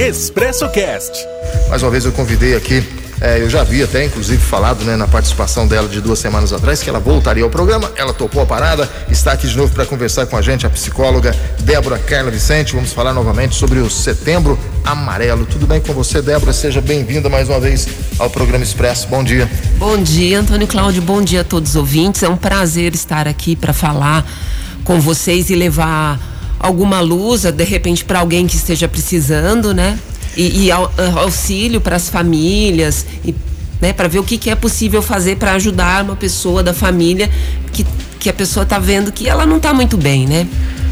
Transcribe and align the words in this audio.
Expresso 0.00 0.68
Cast. 0.70 1.26
Mais 1.68 1.82
uma 1.82 1.90
vez 1.90 2.04
eu 2.04 2.12
convidei 2.12 2.54
aqui, 2.54 2.86
é, 3.20 3.40
eu 3.42 3.50
já 3.50 3.64
vi 3.64 3.82
até 3.82 4.04
inclusive 4.04 4.40
falado 4.40 4.84
né, 4.84 4.94
na 4.94 5.08
participação 5.08 5.66
dela 5.66 5.88
de 5.88 6.00
duas 6.00 6.20
semanas 6.20 6.52
atrás 6.52 6.80
que 6.80 6.88
ela 6.88 7.00
voltaria 7.00 7.42
ao 7.42 7.50
programa. 7.50 7.90
Ela 7.96 8.12
topou 8.14 8.40
a 8.40 8.46
parada, 8.46 8.88
está 9.10 9.32
aqui 9.32 9.48
de 9.48 9.56
novo 9.56 9.74
para 9.74 9.84
conversar 9.84 10.26
com 10.26 10.36
a 10.36 10.40
gente, 10.40 10.64
a 10.64 10.70
psicóloga 10.70 11.34
Débora 11.62 11.98
Carla 11.98 12.30
Vicente. 12.30 12.76
Vamos 12.76 12.92
falar 12.92 13.12
novamente 13.12 13.56
sobre 13.56 13.80
o 13.80 13.90
Setembro 13.90 14.56
Amarelo. 14.84 15.44
Tudo 15.44 15.66
bem 15.66 15.80
com 15.80 15.92
você, 15.92 16.22
Débora? 16.22 16.52
Seja 16.52 16.80
bem-vinda 16.80 17.28
mais 17.28 17.48
uma 17.48 17.58
vez 17.58 17.88
ao 18.20 18.30
programa 18.30 18.62
Expresso. 18.62 19.08
Bom 19.08 19.24
dia. 19.24 19.50
Bom 19.78 20.00
dia, 20.00 20.38
Antônio 20.38 20.68
Cláudio. 20.68 21.02
Bom 21.02 21.20
dia 21.20 21.40
a 21.40 21.44
todos 21.44 21.70
os 21.70 21.76
ouvintes. 21.76 22.22
É 22.22 22.28
um 22.28 22.36
prazer 22.36 22.94
estar 22.94 23.26
aqui 23.26 23.56
para 23.56 23.72
falar 23.72 24.24
com 24.84 25.00
vocês 25.00 25.50
e 25.50 25.56
levar 25.56 26.37
alguma 26.58 27.00
luz, 27.00 27.42
de 27.42 27.64
repente, 27.64 28.04
para 28.04 28.20
alguém 28.20 28.46
que 28.46 28.56
esteja 28.56 28.88
precisando, 28.88 29.72
né? 29.72 29.98
E, 30.36 30.66
e 30.66 30.70
auxílio 30.70 31.80
para 31.80 31.96
as 31.96 32.08
famílias, 32.08 33.06
e, 33.24 33.34
né? 33.80 33.92
Para 33.92 34.08
ver 34.08 34.18
o 34.18 34.24
que, 34.24 34.38
que 34.38 34.50
é 34.50 34.54
possível 34.54 35.02
fazer 35.02 35.36
para 35.36 35.52
ajudar 35.52 36.04
uma 36.04 36.16
pessoa 36.16 36.62
da 36.62 36.74
família 36.74 37.30
que, 37.72 37.86
que 38.18 38.28
a 38.28 38.32
pessoa 38.32 38.64
está 38.64 38.78
vendo 38.78 39.12
que 39.12 39.28
ela 39.28 39.46
não 39.46 39.56
está 39.58 39.72
muito 39.72 39.96
bem, 39.96 40.26
né? 40.26 40.46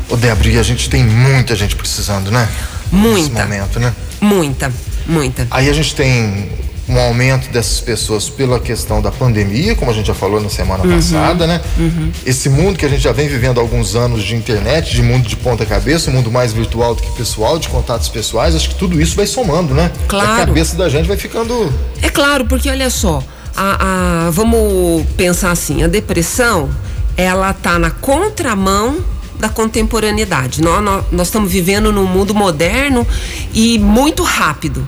Ô, 0.09 0.16
Débora, 0.16 0.48
e 0.48 0.59
a 0.59 0.62
gente 0.62 0.89
tem 0.89 1.05
muita 1.05 1.56
gente 1.56 1.75
precisando, 1.75 2.30
né? 2.30 2.48
Muita. 2.92 3.28
Nesse 3.28 3.30
momento, 3.30 3.80
né? 3.80 3.92
Muita, 4.20 4.73
muita. 5.06 5.47
Aí 5.51 5.69
a 5.69 5.73
gente 5.73 5.95
tem 5.95 6.48
um 6.89 6.99
aumento 6.99 7.51
dessas 7.51 7.81
pessoas 7.81 8.29
pela 8.29 8.61
questão 8.61 9.03
da 9.03 9.11
pandemia, 9.11 9.75
como 9.75 9.91
a 9.91 9.95
gente 9.95 10.07
já 10.07 10.15
falou 10.15 10.41
na 10.41 10.49
semana 10.49 10.85
uhum, 10.85 10.95
passada, 10.95 11.47
né? 11.47 11.61
Uhum. 11.77 12.12
Esse 12.25 12.49
mundo 12.49 12.79
que 12.79 12.87
a 12.87 12.89
gente 12.89 13.03
já 13.03 13.12
vem 13.12 13.29
vivendo 13.29 13.59
há 13.59 13.61
alguns 13.61 13.97
anos 13.97 14.23
de 14.23 14.37
internet, 14.37 14.93
de 14.93 15.03
mundo 15.03 15.27
de 15.27 15.37
ponta 15.37 15.67
cabeça, 15.67 16.11
um 16.11 16.15
mundo 16.15 16.31
mais 16.31 16.53
virtual 16.53 16.95
do 16.95 17.03
que 17.03 17.11
pessoal, 17.12 17.59
de 17.59 17.69
contatos 17.69 18.09
pessoais, 18.09 18.55
acho 18.55 18.69
que 18.69 18.77
tudo 18.77 19.01
isso 19.01 19.17
vai 19.17 19.27
somando, 19.27 19.75
né? 19.75 19.91
Claro. 20.07 20.43
A 20.43 20.47
cabeça 20.47 20.77
da 20.77 20.89
gente 20.89 21.09
vai 21.09 21.17
ficando. 21.17 21.73
É 22.01 22.09
claro, 22.09 22.47
porque 22.47 22.70
olha 22.70 22.89
só, 22.89 23.23
a, 23.56 24.27
a, 24.27 24.31
vamos 24.31 25.05
pensar 25.17 25.50
assim, 25.50 25.83
a 25.83 25.89
depressão, 25.89 26.71
ela 27.17 27.53
tá 27.53 27.78
na 27.81 27.91
contramão 27.91 28.98
da 29.41 29.48
contemporaneidade. 29.48 30.62
Nós, 30.62 30.83
nós, 30.83 31.05
nós 31.11 31.27
estamos 31.27 31.50
vivendo 31.50 31.91
num 31.91 32.06
mundo 32.06 32.33
moderno 32.33 33.05
e 33.53 33.78
muito 33.78 34.23
rápido 34.23 34.87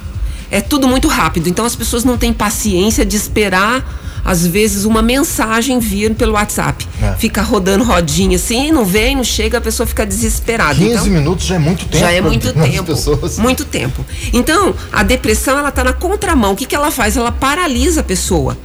é 0.50 0.60
tudo 0.60 0.88
muito 0.88 1.08
rápido. 1.08 1.48
Então 1.48 1.64
as 1.64 1.76
pessoas 1.76 2.04
não 2.04 2.16
têm 2.16 2.32
paciência 2.32 3.04
de 3.04 3.16
esperar 3.16 3.84
às 4.24 4.46
vezes 4.46 4.84
uma 4.84 5.00
mensagem 5.00 5.78
vir 5.78 6.14
pelo 6.14 6.34
WhatsApp. 6.34 6.86
É. 7.02 7.14
Fica 7.14 7.40
rodando 7.40 7.82
rodinha 7.82 8.36
assim, 8.36 8.70
não 8.70 8.84
vem, 8.84 9.16
não 9.16 9.24
chega, 9.24 9.56
a 9.56 9.60
pessoa 9.60 9.86
fica 9.86 10.04
desesperada. 10.04 10.74
15 10.74 10.90
então, 10.90 11.06
minutos 11.06 11.46
já 11.46 11.54
é 11.54 11.58
muito 11.58 11.86
tempo. 11.86 11.98
Já 11.98 12.12
é 12.12 12.20
muito 12.20 12.52
tempo. 12.54 12.84
Pessoas. 12.84 13.38
Muito 13.38 13.64
tempo. 13.64 14.04
Então, 14.32 14.74
a 14.92 15.02
depressão 15.02 15.58
ela 15.58 15.70
tá 15.70 15.82
na 15.82 15.94
contramão. 15.94 16.52
O 16.52 16.56
que 16.56 16.66
que 16.66 16.74
ela 16.74 16.90
faz? 16.90 17.16
Ela 17.16 17.32
paralisa 17.32 18.00
a 18.00 18.04
pessoa. 18.04 18.56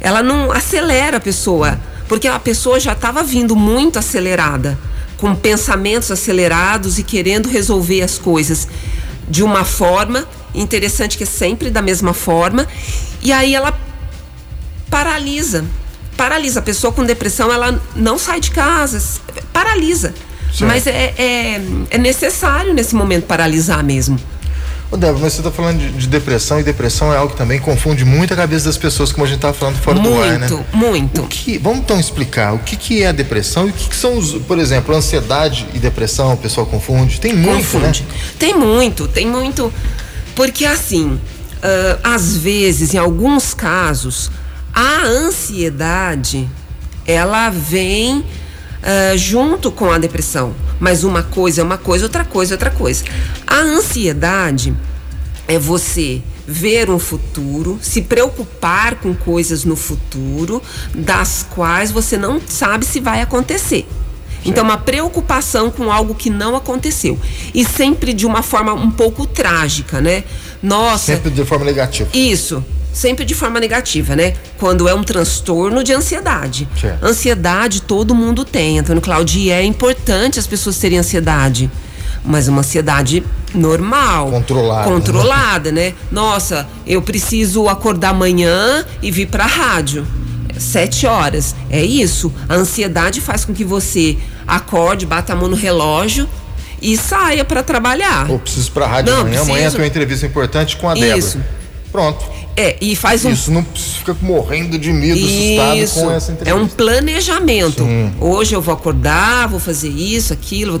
Ela 0.00 0.22
não 0.22 0.52
acelera 0.52 1.16
a 1.16 1.20
pessoa, 1.20 1.80
porque 2.06 2.28
a 2.28 2.38
pessoa 2.38 2.78
já 2.78 2.92
estava 2.92 3.22
vindo 3.22 3.56
muito 3.56 3.98
acelerada, 3.98 4.78
com 5.16 5.34
pensamentos 5.34 6.10
acelerados 6.10 6.98
e 6.98 7.02
querendo 7.02 7.48
resolver 7.48 8.02
as 8.02 8.18
coisas 8.18 8.68
de 9.26 9.42
uma 9.42 9.64
forma 9.64 10.26
interessante 10.54 11.16
que 11.16 11.24
é 11.24 11.26
sempre 11.26 11.70
da 11.70 11.82
mesma 11.82 12.14
forma. 12.14 12.66
E 13.22 13.32
aí 13.32 13.54
ela 13.54 13.78
paralisa. 14.90 15.64
Paralisa. 16.16 16.60
A 16.60 16.62
pessoa 16.62 16.92
com 16.92 17.04
depressão, 17.04 17.52
ela 17.52 17.80
não 17.96 18.18
sai 18.18 18.40
de 18.40 18.50
casa, 18.50 19.02
paralisa. 19.52 20.14
Certo. 20.54 20.66
Mas 20.66 20.86
é, 20.86 21.14
é, 21.18 21.60
é, 21.90 21.98
necessário 21.98 22.72
nesse 22.72 22.94
momento 22.94 23.24
paralisar 23.24 23.82
mesmo. 23.82 24.18
Ô 24.90 24.96
Débora, 24.96 25.18
mas 25.22 25.32
você 25.32 25.40
está 25.40 25.50
falando 25.50 25.78
de, 25.78 25.90
de, 25.90 26.06
depressão 26.06 26.60
e 26.60 26.62
depressão 26.62 27.12
é 27.12 27.16
algo 27.16 27.32
que 27.32 27.38
também 27.38 27.58
confunde 27.58 28.04
muito 28.04 28.32
a 28.32 28.36
cabeça 28.36 28.66
das 28.66 28.76
pessoas, 28.76 29.10
como 29.10 29.24
a 29.24 29.26
gente 29.26 29.38
estava 29.38 29.52
falando 29.52 29.76
fora 29.78 29.98
muito, 29.98 30.14
do 30.14 30.22
ar, 30.22 30.38
né? 30.38 30.48
Muito, 30.48 30.66
muito. 30.72 31.28
Vamos 31.60 31.80
então 31.80 31.98
explicar 31.98 32.54
o 32.54 32.60
que, 32.60 32.76
que 32.76 33.02
é 33.02 33.08
a 33.08 33.12
depressão 33.12 33.66
e 33.66 33.70
o 33.70 33.72
que, 33.72 33.88
que 33.88 33.96
são 33.96 34.16
os, 34.16 34.34
por 34.42 34.56
exemplo, 34.60 34.94
ansiedade 34.94 35.66
e 35.74 35.80
depressão, 35.80 36.34
o 36.34 36.36
pessoal 36.36 36.66
confunde? 36.66 37.20
Tem 37.20 37.32
muito, 37.32 37.56
confunde. 37.56 38.02
né? 38.02 38.08
Tem 38.38 38.54
muito, 38.54 39.08
tem 39.08 39.26
muito. 39.26 39.72
Porque 40.34 40.64
assim, 40.64 41.14
uh, 41.14 42.00
às 42.02 42.36
vezes, 42.36 42.94
em 42.94 42.98
alguns 42.98 43.54
casos, 43.54 44.30
a 44.72 45.04
ansiedade 45.04 46.48
ela 47.06 47.50
vem 47.50 48.18
uh, 48.18 49.16
junto 49.16 49.70
com 49.70 49.90
a 49.90 49.98
depressão. 49.98 50.54
Mas 50.80 51.04
uma 51.04 51.22
coisa 51.22 51.60
é 51.60 51.64
uma 51.64 51.78
coisa, 51.78 52.04
outra 52.04 52.24
coisa 52.24 52.54
é 52.54 52.56
outra 52.56 52.70
coisa. 52.70 53.04
A 53.46 53.58
ansiedade 53.58 54.74
é 55.46 55.58
você 55.58 56.22
ver 56.46 56.90
um 56.90 56.98
futuro, 56.98 57.78
se 57.80 58.02
preocupar 58.02 58.96
com 58.96 59.14
coisas 59.14 59.64
no 59.64 59.76
futuro, 59.76 60.62
das 60.94 61.46
quais 61.54 61.90
você 61.90 62.16
não 62.18 62.40
sabe 62.46 62.84
se 62.84 63.00
vai 63.00 63.22
acontecer. 63.22 63.86
Então, 64.44 64.64
uma 64.64 64.76
preocupação 64.76 65.70
com 65.70 65.90
algo 65.90 66.14
que 66.14 66.30
não 66.30 66.54
aconteceu. 66.54 67.18
E 67.54 67.64
sempre 67.64 68.12
de 68.12 68.26
uma 68.26 68.42
forma 68.42 68.72
um 68.74 68.90
pouco 68.90 69.26
trágica, 69.26 70.00
né? 70.00 70.24
Nossa. 70.62 71.14
Sempre 71.14 71.30
de 71.30 71.44
forma 71.44 71.64
negativa. 71.64 72.08
Isso. 72.12 72.64
Sempre 72.92 73.24
de 73.24 73.34
forma 73.34 73.58
negativa, 73.58 74.14
né? 74.14 74.34
Quando 74.58 74.88
é 74.88 74.94
um 74.94 75.02
transtorno 75.02 75.82
de 75.82 75.92
ansiedade. 75.92 76.68
Certo. 76.80 77.04
Ansiedade 77.04 77.82
todo 77.82 78.14
mundo 78.14 78.44
tem, 78.44 78.78
Antônio 78.78 79.02
Claudio, 79.02 79.40
e 79.40 79.50
é 79.50 79.64
importante 79.64 80.38
as 80.38 80.46
pessoas 80.46 80.78
terem 80.78 80.98
ansiedade 80.98 81.70
mas 82.24 82.48
uma 82.48 82.60
ansiedade 82.60 83.22
normal. 83.54 84.30
Controlada. 84.30 84.90
Controlada, 84.90 85.70
né? 85.70 85.90
né? 85.90 85.94
Nossa, 86.10 86.66
eu 86.86 87.02
preciso 87.02 87.68
acordar 87.68 88.10
amanhã 88.10 88.84
e 89.02 89.10
vir 89.10 89.26
para 89.26 89.44
a 89.44 89.46
rádio 89.46 90.06
sete 90.58 91.06
horas. 91.06 91.54
É 91.70 91.82
isso. 91.82 92.32
A 92.48 92.54
ansiedade 92.54 93.20
faz 93.20 93.44
com 93.44 93.52
que 93.52 93.64
você 93.64 94.16
acorde, 94.46 95.06
bata 95.06 95.32
a 95.32 95.36
mão 95.36 95.48
no 95.48 95.56
relógio 95.56 96.28
e 96.80 96.96
saia 96.96 97.44
para 97.44 97.62
trabalhar. 97.62 98.30
Ou 98.30 98.38
preciso 98.38 98.70
para 98.72 98.84
a 98.84 98.88
rádio 98.88 99.12
Não, 99.12 99.20
amanhã. 99.20 99.36
Preciso... 99.36 99.50
Amanhã 99.52 99.70
tem 99.70 99.80
uma 99.80 99.86
entrevista 99.86 100.26
importante 100.26 100.76
com 100.76 100.88
a 100.88 100.94
Débora. 100.94 101.18
Isso. 101.18 101.40
Pronto. 101.90 102.24
É, 102.56 102.76
e 102.80 102.94
faz 102.94 103.24
um. 103.24 103.30
Isso, 103.30 103.50
não 103.50 103.64
fica 103.64 104.16
morrendo 104.22 104.78
de 104.78 104.92
medo, 104.92 105.18
isso, 105.18 105.60
assustado 105.60 106.06
com 106.06 106.12
essa 106.12 106.32
entrevista. 106.32 106.50
É 106.50 106.54
um 106.54 106.68
planejamento. 106.68 107.84
Sim. 107.84 108.12
Hoje 108.20 108.54
eu 108.54 108.60
vou 108.60 108.74
acordar, 108.74 109.48
vou 109.48 109.58
fazer 109.58 109.88
isso, 109.88 110.32
aquilo, 110.32 110.80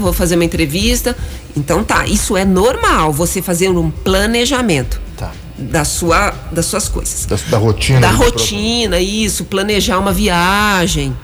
vou 0.00 0.12
fazer 0.12 0.36
uma 0.36 0.44
entrevista. 0.44 1.16
Então 1.56 1.82
tá, 1.82 2.06
isso 2.06 2.36
é 2.36 2.44
normal, 2.44 3.12
você 3.12 3.42
fazer 3.42 3.68
um 3.68 3.90
planejamento. 3.90 5.00
Tá 5.16 5.32
da 5.58 5.84
sua, 5.84 6.32
das 6.52 6.66
suas 6.66 6.88
coisas. 6.88 7.26
Da, 7.26 7.36
da 7.50 7.58
rotina. 7.58 8.00
Da 8.00 8.10
rotina, 8.10 9.00
isso, 9.00 9.44
planejar 9.44 9.98
uma 9.98 10.12
viagem. 10.12 11.16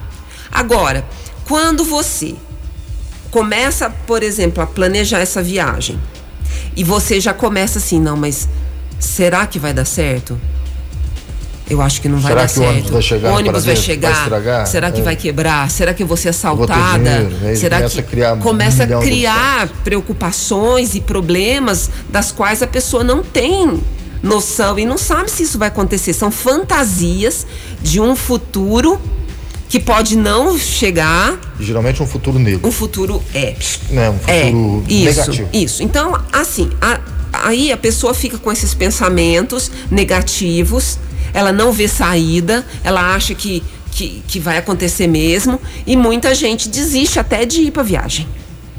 Agora, 0.51 1.05
quando 1.45 1.83
você 1.83 2.35
começa, 3.31 3.89
por 3.89 4.21
exemplo, 4.21 4.61
a 4.61 4.67
planejar 4.67 5.19
essa 5.19 5.41
viagem 5.41 5.99
e 6.75 6.83
você 6.83 7.19
já 7.19 7.33
começa 7.33 7.79
assim, 7.79 7.99
não, 7.99 8.17
mas 8.17 8.47
será 8.99 9.47
que 9.47 9.57
vai 9.57 9.73
dar 9.73 9.85
certo? 9.85 10.39
Eu 11.67 11.81
acho 11.81 11.99
que 11.99 12.07
não 12.07 12.19
vai 12.19 12.31
Será 12.31 12.41
dar 12.41 12.47
que 12.47 12.53
certo. 12.53 12.67
O 12.67 12.69
ônibus 12.69 12.91
vai 12.91 13.01
chegar? 13.01 13.31
O 13.31 13.35
ônibus 13.35 13.65
vai 13.65 13.75
chegar. 13.75 14.29
Vai? 14.29 14.65
Será 14.67 14.91
que 14.91 15.01
é. 15.01 15.03
vai 15.03 15.15
quebrar? 15.15 15.71
Será 15.71 15.93
que 15.95 16.03
eu 16.03 16.07
vou 16.07 16.15
ser 16.15 16.29
assaltada? 16.29 16.99
Vou 16.99 17.29
dinheiro, 17.29 17.57
Será 17.57 17.77
começa 17.77 17.95
que 17.95 17.99
a 17.99 18.03
criar 18.03 18.37
começa 18.37 18.83
a 18.83 18.87
criar 19.01 19.67
preocupações 19.83 20.93
e 20.93 21.01
problemas 21.01 21.89
das 22.07 22.31
quais 22.31 22.61
a 22.61 22.67
pessoa 22.67 23.03
não 23.03 23.23
tem 23.23 23.81
noção 24.25 24.77
e 24.77 24.85
não 24.85 24.97
sabe 24.97 25.29
se 25.29 25.43
isso 25.43 25.57
vai 25.57 25.69
acontecer. 25.69 26.11
São 26.11 26.31
fantasias 26.31 27.45
de 27.81 28.01
um 28.01 28.15
futuro 28.15 28.99
que 29.69 29.79
pode 29.79 30.15
não 30.15 30.57
chegar. 30.57 31.39
Geralmente 31.59 32.01
um 32.01 32.07
futuro 32.07 32.39
negro. 32.39 32.67
Um 32.67 32.71
futuro 32.71 33.21
é. 33.33 33.55
Né? 33.89 34.09
Um 34.09 34.19
é, 34.27 34.45
futuro 34.45 34.83
é, 34.87 34.93
isso, 34.93 35.19
negativo. 35.19 35.49
Isso. 35.53 35.83
Então, 35.83 36.19
assim, 36.33 36.69
a, 36.81 36.99
aí 37.31 37.71
a 37.71 37.77
pessoa 37.77 38.13
fica 38.13 38.37
com 38.37 38.51
esses 38.51 38.73
pensamentos 38.73 39.71
negativos, 39.89 40.97
ela 41.33 41.51
não 41.51 41.71
vê 41.71 41.87
saída, 41.87 42.65
ela 42.83 43.13
acha 43.13 43.35
que, 43.35 43.63
que, 43.91 44.23
que 44.27 44.39
vai 44.39 44.57
acontecer 44.57 45.07
mesmo, 45.07 45.59
e 45.85 45.95
muita 45.95 46.33
gente 46.33 46.69
desiste 46.69 47.19
até 47.19 47.45
de 47.45 47.61
ir 47.61 47.71
para 47.71 47.83
viagem. 47.83 48.27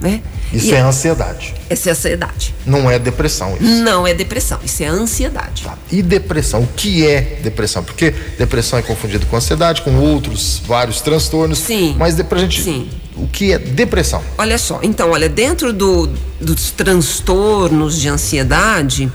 Né? 0.00 0.20
Isso 0.52 0.66
e 0.66 0.75
é 0.75 0.81
ansiedade. 0.81 1.54
Essa 1.70 1.88
é 1.88 1.93
ansiedade. 1.93 2.54
Não 2.66 2.90
é 2.90 2.98
depressão 2.98 3.56
isso. 3.58 3.82
Não 3.82 4.06
é 4.06 4.12
depressão, 4.12 4.58
isso 4.62 4.82
é 4.82 4.87
ansiedade. 4.87 5.62
Tá. 5.62 5.76
E 5.90 6.02
depressão, 6.02 6.62
o 6.62 6.66
que 6.66 7.06
é 7.06 7.38
depressão? 7.43 7.82
Porque 7.82 8.10
depressão 8.38 8.78
é 8.78 8.82
confundido 8.82 9.25
com 9.26 9.37
ansiedade, 9.37 9.81
com 9.81 9.96
outros 9.96 10.60
vários 10.66 11.00
transtornos. 11.00 11.58
Sim. 11.58 11.96
Mas 11.98 12.20
pra 12.22 12.38
gente, 12.38 12.62
Sim. 12.62 12.90
o 13.16 13.26
que 13.26 13.52
é 13.52 13.58
depressão? 13.58 14.22
Olha 14.37 14.58
só, 14.58 14.81
então, 14.82 15.10
olha, 15.12 15.31
dentro 15.31 15.72
do, 15.72 16.08
dos 16.40 16.70
transtornos 16.70 17.98
de 17.98 18.08
ansiedade 18.08 19.10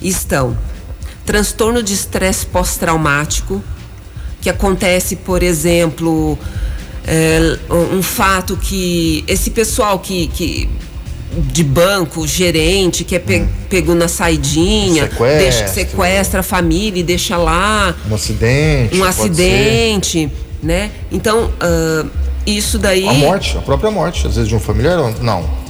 estão 0.00 0.58
transtorno 1.24 1.82
de 1.82 1.94
estresse 1.94 2.44
pós-traumático, 2.46 3.62
que 4.40 4.50
acontece, 4.50 5.16
por 5.16 5.42
exemplo, 5.42 6.36
é, 7.06 7.58
um 7.70 8.02
fato 8.02 8.56
que 8.56 9.24
esse 9.26 9.50
pessoal 9.50 9.98
que, 9.98 10.28
que 10.28 10.68
de 11.36 11.64
banco, 11.64 12.26
gerente, 12.26 13.04
que 13.04 13.16
é 13.16 13.18
pe, 13.18 13.40
hum. 13.40 13.48
pego 13.68 13.94
na 13.94 14.08
saidinha, 14.08 15.08
deixa, 15.38 15.66
sequestra 15.66 16.40
a 16.40 16.42
família 16.42 17.00
e 17.00 17.02
deixa 17.02 17.36
lá. 17.36 17.94
Um 18.10 18.14
acidente. 18.14 18.96
Um 18.96 19.04
acidente, 19.04 20.28
ser. 20.28 20.30
né? 20.62 20.90
Então, 21.10 21.46
uh, 21.46 22.10
isso 22.46 22.78
daí. 22.78 23.08
A 23.08 23.12
morte, 23.14 23.56
a 23.56 23.62
própria 23.62 23.90
morte, 23.90 24.26
às 24.26 24.34
vezes 24.34 24.48
de 24.48 24.54
um 24.54 24.60
familiar, 24.60 24.98
não. 25.20 25.62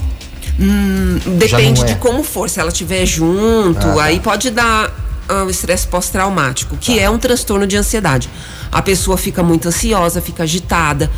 Hum, 0.61 1.19
depende 1.39 1.83
é. 1.83 1.85
de 1.87 1.95
como 1.97 2.23
for. 2.23 2.51
Se 2.51 2.61
ela 2.61 2.69
estiver 2.69 3.07
junto, 3.07 3.87
ah, 3.87 3.95
tá. 3.95 4.05
aí 4.05 4.21
pode 4.21 4.51
dar 4.51 5.02
o 5.29 5.47
uh, 5.47 5.51
estresse 5.51 5.87
pós-traumático, 5.87 6.77
que 6.77 6.97
tá. 6.97 7.03
é 7.03 7.11
um 7.11 7.19
transtorno 7.19 7.67
de 7.67 7.77
ansiedade. 7.77 8.29
A 8.71 8.83
pessoa 8.83 9.17
fica 9.17 9.43
muito 9.43 9.69
ansiosa, 9.69 10.21
fica 10.21 10.43
agitada, 10.43 11.11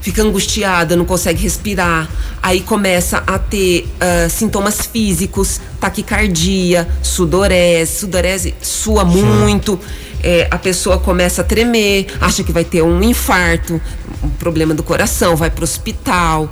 fica 0.00 0.22
angustiada, 0.22 0.96
não 0.96 1.04
consegue 1.04 1.42
respirar, 1.42 2.08
aí 2.42 2.60
começa 2.60 3.22
a 3.26 3.38
ter 3.38 3.88
uh, 3.96 4.28
sintomas 4.28 4.82
físicos, 4.82 5.60
taquicardia, 5.80 6.86
sudorese, 7.02 8.00
sudorese 8.00 8.54
sua 8.60 9.08
Sim. 9.10 9.22
muito, 9.22 9.80
é, 10.22 10.48
a 10.50 10.58
pessoa 10.58 10.98
começa 10.98 11.42
a 11.42 11.44
tremer, 11.44 12.06
acha 12.20 12.42
que 12.42 12.52
vai 12.52 12.64
ter 12.64 12.82
um 12.82 13.02
infarto, 13.02 13.80
um 14.22 14.30
problema 14.30 14.74
do 14.74 14.82
coração, 14.82 15.36
vai 15.36 15.50
para 15.50 15.60
o 15.60 15.64
hospital. 15.64 16.50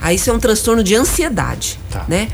Aí 0.00 0.16
isso 0.16 0.30
é 0.30 0.32
um 0.32 0.38
transtorno 0.38 0.82
de 0.82 0.94
ansiedade, 0.94 1.78
tá. 1.90 2.04
né? 2.06 2.28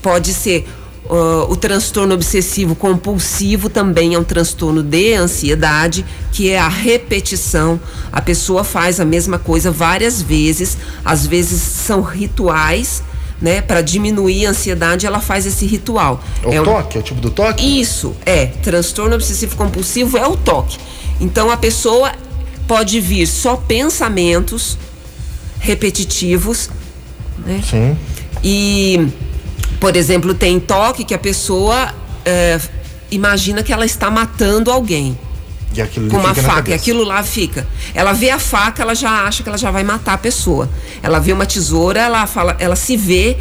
Pode 0.00 0.32
ser 0.32 0.66
Uh, 1.04 1.50
o 1.50 1.56
transtorno 1.56 2.14
obsessivo 2.14 2.76
compulsivo 2.76 3.68
também 3.68 4.14
é 4.14 4.18
um 4.18 4.22
transtorno 4.22 4.82
de 4.82 5.14
ansiedade, 5.14 6.04
que 6.30 6.48
é 6.48 6.58
a 6.58 6.68
repetição. 6.68 7.80
A 8.12 8.20
pessoa 8.20 8.62
faz 8.62 9.00
a 9.00 9.04
mesma 9.04 9.38
coisa 9.38 9.70
várias 9.70 10.22
vezes, 10.22 10.78
às 11.04 11.26
vezes 11.26 11.60
são 11.60 12.02
rituais, 12.02 13.02
né? 13.40 13.60
Para 13.60 13.82
diminuir 13.82 14.46
a 14.46 14.50
ansiedade, 14.50 15.04
ela 15.04 15.18
faz 15.18 15.44
esse 15.44 15.66
ritual. 15.66 16.22
É 16.44 16.48
o 16.48 16.62
é 16.62 16.62
toque, 16.62 16.96
é 16.96 17.00
o 17.00 17.02
tipo 17.02 17.20
do 17.20 17.30
toque? 17.30 17.80
Isso, 17.80 18.14
é. 18.24 18.46
Transtorno 18.46 19.16
obsessivo 19.16 19.56
compulsivo 19.56 20.16
é 20.16 20.26
o 20.26 20.36
toque. 20.36 20.78
Então 21.20 21.50
a 21.50 21.56
pessoa 21.56 22.12
pode 22.68 23.00
vir 23.00 23.26
só 23.26 23.56
pensamentos 23.56 24.78
repetitivos, 25.58 26.70
né? 27.44 27.60
Sim. 27.68 27.96
E 28.42 29.08
por 29.82 29.96
exemplo, 29.96 30.32
tem 30.32 30.60
toque 30.60 31.02
que 31.02 31.12
a 31.12 31.18
pessoa 31.18 31.92
é, 32.24 32.56
imagina 33.10 33.64
que 33.64 33.72
ela 33.72 33.84
está 33.84 34.08
matando 34.12 34.70
alguém. 34.70 35.18
com 36.08 36.18
uma 36.18 36.32
faca, 36.36 36.70
e 36.70 36.72
aquilo 36.72 37.02
lá 37.02 37.20
fica. 37.24 37.66
Ela 37.92 38.12
vê 38.12 38.30
a 38.30 38.38
faca, 38.38 38.80
ela 38.80 38.94
já 38.94 39.24
acha 39.24 39.42
que 39.42 39.48
ela 39.48 39.58
já 39.58 39.72
vai 39.72 39.82
matar 39.82 40.12
a 40.12 40.18
pessoa. 40.18 40.70
Ela 41.02 41.18
vê 41.18 41.32
uma 41.32 41.46
tesoura, 41.46 41.98
ela 41.98 42.28
fala, 42.28 42.54
ela 42.60 42.76
se 42.76 42.96
vê 42.96 43.36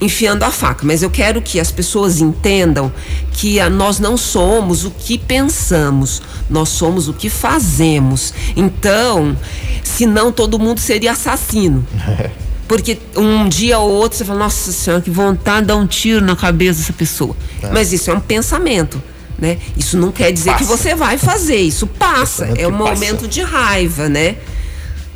enfiando 0.00 0.44
a 0.44 0.50
faca. 0.52 0.86
Mas 0.86 1.02
eu 1.02 1.10
quero 1.10 1.42
que 1.42 1.58
as 1.58 1.72
pessoas 1.72 2.20
entendam 2.20 2.92
que 3.32 3.58
a, 3.58 3.68
nós 3.68 3.98
não 3.98 4.16
somos 4.16 4.84
o 4.84 4.92
que 4.92 5.18
pensamos, 5.18 6.22
nós 6.48 6.68
somos 6.68 7.08
o 7.08 7.12
que 7.12 7.28
fazemos. 7.28 8.32
Então, 8.54 9.36
senão 9.82 10.30
todo 10.30 10.56
mundo 10.56 10.78
seria 10.78 11.10
assassino. 11.10 11.84
Porque 12.66 12.98
um 13.16 13.48
dia 13.48 13.78
ou 13.78 13.90
outro 13.90 14.16
você 14.16 14.24
fala, 14.24 14.38
nossa 14.38 14.72
senhora, 14.72 15.02
que 15.02 15.10
vontade 15.10 15.62
de 15.62 15.66
dar 15.68 15.76
um 15.76 15.86
tiro 15.86 16.24
na 16.24 16.34
cabeça 16.34 16.80
dessa 16.80 16.92
pessoa. 16.92 17.36
É. 17.62 17.70
Mas 17.70 17.92
isso 17.92 18.10
é 18.10 18.14
um 18.14 18.20
pensamento. 18.20 19.02
Né? 19.38 19.58
Isso 19.76 19.98
não 19.98 20.12
quer 20.12 20.32
dizer 20.32 20.52
passa. 20.52 20.64
que 20.64 20.70
você 20.70 20.94
vai 20.94 21.18
fazer, 21.18 21.56
isso 21.56 21.86
passa. 21.86 22.46
É 22.56 22.66
um 22.66 22.72
momento 22.72 23.16
passa. 23.16 23.28
de 23.28 23.42
raiva, 23.42 24.08
né? 24.08 24.36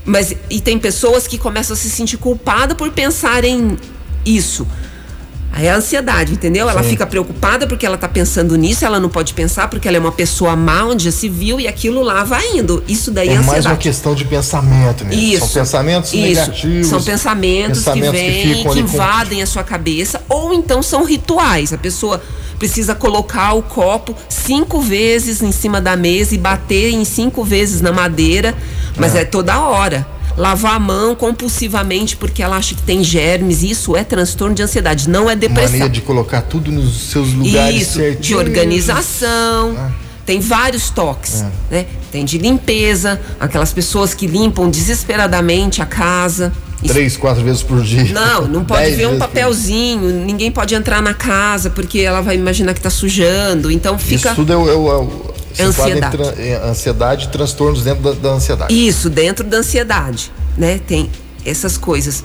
Mas 0.04 0.34
e 0.50 0.60
tem 0.60 0.78
pessoas 0.78 1.26
que 1.26 1.38
começam 1.38 1.74
a 1.74 1.76
se 1.76 1.88
sentir 1.88 2.16
culpada 2.16 2.74
por 2.74 2.90
pensarem 2.90 3.76
isso. 4.24 4.66
Aí 5.58 5.66
é 5.66 5.72
a 5.72 5.76
ansiedade, 5.76 6.34
entendeu? 6.34 6.70
Ela 6.70 6.84
fica 6.84 7.04
preocupada 7.04 7.66
porque 7.66 7.84
ela 7.84 7.98
tá 7.98 8.08
pensando 8.08 8.54
nisso, 8.54 8.84
ela 8.84 9.00
não 9.00 9.08
pode 9.08 9.34
pensar 9.34 9.66
porque 9.66 9.88
ela 9.88 9.96
é 9.96 10.00
uma 10.00 10.12
pessoa 10.12 10.54
má, 10.54 10.84
onde 10.84 11.06
já 11.06 11.10
se 11.10 11.28
viu 11.28 11.58
e 11.58 11.66
aquilo 11.66 12.00
lá 12.00 12.22
vai 12.22 12.58
indo. 12.58 12.80
Isso 12.86 13.10
daí 13.10 13.26
é, 13.26 13.32
é 13.32 13.34
ansiedade. 13.34 13.64
mais 13.64 13.66
uma 13.66 13.76
questão 13.76 14.14
de 14.14 14.24
pensamento, 14.24 15.04
né? 15.04 15.12
Isso. 15.12 15.48
São 15.48 15.62
pensamentos 15.62 16.12
isso. 16.12 16.22
negativos. 16.22 16.86
São 16.86 17.02
pensamentos, 17.02 17.80
pensamentos 17.80 18.10
que 18.10 18.16
vêm, 18.16 18.54
que, 18.54 18.68
que 18.68 18.78
invadem 18.78 19.38
com... 19.38 19.42
a 19.42 19.46
sua 19.46 19.64
cabeça, 19.64 20.22
ou 20.28 20.54
então 20.54 20.80
são 20.80 21.02
rituais. 21.02 21.72
A 21.72 21.78
pessoa 21.78 22.22
precisa 22.56 22.94
colocar 22.94 23.54
o 23.54 23.62
copo 23.62 24.14
cinco 24.28 24.80
vezes 24.80 25.42
em 25.42 25.50
cima 25.50 25.80
da 25.80 25.96
mesa 25.96 26.36
e 26.36 26.38
bater 26.38 26.92
em 26.92 27.04
cinco 27.04 27.42
vezes 27.42 27.80
na 27.80 27.90
madeira, 27.90 28.54
mas 28.96 29.16
é, 29.16 29.22
é 29.22 29.24
toda 29.24 29.58
hora 29.58 30.06
lavar 30.38 30.76
a 30.76 30.78
mão 30.78 31.16
compulsivamente 31.16 32.16
porque 32.16 32.42
ela 32.42 32.56
acha 32.56 32.74
que 32.74 32.82
tem 32.82 33.02
germes. 33.02 33.62
Isso 33.62 33.96
é 33.96 34.04
transtorno 34.04 34.54
de 34.54 34.62
ansiedade, 34.62 35.10
não 35.10 35.28
é 35.28 35.34
depressão. 35.34 35.72
Mania 35.72 35.88
de 35.90 36.00
colocar 36.00 36.42
tudo 36.42 36.70
nos 36.70 37.10
seus 37.10 37.32
lugares 37.32 37.82
Isso, 37.82 37.94
certinhos. 37.94 38.26
de 38.26 38.34
organização. 38.36 39.74
Ah. 39.76 39.90
Tem 40.24 40.40
vários 40.40 40.90
toques, 40.90 41.40
é. 41.40 41.50
né? 41.70 41.86
Tem 42.12 42.24
de 42.24 42.36
limpeza, 42.36 43.20
aquelas 43.40 43.72
pessoas 43.72 44.12
que 44.12 44.26
limpam 44.26 44.70
desesperadamente 44.70 45.80
a 45.80 45.86
casa. 45.86 46.52
Isso... 46.82 46.92
Três, 46.92 47.16
quatro 47.16 47.42
vezes 47.42 47.62
por 47.62 47.82
dia. 47.82 48.04
Não, 48.12 48.46
não 48.46 48.64
pode 48.64 48.90
ver 48.90 49.08
um 49.08 49.18
papelzinho, 49.18 50.10
ninguém 50.24 50.52
pode 50.52 50.74
entrar 50.74 51.02
na 51.02 51.14
casa 51.14 51.70
porque 51.70 52.00
ela 52.00 52.20
vai 52.20 52.36
imaginar 52.36 52.74
que 52.74 52.78
está 52.78 52.90
sujando. 52.90 53.70
Então 53.70 53.98
fica. 53.98 54.28
Isso 54.28 54.34
tudo 54.34 54.52
é 54.52 54.56
é 54.56 54.74
é 54.74 55.37
ansiedade. 55.60 56.16
Tra 56.16 56.68
ansiedade 56.68 57.26
e 57.26 57.28
transtornos 57.28 57.82
dentro 57.82 58.02
da, 58.02 58.12
da, 58.12 58.34
ansiedade. 58.34 58.88
Isso, 58.88 59.08
dentro 59.08 59.44
da 59.44 59.58
ansiedade, 59.58 60.32
né? 60.56 60.80
Tem 60.86 61.10
essas 61.44 61.76
coisas 61.76 62.24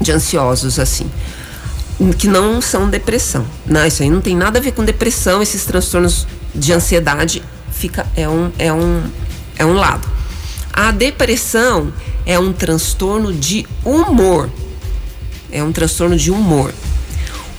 de 0.00 0.12
ansiosos 0.12 0.78
assim, 0.78 1.10
que 2.18 2.28
não 2.28 2.60
são 2.60 2.88
depressão. 2.88 3.44
Não, 3.66 3.86
isso 3.86 4.02
aí 4.02 4.10
não 4.10 4.20
tem 4.20 4.36
nada 4.36 4.58
a 4.58 4.62
ver 4.62 4.72
com 4.72 4.84
depressão, 4.84 5.42
esses 5.42 5.64
transtornos 5.64 6.26
de 6.54 6.72
ansiedade 6.72 7.42
fica 7.70 8.06
é 8.16 8.28
um 8.28 8.50
é 8.58 8.72
um 8.72 9.02
é 9.56 9.64
um 9.64 9.74
lado. 9.74 10.08
A 10.72 10.90
depressão 10.90 11.92
é 12.24 12.38
um 12.38 12.52
transtorno 12.52 13.32
de 13.32 13.66
humor. 13.84 14.48
É 15.50 15.62
um 15.62 15.72
transtorno 15.72 16.16
de 16.16 16.30
humor. 16.30 16.72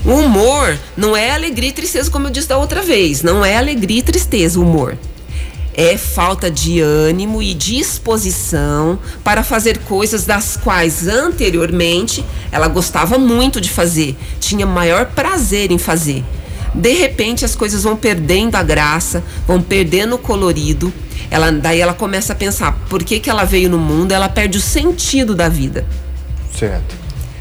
O 0.03 0.13
humor 0.13 0.79
não 0.97 1.15
é 1.15 1.31
alegria 1.31 1.69
e 1.69 1.73
tristeza, 1.73 2.09
como 2.09 2.27
eu 2.27 2.31
disse 2.31 2.47
da 2.47 2.57
outra 2.57 2.81
vez. 2.81 3.21
Não 3.21 3.45
é 3.45 3.57
alegria 3.57 3.99
e 3.99 4.03
tristeza 4.03 4.59
o 4.59 4.63
humor. 4.63 4.97
É 5.73 5.95
falta 5.95 6.49
de 6.49 6.81
ânimo 6.81 7.41
e 7.41 7.53
disposição 7.53 8.99
para 9.23 9.43
fazer 9.43 9.77
coisas 9.79 10.25
das 10.25 10.57
quais 10.57 11.07
anteriormente 11.07 12.25
ela 12.51 12.67
gostava 12.67 13.17
muito 13.17 13.61
de 13.61 13.69
fazer, 13.69 14.17
tinha 14.39 14.65
maior 14.65 15.05
prazer 15.05 15.71
em 15.71 15.77
fazer. 15.77 16.25
De 16.73 16.93
repente 16.93 17.45
as 17.45 17.55
coisas 17.55 17.83
vão 17.83 17.95
perdendo 17.95 18.55
a 18.55 18.63
graça, 18.63 19.23
vão 19.47 19.61
perdendo 19.61 20.15
o 20.15 20.19
colorido. 20.19 20.91
Ela, 21.29 21.51
daí 21.51 21.79
ela 21.79 21.93
começa 21.93 22.33
a 22.33 22.35
pensar 22.35 22.77
por 22.89 23.01
que, 23.03 23.19
que 23.19 23.29
ela 23.29 23.45
veio 23.45 23.69
no 23.69 23.79
mundo, 23.79 24.11
ela 24.11 24.27
perde 24.27 24.57
o 24.57 24.61
sentido 24.61 25.33
da 25.33 25.47
vida. 25.47 25.85
Certo. 26.57 26.95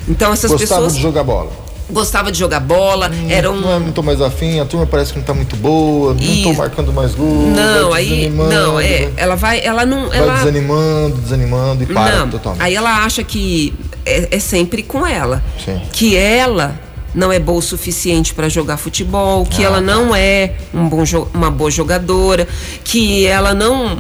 Então 0.09 0.33
essas 0.33 0.53
Gostava 0.53 0.83
pessoas. 0.83 0.95
de 0.95 1.03
jogar 1.03 1.25
bola 1.25 1.70
gostava 1.91 2.31
de 2.31 2.39
jogar 2.39 2.61
bola, 2.61 3.11
hum, 3.11 3.27
era 3.29 3.51
um... 3.51 3.61
Não, 3.61 3.77
é, 3.77 3.79
não 3.79 3.93
tô 3.93 4.03
mais 4.03 4.21
afim, 4.21 4.61
a 4.61 4.65
turma 4.65 4.87
parece 4.87 5.13
que 5.13 5.19
não 5.19 5.27
tá 5.27 5.35
muito 5.35 5.57
boa, 5.57 6.17
e... 6.19 6.43
não 6.43 6.53
tô 6.53 6.59
marcando 6.59 6.93
mais 6.93 7.15
gol. 7.15 7.47
Não, 7.49 7.93
aí, 7.93 8.31
não, 8.31 8.81
é, 8.81 9.11
ela 9.17 9.37
vai, 9.37 9.61
ela 9.65 9.85
não... 9.85 10.09
Vai 10.09 10.19
ela... 10.19 10.35
desanimando, 10.35 11.17
desanimando 11.17 11.83
e 11.83 11.87
para 11.87 12.17
não, 12.17 12.31
totalmente. 12.31 12.63
Aí 12.63 12.75
ela 12.75 13.05
acha 13.05 13.23
que 13.23 13.75
é, 14.05 14.37
é 14.37 14.39
sempre 14.39 14.83
com 14.83 15.07
ela. 15.07 15.43
Sim. 15.65 15.81
Que 15.93 16.17
ela 16.17 16.79
não 17.15 17.33
é 17.33 17.39
boa 17.39 17.59
o 17.59 17.63
suficiente 17.63 18.35
para 18.35 18.49
jogar 18.49 18.77
futebol, 18.77 19.45
que 19.45 19.63
ah, 19.63 19.67
ela 19.67 19.81
não 19.81 20.15
é 20.15 20.55
um 20.73 20.89
bom, 20.89 21.03
uma 21.35 21.51
boa 21.51 21.71
jogadora, 21.71 22.47
que 22.85 23.27
ela 23.27 23.53
não, 23.53 23.99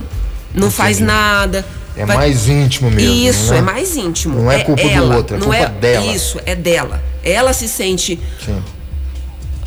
não 0.54 0.70
faz 0.70 1.00
nada. 1.00 1.64
É 2.00 2.06
vai... 2.06 2.16
mais 2.16 2.48
íntimo 2.48 2.90
mesmo. 2.90 3.14
Isso, 3.28 3.52
né? 3.52 3.58
é 3.58 3.60
mais 3.60 3.94
íntimo. 3.94 4.40
Não 4.40 4.50
é, 4.50 4.60
é 4.60 4.64
culpa 4.64 4.82
ela, 4.82 5.08
do 5.08 5.16
outro, 5.16 5.36
é 5.36 5.38
culpa 5.38 5.56
é, 5.56 5.68
dela. 5.68 6.06
Isso, 6.06 6.40
é 6.46 6.56
dela. 6.56 7.02
Ela 7.22 7.52
se 7.52 7.68
sente 7.68 8.18
Sim. 8.42 8.62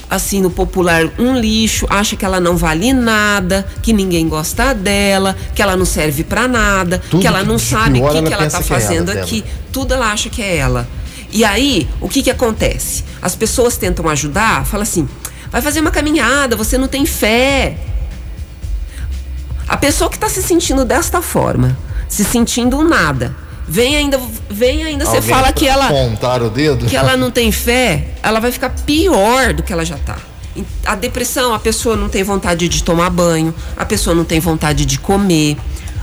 assim 0.10 0.42
no 0.42 0.50
popular 0.50 1.08
um 1.20 1.38
lixo, 1.38 1.86
acha 1.90 2.16
que 2.16 2.26
ela 2.26 2.40
não 2.40 2.58
vale 2.58 2.92
nada, 2.92 3.68
que 3.84 3.94
ninguém 3.94 4.28
gosta 4.28 4.74
dela, 4.74 5.36
que 5.54 5.62
ela 5.62 5.78
não 5.78 5.86
serve 5.86 6.24
para 6.24 6.48
nada, 6.48 7.04
Tudo 7.08 7.22
que 7.22 7.28
ela 7.28 7.44
não 7.44 7.60
sabe 7.60 8.02
o 8.02 8.10
que, 8.10 8.18
ela, 8.18 8.28
que 8.28 8.34
ela 8.34 8.50
tá 8.50 8.60
é 8.60 8.64
fazendo 8.64 9.12
é 9.12 9.22
aqui. 9.22 9.42
Dela. 9.42 9.54
Tudo 9.72 9.94
ela 9.94 10.12
acha 10.12 10.30
que 10.30 10.42
é 10.42 10.58
ela. 10.58 10.88
E 11.32 11.46
aí, 11.46 11.88
o 12.02 12.10
que 12.10 12.24
que 12.24 12.32
acontece? 12.32 13.04
As 13.22 13.36
pessoas 13.36 13.78
tentam 13.78 14.10
ajudar, 14.10 14.66
fala 14.66 14.82
assim: 14.82 15.08
vai 15.52 15.62
fazer 15.62 15.82
uma 15.82 15.92
caminhada, 15.92 16.56
você 16.56 16.80
não 16.80 16.88
tem 16.88 17.06
fé. 17.06 17.78
A 19.68 19.78
pessoa 19.78 20.10
que 20.10 20.18
está 20.18 20.30
se 20.30 20.42
sentindo 20.42 20.84
desta 20.84 21.22
forma, 21.22 21.78
se 22.14 22.24
sentindo 22.24 22.84
nada, 22.84 23.36
Vem 23.66 23.96
ainda, 23.96 24.20
vem 24.50 24.84
ainda, 24.84 25.06
você 25.06 25.22
fala 25.22 25.52
que 25.54 25.66
ela 25.66 25.90
o 26.44 26.50
dedo. 26.50 26.86
que 26.86 26.96
ela 26.96 27.16
não 27.16 27.32
tem 27.32 27.52
fé, 27.52 28.10
ela 28.22 28.40
vai 28.42 28.52
ficar 28.52 28.70
pior 28.70 29.54
do 29.54 29.64
que 29.64 29.72
ela 29.72 29.86
já 29.86 29.98
tá. 29.98 30.18
A 30.86 30.96
depressão, 30.96 31.54
a 31.54 31.60
pessoa 31.60 31.96
não 31.96 32.10
tem 32.10 32.24
vontade 32.24 32.68
de 32.68 32.84
tomar 32.84 33.10
banho, 33.10 33.56
a 33.78 33.86
pessoa 33.86 34.14
não 34.14 34.26
tem 34.26 34.40
vontade 34.40 34.86
de 34.86 35.00
comer, 35.00 35.58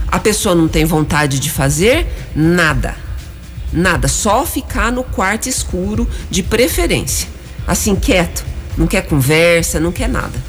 a 0.08 0.18
pessoa 0.18 0.54
não 0.54 0.66
tem 0.68 0.84
vontade 0.84 1.38
de 1.38 1.50
fazer 1.50 2.06
nada. 2.34 2.96
Nada, 3.72 4.08
só 4.08 4.44
ficar 4.44 4.90
no 4.90 5.04
quarto 5.04 5.48
escuro 5.48 6.08
de 6.30 6.42
preferência. 6.42 7.28
Assim, 7.66 7.94
quieto. 7.94 8.42
Não 8.76 8.86
quer 8.86 9.02
conversa, 9.02 9.78
não 9.78 9.92
quer 9.92 10.08
nada. 10.08 10.42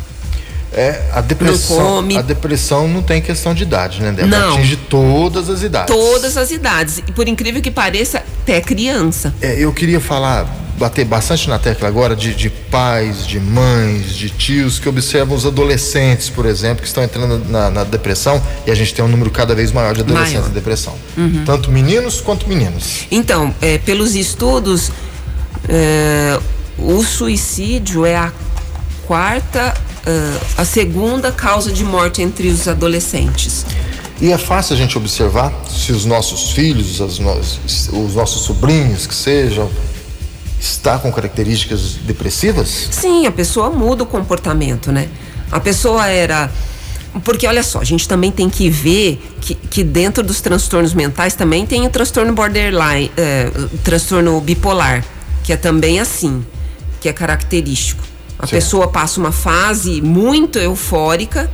É, 0.73 1.01
a 1.11 1.19
depressão, 1.19 1.99
a 2.17 2.21
depressão 2.21 2.87
não 2.87 3.01
tem 3.01 3.21
questão 3.21 3.53
de 3.53 3.63
idade, 3.63 4.01
né, 4.01 4.11
Débora? 4.11 4.39
Não. 4.39 4.53
Atinge 4.53 4.77
todas 4.77 5.49
as 5.49 5.63
idades. 5.63 5.93
Todas 5.93 6.37
as 6.37 6.49
idades. 6.49 7.03
E 7.05 7.11
por 7.11 7.27
incrível 7.27 7.61
que 7.61 7.71
pareça, 7.71 8.23
até 8.41 8.61
criança. 8.61 9.33
É, 9.41 9.59
eu 9.59 9.73
queria 9.73 9.99
falar, 9.99 10.47
bater 10.77 11.03
bastante 11.03 11.49
na 11.49 11.59
tecla 11.59 11.89
agora 11.89 12.15
de, 12.15 12.33
de 12.33 12.49
pais, 12.49 13.27
de 13.27 13.37
mães, 13.37 14.15
de 14.15 14.29
tios 14.29 14.79
que 14.79 14.87
observam 14.87 15.35
os 15.35 15.45
adolescentes, 15.45 16.29
por 16.29 16.45
exemplo, 16.45 16.81
que 16.81 16.87
estão 16.87 17.03
entrando 17.03 17.43
na, 17.49 17.69
na 17.69 17.83
depressão 17.83 18.41
e 18.65 18.71
a 18.71 18.75
gente 18.75 18.93
tem 18.93 19.03
um 19.03 19.09
número 19.09 19.29
cada 19.29 19.53
vez 19.53 19.73
maior 19.73 19.93
de 19.93 20.01
adolescentes 20.01 20.35
maior. 20.35 20.49
em 20.49 20.53
depressão. 20.53 20.95
Uhum. 21.17 21.43
Tanto 21.45 21.69
meninos 21.69 22.21
quanto 22.21 22.47
meninas. 22.47 23.05
Então, 23.11 23.53
é, 23.61 23.77
pelos 23.77 24.15
estudos, 24.15 24.89
é, 25.67 26.39
o 26.77 27.03
suicídio 27.03 28.05
é 28.05 28.15
a 28.15 28.31
quarta 29.07 29.73
uh, 30.05 30.45
a 30.57 30.65
segunda 30.65 31.31
causa 31.31 31.71
de 31.71 31.83
morte 31.83 32.21
entre 32.21 32.47
os 32.47 32.67
adolescentes. 32.67 33.65
E 34.21 34.31
é 34.31 34.37
fácil 34.37 34.75
a 34.75 34.77
gente 34.77 34.97
observar 34.97 35.51
se 35.67 35.91
os 35.91 36.05
nossos 36.05 36.51
filhos, 36.51 36.99
no... 37.19 37.33
os 37.33 38.15
nossos 38.15 38.43
sobrinhos, 38.43 39.07
que 39.07 39.15
sejam, 39.15 39.69
está 40.59 40.99
com 40.99 41.11
características 41.11 41.95
depressivas? 42.03 42.89
Sim, 42.91 43.25
a 43.25 43.31
pessoa 43.31 43.71
muda 43.71 44.03
o 44.03 44.05
comportamento, 44.05 44.91
né? 44.91 45.09
A 45.51 45.59
pessoa 45.59 46.07
era. 46.07 46.51
Porque 47.25 47.45
olha 47.45 47.63
só, 47.63 47.79
a 47.79 47.83
gente 47.83 48.07
também 48.07 48.31
tem 48.31 48.49
que 48.49 48.69
ver 48.69 49.21
que, 49.41 49.55
que 49.55 49.83
dentro 49.83 50.23
dos 50.23 50.39
transtornos 50.39 50.93
mentais 50.93 51.33
também 51.33 51.65
tem 51.65 51.85
o 51.85 51.89
transtorno 51.89 52.31
borderline, 52.31 53.11
eh, 53.17 53.51
o 53.73 53.77
transtorno 53.79 54.39
bipolar, 54.39 55.03
que 55.43 55.51
é 55.51 55.57
também 55.57 55.99
assim, 55.99 56.45
que 57.01 57.09
é 57.09 57.13
característico. 57.13 58.10
A 58.41 58.47
Sim. 58.47 58.55
pessoa 58.55 58.87
passa 58.87 59.19
uma 59.19 59.31
fase 59.31 60.01
muito 60.01 60.57
eufórica 60.57 61.49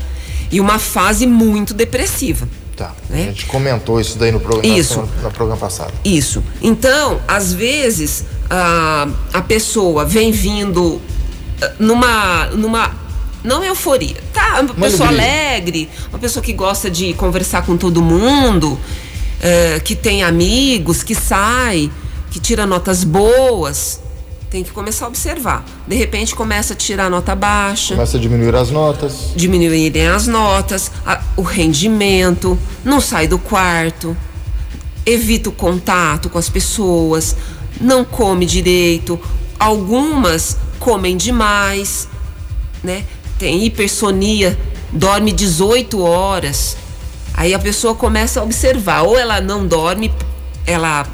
e 0.51 0.62
uma 0.62 0.79
fase 0.79 1.27
muito 1.27 1.74
depressiva. 1.74 2.48
Tá. 2.77 2.94
Né? 3.10 3.24
A 3.24 3.25
gente 3.25 3.46
comentou 3.48 4.00
isso 4.00 4.17
daí 4.17 4.32
no 4.32 4.39
programa, 4.39 4.77
isso. 4.77 5.01
No, 5.01 5.24
no 5.24 5.32
programa 5.32 5.60
passado. 5.60 5.94
Isso. 6.06 6.44
Então, 6.62 7.20
às 7.27 7.51
vezes, 7.51 8.24
a, 8.50 9.08
a 9.34 9.41
pessoa 9.41 10.06
vem 10.06 10.32
vindo 10.32 11.01
ah, 11.62 11.72
numa. 11.79 12.46
numa 12.48 13.08
não 13.44 13.63
euforia. 13.63 14.17
Tá, 14.34 14.60
uma, 14.62 14.74
uma 14.74 14.88
pessoa 14.88 15.10
alegria. 15.10 15.27
alegre, 15.27 15.89
uma 16.10 16.20
pessoa 16.20 16.44
que 16.44 16.53
gosta 16.53 16.89
de 16.89 17.13
conversar 17.13 17.65
com 17.65 17.77
todo 17.77 18.01
mundo, 18.01 18.77
é, 19.41 19.79
que 19.79 19.96
tem 19.96 20.24
amigos, 20.24 21.01
que 21.01 21.15
sai, 21.15 21.89
que 22.29 22.39
tira 22.39 22.65
notas 22.65 23.03
boas. 23.03 24.01
Tem 24.50 24.63
que 24.63 24.72
começar 24.72 25.06
a 25.06 25.08
observar. 25.10 25.66
De 25.86 25.96
repente 25.96 26.34
começa 26.34 26.74
a 26.74 26.75
tirar 26.75 27.10
nota 27.10 27.36
baixa. 27.36 27.96
Começa 27.96 28.18
a 28.18 28.20
diminuir 28.20 28.56
as 28.56 28.72
notas. 28.72 29.32
Diminuírem 29.36 30.08
as 30.08 30.25
notas, 30.25 30.89
a, 31.06 31.22
o 31.36 31.42
rendimento, 31.42 32.58
não 32.84 33.01
sai 33.01 33.27
do 33.27 33.38
quarto, 33.38 34.16
evita 35.06 35.50
o 35.50 35.51
contato 35.51 36.30
com 36.30 36.38
as 36.38 36.50
pessoas, 36.50 37.36
não 37.82 38.06
come 38.06 38.46
direito. 38.46 39.20
Algumas 39.60 40.58
comem 40.80 41.18
demais, 41.18 42.08
né? 42.82 43.04
Tem 43.38 43.66
hipersonia, 43.66 44.58
dorme 44.92 45.34
18 45.34 46.01
horas. 46.01 46.77
Aí 47.34 47.54
a 47.54 47.60
pessoa 47.60 47.94
começa 47.94 48.39
a 48.39 48.44
observar, 48.44 49.04
ou 49.04 49.18
ela 49.18 49.42
não 49.42 49.68
dorme, 49.68 50.12
ela 50.66 51.06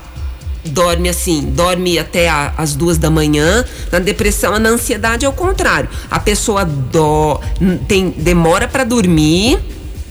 dorme 0.65 1.10
assim, 1.10 1.41
dorme 1.41 2.00
até 2.00 2.29
a, 2.29 2.53
as 2.58 2.75
duas 2.75 2.98
da 2.98 3.10
manhã. 3.10 3.65
Na 3.91 4.00
depressão, 4.00 4.58
na 4.60 4.70
ansiedade 4.70 5.25
é 5.25 5.29
o 5.29 5.34
contrário. 5.34 5.89
A 6.10 6.20
pessoa 6.20 6.65
do, 6.65 7.39
tem 7.88 8.10
demora 8.10 8.67
para 8.67 8.84
dormir, 8.84 9.60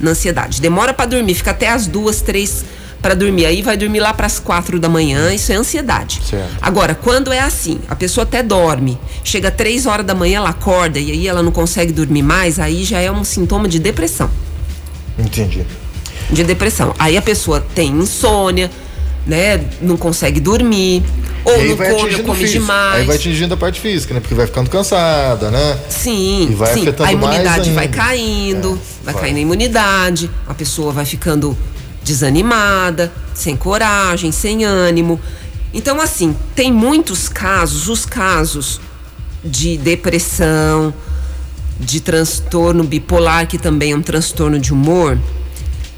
na 0.00 0.10
ansiedade, 0.10 0.60
demora 0.60 0.92
para 0.92 1.06
dormir, 1.06 1.34
fica 1.34 1.52
até 1.52 1.68
as 1.68 1.86
duas, 1.86 2.20
três 2.20 2.64
para 3.00 3.14
dormir. 3.14 3.46
Aí 3.46 3.62
vai 3.62 3.76
dormir 3.76 4.00
lá 4.00 4.14
para 4.14 4.26
as 4.26 4.38
quatro 4.38 4.78
da 4.78 4.88
manhã, 4.88 5.34
isso 5.34 5.52
é 5.52 5.56
ansiedade. 5.56 6.20
Certo. 6.28 6.56
Agora, 6.62 6.94
quando 6.94 7.32
é 7.32 7.40
assim, 7.40 7.80
a 7.88 7.96
pessoa 7.96 8.24
até 8.24 8.42
dorme, 8.42 8.98
chega 9.24 9.50
três 9.50 9.86
horas 9.86 10.06
da 10.06 10.14
manhã, 10.14 10.38
ela 10.38 10.50
acorda 10.50 10.98
e 10.98 11.10
aí 11.10 11.28
ela 11.28 11.42
não 11.42 11.52
consegue 11.52 11.92
dormir 11.92 12.22
mais, 12.22 12.58
aí 12.58 12.84
já 12.84 13.00
é 13.00 13.10
um 13.10 13.24
sintoma 13.24 13.68
de 13.68 13.78
depressão. 13.78 14.30
Entendi. 15.18 15.66
De 16.30 16.44
depressão. 16.44 16.94
Aí 16.98 17.16
a 17.16 17.22
pessoa 17.22 17.60
tem 17.74 17.90
insônia, 17.90 18.70
né? 19.26 19.64
Não 19.80 19.96
consegue 19.96 20.40
dormir. 20.40 21.02
Ou 21.44 21.64
não 21.64 21.76
come, 21.76 22.14
ou 22.14 22.22
come 22.24 22.44
demais. 22.44 23.00
Aí 23.00 23.06
vai 23.06 23.16
atingindo 23.16 23.54
a 23.54 23.56
parte 23.56 23.80
física, 23.80 24.14
né? 24.14 24.20
Porque 24.20 24.34
vai 24.34 24.46
ficando 24.46 24.70
cansada, 24.70 25.50
né? 25.50 25.78
Sim, 25.88 26.48
e 26.50 26.54
vai 26.54 26.72
sim. 26.72 26.82
Afetando 26.82 27.08
a 27.08 27.12
imunidade 27.12 27.70
vai 27.70 27.88
caindo, 27.88 28.68
é, 28.68 29.04
vai, 29.04 29.14
vai 29.14 29.22
caindo 29.22 29.36
a 29.36 29.40
imunidade, 29.40 30.30
a 30.46 30.54
pessoa 30.54 30.92
vai 30.92 31.04
ficando 31.04 31.56
desanimada, 32.02 33.12
sem 33.34 33.56
coragem, 33.56 34.30
sem 34.30 34.64
ânimo. 34.64 35.20
Então, 35.74 36.00
assim, 36.00 36.36
tem 36.54 36.72
muitos 36.72 37.28
casos, 37.28 37.88
os 37.88 38.04
casos 38.04 38.80
de 39.44 39.76
depressão, 39.76 40.92
de 41.80 42.00
transtorno 42.00 42.84
bipolar, 42.84 43.46
que 43.48 43.58
também 43.58 43.92
é 43.92 43.96
um 43.96 44.02
transtorno 44.02 44.60
de 44.60 44.72
humor, 44.72 45.18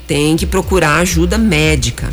tem 0.07 0.37
que 0.37 0.47
procurar 0.47 0.97
ajuda 0.97 1.37
médica 1.37 2.09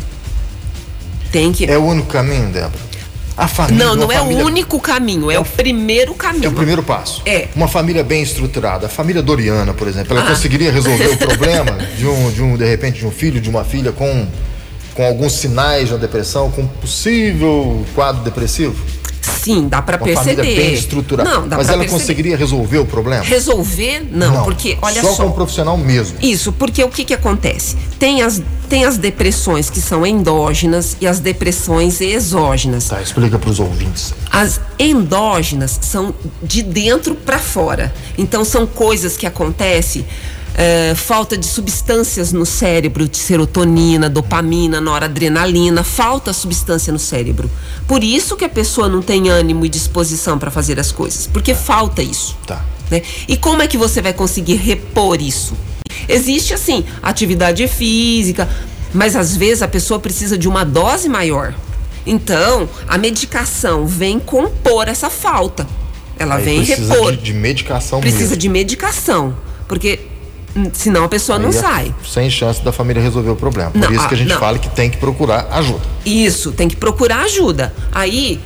tem 1.32 1.50
que. 1.50 1.64
É 1.64 1.78
o 1.78 1.84
único 1.84 2.08
caminho, 2.08 2.48
Débora? 2.50 2.92
A 3.34 3.48
família, 3.48 3.84
não, 3.86 3.96
não 3.96 4.12
é 4.12 4.18
família... 4.18 4.44
o 4.44 4.46
único 4.46 4.78
caminho, 4.78 5.30
é, 5.30 5.36
é 5.36 5.40
o 5.40 5.44
primeiro 5.44 6.14
caminho. 6.14 6.44
É 6.44 6.48
o 6.48 6.52
primeiro 6.52 6.82
passo. 6.82 7.22
É. 7.24 7.48
Uma 7.56 7.66
família 7.66 8.04
bem 8.04 8.22
estruturada. 8.22 8.86
A 8.86 8.88
família 8.90 9.22
Doriana, 9.22 9.72
por 9.72 9.88
exemplo, 9.88 10.14
ela 10.14 10.26
ah. 10.26 10.28
conseguiria 10.28 10.70
resolver 10.70 11.08
o 11.08 11.16
problema 11.16 11.78
de 11.96 12.06
um, 12.06 12.30
de 12.30 12.42
um, 12.42 12.56
de 12.56 12.66
repente, 12.66 12.98
de 12.98 13.06
um 13.06 13.10
filho, 13.10 13.40
de 13.40 13.48
uma 13.48 13.64
filha 13.64 13.90
com, 13.90 14.26
com 14.94 15.02
alguns 15.02 15.32
sinais 15.32 15.88
de 15.88 15.94
uma 15.94 16.00
depressão, 16.00 16.50
com 16.50 16.66
possível 16.66 17.84
quadro 17.94 18.22
depressivo? 18.22 18.76
Sim, 19.22 19.68
dá 19.68 19.80
para 19.80 19.98
perceber. 19.98 20.36
Família 20.42 20.62
bem 20.62 20.74
estruturada. 20.74 21.28
Não, 21.28 21.48
dá 21.48 21.56
Mas 21.56 21.68
ela 21.68 21.78
perceber. 21.78 22.00
conseguiria 22.00 22.36
resolver 22.36 22.78
o 22.78 22.86
problema? 22.86 23.24
Resolver, 23.24 24.06
não, 24.10 24.34
não 24.34 24.44
porque 24.44 24.76
olha 24.82 25.00
só. 25.00 25.12
Só 25.14 25.22
com 25.24 25.28
um 25.30 25.32
profissional 25.32 25.76
mesmo. 25.76 26.18
Isso, 26.20 26.52
porque 26.52 26.82
o 26.82 26.88
que 26.88 27.04
que 27.04 27.14
acontece? 27.14 27.76
Tem 27.98 28.22
as, 28.22 28.42
tem 28.68 28.84
as 28.84 28.96
depressões 28.96 29.70
que 29.70 29.80
são 29.80 30.04
endógenas 30.06 30.96
e 31.00 31.06
as 31.06 31.20
depressões 31.20 32.00
exógenas. 32.00 32.88
Tá, 32.88 33.00
explica 33.00 33.38
para 33.38 33.50
os 33.50 33.60
ouvintes. 33.60 34.12
As 34.30 34.60
endógenas 34.78 35.78
são 35.82 36.14
de 36.42 36.62
dentro 36.62 37.14
para 37.14 37.38
fora. 37.38 37.92
Então 38.18 38.44
são 38.44 38.66
coisas 38.66 39.16
que 39.16 39.26
acontecem 39.26 40.04
é, 40.54 40.94
falta 40.94 41.36
de 41.36 41.46
substâncias 41.46 42.32
no 42.32 42.44
cérebro, 42.44 43.08
de 43.08 43.16
serotonina, 43.16 44.08
dopamina, 44.08 44.80
noradrenalina, 44.80 45.82
falta 45.82 46.32
substância 46.32 46.92
no 46.92 46.98
cérebro. 46.98 47.50
Por 47.86 48.04
isso 48.04 48.36
que 48.36 48.44
a 48.44 48.48
pessoa 48.48 48.88
não 48.88 49.02
tem 49.02 49.28
ânimo 49.28 49.64
e 49.64 49.68
disposição 49.68 50.38
para 50.38 50.50
fazer 50.50 50.78
as 50.78 50.92
coisas, 50.92 51.26
porque 51.26 51.54
falta 51.54 52.02
isso. 52.02 52.36
Tá. 52.46 52.64
Né? 52.90 53.02
E 53.26 53.36
como 53.36 53.62
é 53.62 53.66
que 53.66 53.78
você 53.78 54.02
vai 54.02 54.12
conseguir 54.12 54.56
repor 54.56 55.20
isso? 55.20 55.54
Existe 56.08 56.52
assim, 56.52 56.84
atividade 57.02 57.66
física, 57.68 58.48
mas 58.92 59.16
às 59.16 59.36
vezes 59.36 59.62
a 59.62 59.68
pessoa 59.68 59.98
precisa 59.98 60.36
de 60.36 60.48
uma 60.48 60.64
dose 60.64 61.08
maior. 61.08 61.54
Então, 62.04 62.68
a 62.88 62.98
medicação 62.98 63.86
vem 63.86 64.18
compor 64.18 64.88
essa 64.88 65.08
falta. 65.08 65.66
Ela 66.18 66.36
Aí 66.36 66.44
vem 66.44 66.64
precisa 66.64 66.92
repor. 66.92 67.12
De, 67.12 67.22
de 67.22 67.32
medicação 67.32 68.00
Precisa 68.00 68.22
mesmo. 68.24 68.36
de 68.36 68.48
medicação. 68.48 69.34
Porque 69.66 70.00
senão 70.72 71.04
a 71.04 71.08
pessoa 71.08 71.38
Aí 71.38 71.42
não 71.42 71.50
é 71.50 71.52
sai. 71.52 71.94
Sem 72.06 72.30
chance 72.30 72.62
da 72.62 72.72
família 72.72 73.02
resolver 73.02 73.30
o 73.30 73.36
problema. 73.36 73.70
Por 73.70 73.80
não, 73.80 73.92
isso 73.92 74.08
que 74.08 74.14
a 74.14 74.16
gente 74.16 74.28
não. 74.28 74.38
fala 74.38 74.58
que 74.58 74.68
tem 74.70 74.90
que 74.90 74.96
procurar 74.96 75.48
ajuda. 75.50 75.82
Isso, 76.04 76.52
tem 76.52 76.68
que 76.68 76.76
procurar 76.76 77.20
ajuda. 77.24 77.72
Aí, 77.90 78.40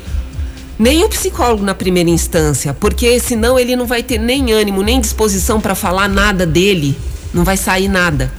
nem 0.78 1.04
o 1.04 1.08
psicólogo 1.08 1.64
na 1.64 1.74
primeira 1.74 2.10
instância, 2.10 2.74
porque 2.74 3.18
senão 3.18 3.58
ele 3.58 3.74
não 3.74 3.86
vai 3.86 4.02
ter 4.02 4.18
nem 4.18 4.52
ânimo, 4.52 4.82
nem 4.82 5.00
disposição 5.00 5.60
para 5.60 5.74
falar 5.74 6.08
nada 6.08 6.46
dele. 6.46 6.96
Não 7.32 7.44
vai 7.44 7.56
sair 7.56 7.88
nada. 7.88 8.32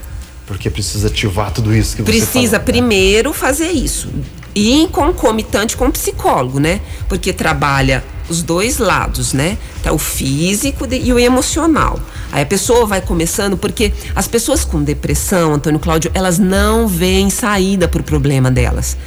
Porque 0.45 0.69
precisa 0.69 1.07
ativar 1.07 1.51
tudo 1.51 1.75
isso 1.75 1.95
que 1.95 2.03
precisa 2.03 2.25
você 2.25 2.31
Precisa 2.31 2.57
né? 2.57 2.63
primeiro 2.63 3.33
fazer 3.33 3.69
isso. 3.69 4.09
E 4.55 4.81
em 4.81 4.87
concomitante 4.87 5.75
com 5.75 5.87
o 5.87 5.91
psicólogo, 5.91 6.59
né? 6.59 6.79
Porque 7.07 7.33
trabalha 7.33 8.03
os 8.29 8.41
dois 8.41 8.77
lados, 8.77 9.33
né? 9.33 9.57
Tá 9.83 9.91
o 9.91 9.97
físico 9.97 10.87
e 10.91 11.11
o 11.13 11.19
emocional. 11.19 11.99
Aí 12.31 12.43
a 12.43 12.45
pessoa 12.45 12.85
vai 12.85 13.01
começando, 13.01 13.57
porque 13.57 13.93
as 14.15 14.27
pessoas 14.27 14.65
com 14.65 14.83
depressão, 14.83 15.53
Antônio 15.53 15.79
Cláudio, 15.79 16.11
elas 16.13 16.37
não 16.37 16.87
veem 16.87 17.29
saída 17.29 17.87
para 17.87 18.01
o 18.01 18.03
problema 18.03 18.51
delas. 18.51 18.97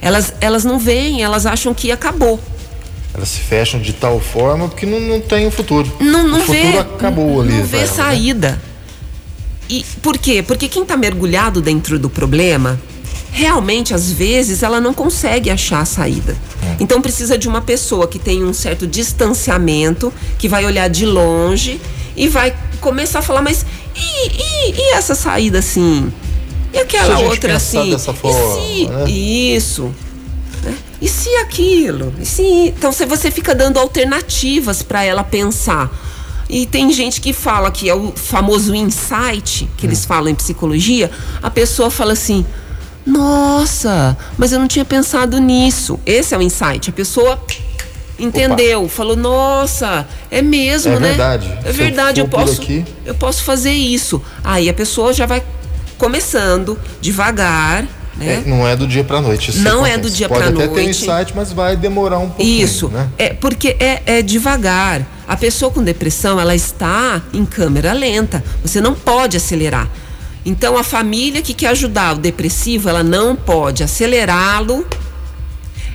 Elas, 0.00 0.34
elas 0.40 0.64
não 0.64 0.78
veem, 0.78 1.22
elas 1.22 1.46
acham 1.46 1.74
que 1.74 1.90
acabou. 1.90 2.40
Elas 3.12 3.28
se 3.28 3.40
fecham 3.40 3.80
de 3.80 3.92
tal 3.92 4.20
forma 4.20 4.68
porque 4.68 4.86
não, 4.86 5.00
não 5.00 5.20
tem 5.20 5.46
o 5.46 5.50
futuro. 5.50 5.90
Não, 6.00 6.26
não 6.26 6.38
o 6.38 6.42
futuro 6.42 6.72
vê, 6.72 6.78
acabou 6.78 7.40
ali. 7.40 7.52
Não 7.52 7.64
vê 7.64 7.78
ela, 7.78 7.86
né? 7.86 7.92
saída. 7.92 8.50
Né? 8.50 8.58
E 9.68 9.84
por 10.02 10.18
quê? 10.18 10.42
Porque 10.42 10.68
quem 10.68 10.82
está 10.82 10.96
mergulhado 10.96 11.62
dentro 11.62 11.98
do 11.98 12.10
problema, 12.10 12.78
realmente, 13.32 13.94
às 13.94 14.12
vezes, 14.12 14.62
ela 14.62 14.80
não 14.80 14.92
consegue 14.92 15.48
achar 15.48 15.80
a 15.80 15.84
saída. 15.84 16.36
É. 16.62 16.76
Então 16.80 17.00
precisa 17.00 17.38
de 17.38 17.48
uma 17.48 17.62
pessoa 17.62 18.06
que 18.06 18.18
tem 18.18 18.44
um 18.44 18.52
certo 18.52 18.86
distanciamento, 18.86 20.12
que 20.38 20.48
vai 20.48 20.66
olhar 20.66 20.88
de 20.88 21.06
longe 21.06 21.80
e 22.16 22.28
vai 22.28 22.54
começar 22.80 23.20
a 23.20 23.22
falar, 23.22 23.42
mas 23.42 23.64
e, 23.94 24.28
e, 24.28 24.74
e 24.76 24.94
essa 24.94 25.14
saída 25.14 25.58
assim? 25.58 26.12
E 26.72 26.78
aquela 26.78 27.20
outra 27.20 27.56
assim? 27.56 27.90
Dessa 27.90 28.12
forma, 28.12 28.58
e 28.60 28.76
se, 28.76 28.86
né? 28.88 29.10
Isso. 29.10 29.94
Né? 30.62 30.74
E 31.00 31.08
se 31.08 31.28
aquilo? 31.36 32.12
E 32.20 32.26
se, 32.26 32.42
então 32.42 32.92
se 32.92 33.06
você 33.06 33.30
fica 33.30 33.54
dando 33.54 33.78
alternativas 33.78 34.82
para 34.82 35.04
ela 35.04 35.22
pensar. 35.22 35.90
E 36.48 36.66
tem 36.66 36.92
gente 36.92 37.20
que 37.20 37.32
fala 37.32 37.70
que 37.70 37.88
é 37.88 37.94
o 37.94 38.12
famoso 38.12 38.74
insight, 38.74 39.68
que 39.76 39.86
hum. 39.86 39.88
eles 39.88 40.04
falam 40.04 40.28
em 40.28 40.34
psicologia, 40.34 41.10
a 41.42 41.50
pessoa 41.50 41.90
fala 41.90 42.12
assim: 42.12 42.44
"Nossa, 43.06 44.16
mas 44.36 44.52
eu 44.52 44.58
não 44.58 44.68
tinha 44.68 44.84
pensado 44.84 45.38
nisso". 45.38 45.98
Esse 46.04 46.34
é 46.34 46.38
o 46.38 46.42
insight. 46.42 46.90
A 46.90 46.92
pessoa 46.92 47.40
entendeu, 48.18 48.80
Opa. 48.80 48.88
falou: 48.88 49.16
"Nossa, 49.16 50.06
é 50.30 50.42
mesmo, 50.42 50.92
é 50.92 51.00
né? 51.00 51.08
Verdade. 51.08 51.58
É 51.64 51.72
verdade, 51.72 52.20
eu, 52.20 52.26
eu 52.26 52.30
posso 52.30 52.62
aqui... 52.62 52.84
eu 53.04 53.14
posso 53.14 53.44
fazer 53.44 53.72
isso". 53.72 54.22
Aí 54.42 54.68
a 54.68 54.74
pessoa 54.74 55.12
já 55.12 55.26
vai 55.26 55.42
começando 55.98 56.78
devagar, 57.00 57.86
né? 58.16 58.42
É, 58.44 58.48
não 58.48 58.66
é 58.66 58.76
do 58.76 58.86
dia 58.86 59.04
para 59.04 59.20
noite. 59.20 59.50
Isso 59.50 59.60
não 59.60 59.84
acontece. 59.84 59.94
é 59.94 59.98
do 59.98 60.10
dia 60.10 60.28
para 60.28 60.38
noite. 60.38 60.52
Pode 60.54 60.64
até 60.64 60.74
ter 60.74 60.86
um 60.86 60.90
insight, 60.90 61.32
mas 61.34 61.52
vai 61.52 61.76
demorar 61.76 62.18
um 62.18 62.28
pouquinho. 62.28 62.64
Isso. 62.64 62.88
Né? 62.88 63.08
É 63.18 63.32
porque 63.32 63.76
é, 63.80 64.02
é 64.06 64.22
devagar. 64.22 65.06
A 65.26 65.36
pessoa 65.36 65.70
com 65.70 65.82
depressão, 65.82 66.38
ela 66.38 66.54
está 66.54 67.22
em 67.32 67.44
câmera 67.44 67.92
lenta. 67.92 68.44
Você 68.62 68.80
não 68.80 68.94
pode 68.94 69.36
acelerar. 69.36 69.88
Então 70.44 70.76
a 70.76 70.84
família 70.84 71.40
que 71.40 71.54
quer 71.54 71.68
ajudar 71.68 72.16
o 72.16 72.18
depressivo, 72.18 72.88
ela 72.88 73.02
não 73.02 73.34
pode 73.34 73.82
acelerá-lo. 73.82 74.86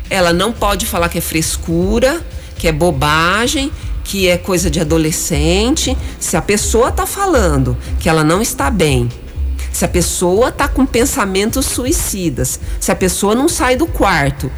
Ela 0.10 0.34
não 0.34 0.52
pode 0.52 0.86
falar 0.86 1.10
que 1.10 1.18
é 1.18 1.22
frescura, 1.22 2.22
que 2.58 2.68
é 2.68 2.72
bobagem, 2.72 3.72
que 4.04 4.28
é 4.28 4.38
coisa 4.38 4.70
de 4.70 4.80
adolescente. 4.80 5.98
Se 6.20 6.36
a 6.36 6.42
pessoa 6.42 6.90
está 6.90 7.06
falando 7.06 7.78
que 8.00 8.10
ela 8.10 8.24
não 8.24 8.42
está 8.42 8.70
bem, 8.70 9.10
se 9.72 9.86
a 9.86 9.88
pessoa 9.88 10.50
está 10.50 10.68
com 10.68 10.86
pensamentos 10.86 11.66
suicidas, 11.66 12.60
se 12.80 12.92
a 12.92 12.96
pessoa 12.96 13.36
não 13.36 13.48
sai 13.48 13.76
do 13.76 13.86
quarto, 13.86 14.52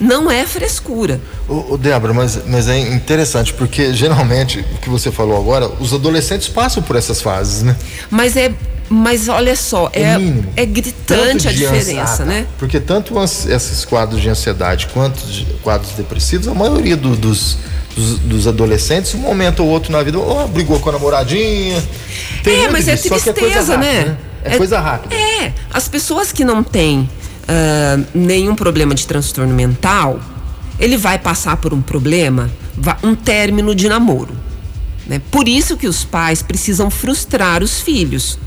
não 0.00 0.30
é 0.30 0.46
frescura. 0.46 1.20
O, 1.48 1.74
o 1.74 1.78
Débora, 1.78 2.12
mas, 2.12 2.38
mas 2.46 2.68
é 2.68 2.78
interessante, 2.78 3.52
porque 3.54 3.92
geralmente, 3.92 4.60
o 4.60 4.78
que 4.78 4.88
você 4.88 5.10
falou 5.10 5.36
agora, 5.36 5.68
os 5.80 5.92
adolescentes 5.92 6.48
passam 6.48 6.82
por 6.82 6.96
essas 6.96 7.20
fases, 7.20 7.62
né? 7.62 7.76
Mas 8.10 8.36
é. 8.36 8.52
Mas 8.90 9.28
olha 9.28 9.54
só, 9.54 9.90
é, 9.92 10.16
é, 10.56 10.64
gritante 10.64 11.46
a 11.46 11.52
diferença, 11.52 12.24
né? 12.24 12.46
Porque 12.58 12.80
tanto 12.80 13.22
esses 13.22 13.84
quadros 13.84 14.18
de 14.18 14.30
ansiedade 14.30 14.86
quanto 14.94 15.26
de 15.26 15.44
quadros 15.62 15.92
depressivos, 15.92 16.48
a 16.48 16.54
maioria 16.54 16.96
do, 16.96 17.14
dos, 17.14 17.58
dos, 17.94 18.18
dos, 18.20 18.46
adolescentes, 18.46 19.14
um 19.14 19.18
momento 19.18 19.62
ou 19.62 19.68
outro 19.68 19.92
na 19.92 20.02
vida, 20.02 20.18
oh, 20.18 20.48
brigou 20.48 20.80
com 20.80 20.88
a 20.88 20.92
namoradinha. 20.92 21.76
é, 22.46 22.70
mas 22.70 22.88
é 22.88 22.92
é 22.92 22.96
tristeza, 22.96 23.74
é 23.74 23.76
rápida, 23.76 23.76
né? 23.76 24.04
né? 24.06 24.16
É, 24.42 24.54
é, 24.54 24.56
coisa 24.56 24.80
rápida. 24.80 25.14
É, 25.14 25.52
as 25.70 25.86
pessoas 25.86 26.32
que 26.32 26.42
não 26.42 26.62
têm 26.62 27.10
uh, 27.48 28.06
nenhum 28.14 28.54
problema 28.54 28.94
de 28.94 29.06
transtorno 29.06 29.54
mental, 29.54 30.20
ele 30.78 30.96
vai 30.96 31.18
passar 31.18 31.56
por 31.56 31.72
um 31.72 31.80
problema, 31.80 32.50
um 33.02 33.14
término 33.14 33.74
de 33.74 33.88
namoro. 33.88 34.34
Né? 35.06 35.20
Por 35.30 35.48
isso 35.48 35.76
que 35.76 35.88
os 35.88 36.04
pais 36.04 36.42
precisam 36.42 36.90
frustrar 36.90 37.62
os 37.62 37.80
filhos. 37.80 38.38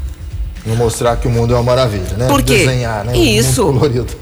Não 0.66 0.76
mostrar 0.76 1.16
que 1.18 1.28
o 1.28 1.32
mundo 1.32 1.54
é 1.54 1.58
uma 1.58 1.64
maravilha, 1.64 2.16
né? 2.16 2.28
Porque, 2.28 2.60
Desenhar, 2.60 3.04
né? 3.04 3.18
Isso. 3.18 3.74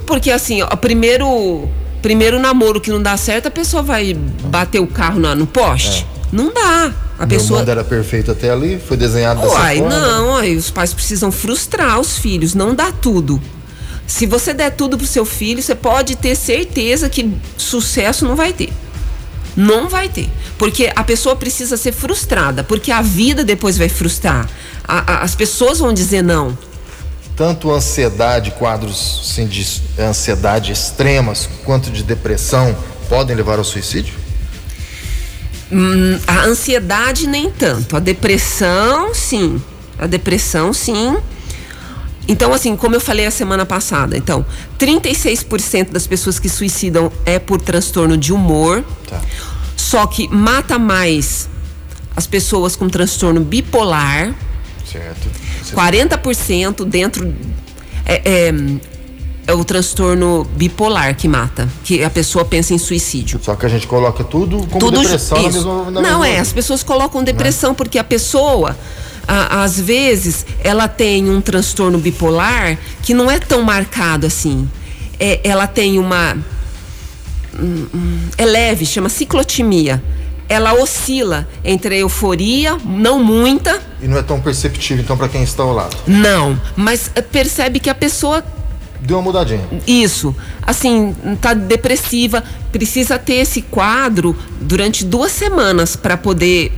Porque 0.06 0.32
assim, 0.32 0.62
o 0.64 0.78
primeiro, 0.78 1.68
primeiro 2.02 2.40
namoro 2.40 2.80
que 2.80 2.90
não 2.90 3.02
dá 3.02 3.18
certo, 3.18 3.48
a 3.48 3.52
pessoa 3.52 3.84
vai 3.84 4.14
bater 4.14 4.80
o 4.80 4.88
carro 4.88 5.20
no, 5.20 5.36
no 5.36 5.46
poste. 5.46 6.08
É. 6.16 6.20
Não 6.32 6.54
dá. 6.54 6.94
A 7.18 7.26
Meu 7.26 7.38
pessoa. 7.38 7.60
mundo 7.60 7.70
era 7.70 7.84
perfeito 7.84 8.32
até 8.32 8.50
ali, 8.50 8.80
foi 8.80 8.96
desenhado 8.96 9.42
dessa 9.42 9.54
Uai, 9.54 9.80
forma. 9.80 10.00
não, 10.00 10.38
aí 10.38 10.56
os 10.56 10.72
pais 10.72 10.94
precisam 10.94 11.30
frustrar 11.30 12.00
os 12.00 12.18
filhos, 12.18 12.56
não 12.56 12.74
dá 12.74 12.94
tudo. 12.94 13.42
Se 14.10 14.26
você 14.26 14.56
der 14.56 14.72
tudo 14.72 14.98
pro 14.98 15.06
seu 15.06 15.24
filho, 15.24 15.62
você 15.62 15.76
pode 15.76 16.16
ter 16.16 16.36
certeza 16.36 17.08
que 17.08 17.32
sucesso 17.56 18.26
não 18.26 18.36
vai 18.36 18.52
ter. 18.52 18.74
Não 19.56 19.88
vai 19.88 20.10
ter. 20.10 20.28
Porque 20.58 20.92
a 20.96 21.04
pessoa 21.04 21.36
precisa 21.36 21.78
ser 21.78 21.92
frustrada, 21.92 22.64
porque 22.64 22.92
a 22.92 23.04
vida 23.04 23.44
depois 23.44 23.78
vai 23.78 23.88
frustrar. 23.88 24.50
A, 24.84 25.14
a, 25.14 25.22
as 25.22 25.36
pessoas 25.36 25.78
vão 25.78 25.94
dizer 25.94 26.24
não. 26.24 26.58
Tanto 27.36 27.72
ansiedade, 27.72 28.50
quadros 28.50 29.22
assim, 29.24 29.46
de 29.46 29.64
ansiedade 30.00 30.72
extremas, 30.72 31.48
quanto 31.64 31.92
de 31.92 32.02
depressão, 32.02 32.76
podem 33.08 33.36
levar 33.36 33.60
ao 33.60 33.64
suicídio? 33.64 34.16
Hum, 35.72 36.20
a 36.26 36.46
ansiedade 36.46 37.28
nem 37.28 37.52
tanto. 37.52 37.96
A 37.96 38.00
depressão, 38.00 39.14
sim. 39.14 39.62
A 40.00 40.08
depressão, 40.08 40.74
sim. 40.74 41.16
Então, 42.30 42.54
assim, 42.54 42.76
como 42.76 42.96
eu 42.96 43.02
falei 43.02 43.26
a 43.26 43.32
semana 43.32 43.66
passada, 43.66 44.16
então, 44.16 44.46
36% 44.80 45.90
das 45.90 46.06
pessoas 46.06 46.38
que 46.38 46.48
suicidam 46.48 47.12
é 47.26 47.40
por 47.40 47.60
transtorno 47.60 48.16
de 48.16 48.32
humor. 48.32 48.86
Tá. 49.10 49.20
Só 49.76 50.06
que 50.06 50.28
mata 50.28 50.78
mais 50.78 51.50
as 52.16 52.28
pessoas 52.28 52.76
com 52.76 52.88
transtorno 52.88 53.42
bipolar. 53.42 54.36
Certo. 54.86 55.28
40% 55.74 56.86
dentro. 56.86 57.34
É, 58.06 58.22
é, 58.24 58.54
é, 59.48 59.54
o 59.54 59.64
transtorno 59.64 60.44
bipolar 60.56 61.16
que 61.16 61.28
mata, 61.28 61.68
que 61.84 62.04
a 62.04 62.12
pessoa 62.12 62.46
pensa 62.46 62.76
em 62.76 62.78
suicídio. 62.78 63.40
Só 63.42 63.56
que 63.56 63.66
a 63.66 63.70
gente 63.70 63.88
coloca 63.88 64.24
tudo 64.24 64.68
como 64.68 64.80
tudo 64.80 65.02
depressão 65.02 65.38
isso. 65.40 65.66
na 65.66 65.76
mesma, 65.76 65.92
na 65.92 66.02
Não, 66.02 66.20
mesma... 66.20 66.28
é, 66.28 66.40
as 66.40 66.54
pessoas 66.54 66.84
colocam 66.84 67.24
depressão 67.24 67.74
porque 67.74 67.98
a 67.98 68.04
pessoa 68.04 68.78
a, 69.30 69.64
às 69.64 69.80
vezes 69.80 70.44
ela 70.64 70.88
tem 70.88 71.30
um 71.30 71.40
transtorno 71.40 72.00
bipolar 72.00 72.80
que 73.04 73.14
não 73.14 73.30
é 73.30 73.38
tão 73.38 73.62
marcado 73.62 74.26
assim. 74.26 74.68
É, 75.20 75.40
ela 75.44 75.68
tem 75.68 76.00
uma. 76.00 76.36
É 78.38 78.46
leve, 78.46 78.88
chama 78.88 79.08
ciclotimia. 79.08 80.02
Ela 80.48 80.74
oscila 80.74 81.48
entre 81.64 81.94
a 81.94 81.98
euforia, 82.00 82.76
não 82.84 83.24
muita. 83.24 83.80
E 84.02 84.08
não 84.08 84.18
é 84.18 84.24
tão 84.24 84.42
perceptível, 84.42 85.04
então, 85.04 85.16
para 85.16 85.30
quem 85.30 85.44
está 85.44 85.62
ao 85.62 85.74
lado? 85.74 85.96
Não, 86.08 86.60
mas 86.76 87.12
percebe 87.32 87.80
que 87.80 87.90
a 87.90 87.94
pessoa 87.94 88.44
deu 89.00 89.18
uma 89.18 89.24
mudadinha. 89.24 89.62
Isso. 89.86 90.36
Assim, 90.64 91.16
tá 91.40 91.54
depressiva, 91.54 92.44
precisa 92.72 93.20
ter 93.20 93.36
esse 93.36 93.62
quadro 93.62 94.36
durante 94.60 95.06
duas 95.06 95.32
semanas 95.32 95.96
para 95.96 96.18
poder 96.18 96.72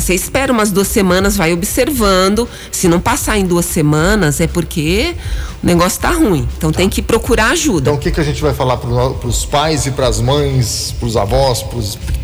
você 0.00 0.14
espera 0.14 0.52
umas 0.52 0.70
duas 0.70 0.88
semanas, 0.88 1.36
vai 1.36 1.52
observando. 1.52 2.48
Se 2.70 2.88
não 2.88 3.00
passar 3.00 3.38
em 3.38 3.44
duas 3.44 3.64
semanas, 3.64 4.40
é 4.40 4.46
porque 4.46 5.14
o 5.62 5.66
negócio 5.66 5.96
está 5.96 6.10
ruim. 6.10 6.46
Então 6.56 6.70
tá. 6.70 6.78
tem 6.78 6.88
que 6.88 7.02
procurar 7.02 7.50
ajuda. 7.50 7.90
Então 7.90 7.94
o 7.94 7.98
que, 7.98 8.10
que 8.10 8.20
a 8.20 8.24
gente 8.24 8.40
vai 8.42 8.54
falar 8.54 8.76
para 8.76 9.28
os 9.28 9.44
pais 9.44 9.86
e 9.86 9.90
para 9.90 10.06
as 10.08 10.20
mães, 10.20 10.94
para 10.98 11.06
os 11.06 11.16
avós, 11.16 11.64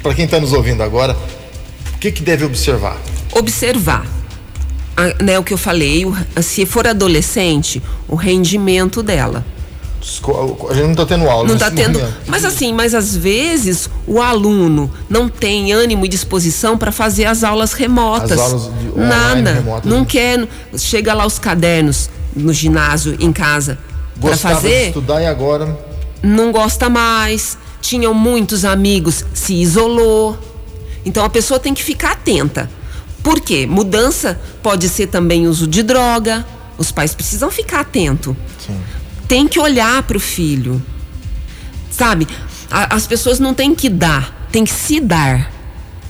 para 0.03 0.15
quem 0.15 0.25
está 0.25 0.39
nos 0.39 0.53
ouvindo 0.53 0.83
agora? 0.83 1.17
O 1.95 1.99
que, 1.99 2.11
que 2.11 2.23
deve 2.23 2.45
observar? 2.45 3.01
Observar. 3.33 4.07
A, 4.97 5.23
né, 5.23 5.39
o 5.39 5.45
que 5.45 5.55
eu 5.55 5.59
falei, 5.59 6.05
o, 6.05 6.15
se 6.43 6.67
for 6.67 6.87
adolescente, 6.87 7.83
o 8.07 8.15
rendimento 8.15 9.03
dela. 9.03 9.45
A 10.03 10.75
gente 10.75 10.83
não 10.83 10.91
está 10.91 11.07
tendo 11.07 11.31
aula. 11.31 11.47
Não 11.47 11.55
está 11.55 11.71
tendo. 11.71 12.01
Momento. 12.01 12.17
Mas 12.27 12.45
assim, 12.45 12.73
mas 12.73 12.93
às 12.93 13.17
vezes 13.17 13.89
o 14.05 14.21
aluno 14.21 14.91
não 15.09 15.29
tem 15.29 15.73
ânimo 15.73 16.05
e 16.05 16.09
disposição 16.09 16.77
para 16.77 16.91
fazer 16.91 17.27
as 17.27 17.45
aulas 17.45 17.73
remotas. 17.73 18.33
As 18.33 18.41
aulas 18.41 18.63
de 18.65 18.99
Nada. 18.99 19.53
Remotas, 19.53 19.91
não 19.91 20.01
né? 20.01 20.07
quer. 20.09 20.49
Chega 20.77 21.15
lá 21.15 21.25
os 21.25 21.39
cadernos 21.39 22.11
no 22.35 22.53
ginásio, 22.53 23.17
em 23.21 23.33
casa, 23.33 23.79
para 24.21 24.37
fazer. 24.37 24.81
De 24.81 24.87
estudar 24.89 25.23
e 25.23 25.27
agora. 25.27 25.79
Não 26.21 26.51
gosta 26.51 26.89
mais. 26.89 27.57
Tinham 27.81 28.13
muitos 28.13 28.65
amigos, 28.65 29.25
se 29.33 29.55
isolou. 29.55 30.37
Então 31.05 31.25
a 31.25 31.31
pessoa 31.31 31.61
tem 31.61 31.75
que 31.75 31.83
ficar 31.83 32.13
atenta. 32.13 32.69
Por 33.23 33.41
quê? 33.41 33.69
Mudança 33.69 34.41
pode 34.61 34.89
ser 34.89 35.07
também 35.07 35.47
uso 35.47 35.69
de 35.69 35.85
droga. 35.85 36.45
Os 36.77 36.91
pais 36.91 37.15
precisam 37.15 37.53
ficar 37.53 37.81
atento. 37.81 38.37
Sim 38.67 38.75
tem 39.33 39.49
que 39.49 39.59
olhar 39.59 40.03
para 40.03 40.19
o 40.19 40.21
filho. 40.21 40.83
Sabe? 41.91 42.29
A, 42.71 42.95
as 42.95 43.07
pessoas 43.07 43.41
não 43.41 43.55
têm 43.55 43.75
que 43.75 43.89
dar, 43.89 44.47
tem 44.53 44.63
que 44.63 44.71
se 44.71 45.01
dar. 45.01 45.51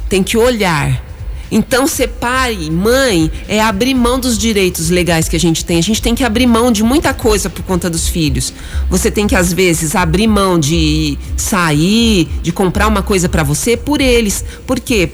Tem 0.09 0.25
que 0.25 0.37
olhar. 0.37 1.01
Então, 1.49 1.87
ser 1.87 2.09
pai, 2.09 2.69
mãe, 2.69 3.31
é 3.47 3.61
abrir 3.61 3.95
mão 3.95 4.19
dos 4.19 4.37
direitos 4.37 4.91
legais 4.91 5.29
que 5.29 5.37
a 5.37 5.39
gente 5.39 5.65
tem. 5.65 5.79
A 5.79 5.83
gente 5.83 6.03
tem 6.03 6.17
que 6.17 6.25
abrir 6.25 6.49
mão 6.49 6.73
de 6.73 6.83
muita 6.83 7.15
coisa 7.15 7.49
por 7.49 7.63
conta 7.63 7.89
dos 7.89 8.09
filhos. 8.09 8.53
Você 8.91 9.09
tem 9.09 9.29
que, 9.29 9.37
às 9.37 9.53
vezes, 9.53 9.95
abrir 9.95 10.27
mão 10.27 10.59
de 10.59 11.17
sair, 11.37 12.29
de 12.43 12.51
comprar 12.51 12.89
uma 12.89 13.05
coisa 13.05 13.29
para 13.29 13.45
você 13.45 13.77
por 13.77 14.01
eles. 14.01 14.45
Por 14.67 14.81
quê? 14.81 15.09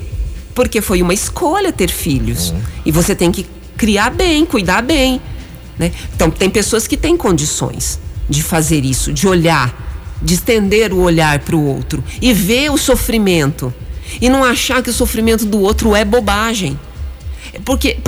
Porque 0.54 0.80
foi 0.80 1.02
uma 1.02 1.12
escolha 1.12 1.70
ter 1.70 1.90
filhos. 1.90 2.52
Uhum. 2.52 2.60
E 2.86 2.90
você 2.90 3.14
tem 3.14 3.30
que 3.30 3.44
criar 3.76 4.08
bem, 4.08 4.46
cuidar 4.46 4.80
bem. 4.80 5.20
Né? 5.78 5.92
Então, 6.14 6.30
tem 6.30 6.50
pessoas 6.50 6.86
que 6.86 6.96
têm 6.96 7.16
condições. 7.16 7.98
de 8.28 8.42
fazer 8.42 8.84
isso, 8.84 9.10
de 9.10 9.26
olhar, 9.26 10.18
de 10.20 10.34
estender 10.34 10.92
o 10.92 11.00
olhar 11.00 11.38
para 11.38 11.56
o 11.56 11.64
outro 11.64 12.04
e 12.20 12.32
ver 12.32 12.70
o 12.70 12.76
sofrimento 12.76 13.72
e 14.20 14.28
não 14.28 14.44
achar 14.44 14.82
que 14.82 14.90
o 14.90 14.92
sofrimento 14.92 15.46
do 15.46 15.60
outro 15.60 15.94
é 15.96 16.04
bobagem. 16.04 16.78
Porque 17.64 17.98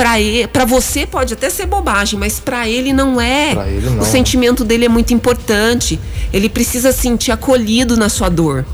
para 0.52 0.64
você 0.64 1.06
pode 1.06 1.32
até 1.32 1.48
ser 1.48 1.66
bobagem, 1.66 2.18
mas 2.18 2.38
para 2.38 2.68
ele 2.68 2.92
não 2.92 3.20
é. 3.20 3.52
Ele 3.68 3.90
não. 3.90 4.00
O 4.00 4.04
sentimento 4.04 4.64
dele 4.64 4.84
é 4.84 4.88
muito 4.88 5.14
importante. 5.14 5.98
Ele 6.32 6.48
precisa 6.48 6.92
sentir 6.92 7.32
acolhido 7.32 7.96
na 7.96 8.08
sua 8.08 8.28
dor. 8.28 8.66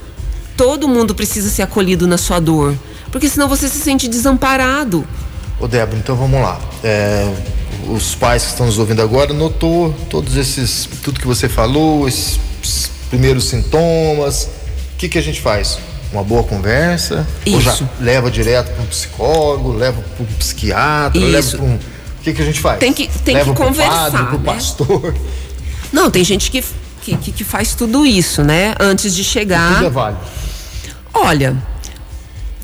Todo 0.56 0.88
mundo 0.88 1.14
precisa 1.14 1.48
ser 1.48 1.62
acolhido 1.62 2.06
na 2.06 2.18
sua 2.18 2.40
dor. 2.40 2.74
Porque 3.12 3.28
senão 3.28 3.48
você 3.48 3.68
se 3.68 3.78
sente 3.78 4.08
desamparado. 4.08 5.06
Ô 5.60 5.68
Débora, 5.68 5.98
então 5.98 6.16
vamos 6.16 6.40
lá. 6.40 6.60
É, 6.82 7.32
os 7.88 8.14
pais 8.14 8.42
que 8.44 8.50
estão 8.50 8.66
nos 8.66 8.78
ouvindo 8.78 9.02
agora 9.02 9.32
notou 9.32 9.92
todos 10.10 10.36
esses, 10.36 10.88
tudo 11.02 11.20
que 11.20 11.26
você 11.26 11.48
falou, 11.48 12.08
esses 12.08 12.38
primeiros 13.08 13.44
sintomas. 13.44 14.48
O 14.94 14.96
que, 14.98 15.08
que 15.08 15.18
a 15.18 15.22
gente 15.22 15.40
faz? 15.40 15.78
Uma 16.12 16.22
boa 16.22 16.42
conversa? 16.42 17.26
Isso. 17.44 17.56
Ou 17.56 17.60
já 17.60 17.78
leva 18.00 18.30
direto 18.30 18.72
para 18.72 18.82
um 18.82 18.86
psicólogo, 18.86 19.72
leva 19.72 20.00
para 20.00 20.24
um 20.24 20.26
psiquiatra, 20.38 21.18
Isso. 21.18 21.30
leva 21.30 21.50
para 21.50 21.62
um. 21.62 21.74
O 21.74 22.22
que, 22.22 22.32
que 22.32 22.42
a 22.42 22.44
gente 22.44 22.60
faz? 22.60 22.78
Tem 22.78 22.92
que, 22.92 23.08
tem 23.24 23.34
leva 23.34 23.52
que 23.52 23.56
conversar. 23.56 24.10
Padre, 24.10 24.26
pro 24.26 24.38
né? 24.38 24.44
pastor. 24.44 25.14
Não, 25.92 26.10
tem 26.10 26.24
gente 26.24 26.50
que, 26.50 26.64
que, 27.02 27.16
que 27.16 27.44
faz 27.44 27.74
tudo 27.74 28.04
isso, 28.04 28.42
né? 28.42 28.74
Antes 28.80 29.14
de 29.14 29.22
chegar. 29.22 29.74
Tudo 29.74 29.86
é 29.86 29.90
válido. 29.90 30.20
Olha, 31.14 31.56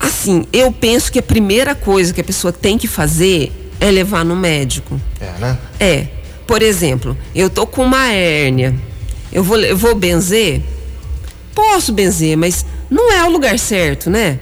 assim, 0.00 0.46
eu 0.52 0.72
penso 0.72 1.12
que 1.12 1.18
a 1.18 1.22
primeira 1.22 1.74
coisa 1.74 2.12
que 2.12 2.20
a 2.20 2.24
pessoa 2.24 2.52
tem 2.52 2.76
que 2.76 2.88
fazer 2.88 3.61
é 3.82 3.90
levar 3.90 4.24
no 4.24 4.36
médico. 4.36 5.00
É, 5.20 5.30
né? 5.40 5.58
É. 5.80 6.06
Por 6.46 6.62
exemplo, 6.62 7.16
eu 7.34 7.50
tô 7.50 7.66
com 7.66 7.82
uma 7.84 8.08
hérnia. 8.12 8.74
Eu 9.32 9.42
vou, 9.42 9.58
eu 9.58 9.76
vou 9.76 9.94
benzer? 9.94 10.62
Posso 11.54 11.92
benzer, 11.92 12.36
mas 12.36 12.64
não 12.90 13.12
é 13.12 13.24
o 13.24 13.30
lugar 13.30 13.58
certo, 13.58 14.08
né? 14.08 14.38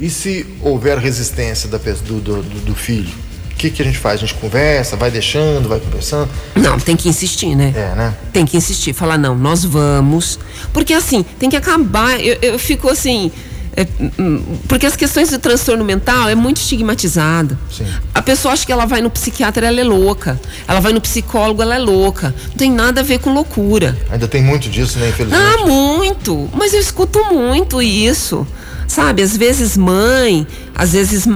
E 0.00 0.08
se 0.10 0.46
houver 0.62 0.98
resistência 0.98 1.68
da, 1.68 1.78
do, 1.78 2.20
do- 2.20 2.42
do 2.42 2.74
filho? 2.74 3.10
O 3.52 3.54
que, 3.58 3.70
que 3.70 3.82
a 3.82 3.84
gente 3.84 3.98
faz? 3.98 4.16
A 4.22 4.26
gente 4.26 4.34
conversa, 4.34 4.96
vai 4.96 5.10
deixando, 5.10 5.68
vai 5.68 5.80
conversando? 5.80 6.30
Não, 6.54 6.78
tem 6.78 6.94
que 6.94 7.08
insistir, 7.08 7.56
né? 7.56 7.72
É, 7.74 7.94
né? 7.96 8.14
Tem 8.32 8.46
que 8.46 8.56
insistir, 8.56 8.92
falar, 8.92 9.18
não, 9.18 9.34
nós 9.36 9.64
vamos. 9.64 10.38
Porque 10.72 10.94
assim, 10.94 11.24
tem 11.38 11.50
que 11.50 11.56
acabar. 11.56 12.20
Eu, 12.20 12.38
eu 12.40 12.58
fico 12.58 12.88
assim. 12.88 13.32
É, 13.78 13.86
hum, 14.18 14.42
porque 14.66 14.86
as 14.86 14.96
questões 14.96 15.30
do 15.30 15.38
transtorno 15.38 15.84
mental 15.84 16.28
é 16.28 16.34
muito 16.34 16.56
estigmatizada. 16.56 17.56
Sim. 17.70 17.86
A 18.12 18.20
pessoa 18.20 18.52
acha 18.52 18.66
que 18.66 18.72
ela 18.72 18.86
vai 18.86 19.00
no 19.00 19.08
psiquiatra, 19.08 19.68
ela 19.68 19.80
é 19.80 19.84
louca. 19.84 20.40
Ela 20.66 20.80
vai 20.80 20.92
no 20.92 21.00
psicólogo, 21.00 21.62
ela 21.62 21.76
é 21.76 21.78
louca. 21.78 22.34
Não 22.48 22.56
tem 22.56 22.72
nada 22.72 23.02
a 23.02 23.04
ver 23.04 23.20
com 23.20 23.32
loucura. 23.32 23.96
Ainda 24.10 24.26
tem 24.26 24.42
muito 24.42 24.68
disso, 24.68 24.98
né, 24.98 25.10
infelizmente. 25.10 25.40
Ah, 25.40 25.64
muito. 25.64 26.50
Mas 26.54 26.74
eu 26.74 26.80
escuto 26.80 27.22
muito 27.32 27.80
isso. 27.80 28.44
Sabe, 28.88 29.22
às 29.22 29.36
vezes 29.36 29.76
mãe, 29.76 30.44
às 30.74 30.92
vezes 30.92 31.28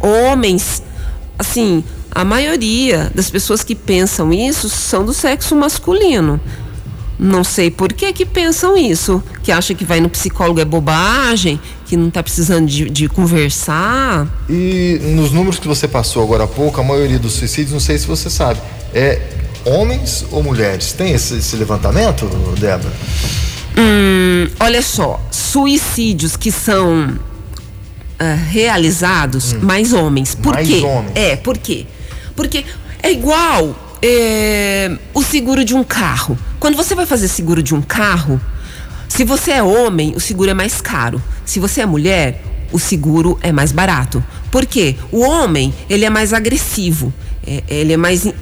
homens, 0.00 0.82
assim, 1.38 1.84
a 2.10 2.24
maioria 2.24 3.12
das 3.14 3.28
pessoas 3.28 3.62
que 3.62 3.74
pensam 3.74 4.32
isso 4.32 4.70
são 4.70 5.04
do 5.04 5.12
sexo 5.12 5.54
masculino. 5.54 6.40
Não 7.18 7.44
sei 7.44 7.70
por 7.70 7.92
que 7.92 8.10
que 8.14 8.24
pensam 8.24 8.74
isso, 8.74 9.22
que 9.42 9.52
acha 9.52 9.74
que 9.74 9.84
vai 9.84 10.00
no 10.00 10.08
psicólogo 10.08 10.58
é 10.58 10.64
bobagem, 10.64 11.60
que 11.90 11.96
não 11.96 12.08
tá 12.08 12.22
precisando 12.22 12.68
de, 12.68 12.88
de 12.88 13.08
conversar. 13.08 14.24
E 14.48 15.00
nos 15.16 15.32
números 15.32 15.58
que 15.58 15.66
você 15.66 15.88
passou 15.88 16.22
agora 16.22 16.44
há 16.44 16.46
pouco, 16.46 16.80
a 16.80 16.84
maioria 16.84 17.18
dos 17.18 17.32
suicídios, 17.32 17.72
não 17.72 17.80
sei 17.80 17.98
se 17.98 18.06
você 18.06 18.30
sabe, 18.30 18.60
é 18.94 19.20
homens 19.64 20.24
ou 20.30 20.40
mulheres? 20.40 20.92
Tem 20.92 21.10
esse, 21.12 21.38
esse 21.38 21.56
levantamento, 21.56 22.26
Débora? 22.60 22.92
Hum, 23.76 24.48
olha 24.60 24.80
só, 24.82 25.20
suicídios 25.32 26.36
que 26.36 26.52
são 26.52 27.18
ah, 28.20 28.34
realizados, 28.34 29.54
mais 29.54 29.92
homens. 29.92 30.32
Por 30.36 30.52
Hum. 30.52 30.54
Mais 30.54 30.68
quê? 30.68 30.82
homens. 30.84 31.12
É, 31.16 31.34
por 31.34 31.58
quê? 31.58 31.86
Porque 32.36 32.64
é 33.02 33.10
igual 33.10 33.96
é, 34.00 34.96
o 35.12 35.24
seguro 35.24 35.64
de 35.64 35.74
um 35.74 35.82
carro. 35.82 36.38
Quando 36.60 36.76
você 36.76 36.94
vai 36.94 37.04
fazer 37.04 37.26
seguro 37.26 37.60
de 37.64 37.74
um 37.74 37.82
carro, 37.82 38.40
se 39.20 39.24
você 39.24 39.50
é 39.50 39.62
homem, 39.62 40.14
o 40.16 40.20
seguro 40.20 40.50
é 40.50 40.54
mais 40.54 40.80
caro. 40.80 41.22
Se 41.44 41.60
você 41.60 41.82
é 41.82 41.86
mulher, 41.86 42.42
o 42.72 42.78
seguro 42.78 43.38
é 43.42 43.52
mais 43.52 43.70
barato. 43.70 44.24
Por 44.50 44.64
quê? 44.64 44.96
O 45.12 45.20
homem, 45.20 45.74
ele 45.90 46.06
é 46.06 46.08
mais 46.08 46.32
agressivo, 46.32 47.12
é- 47.46 47.62
ele 47.68 47.92
é 47.92 47.98
mais 47.98 48.24
im- 48.24 48.32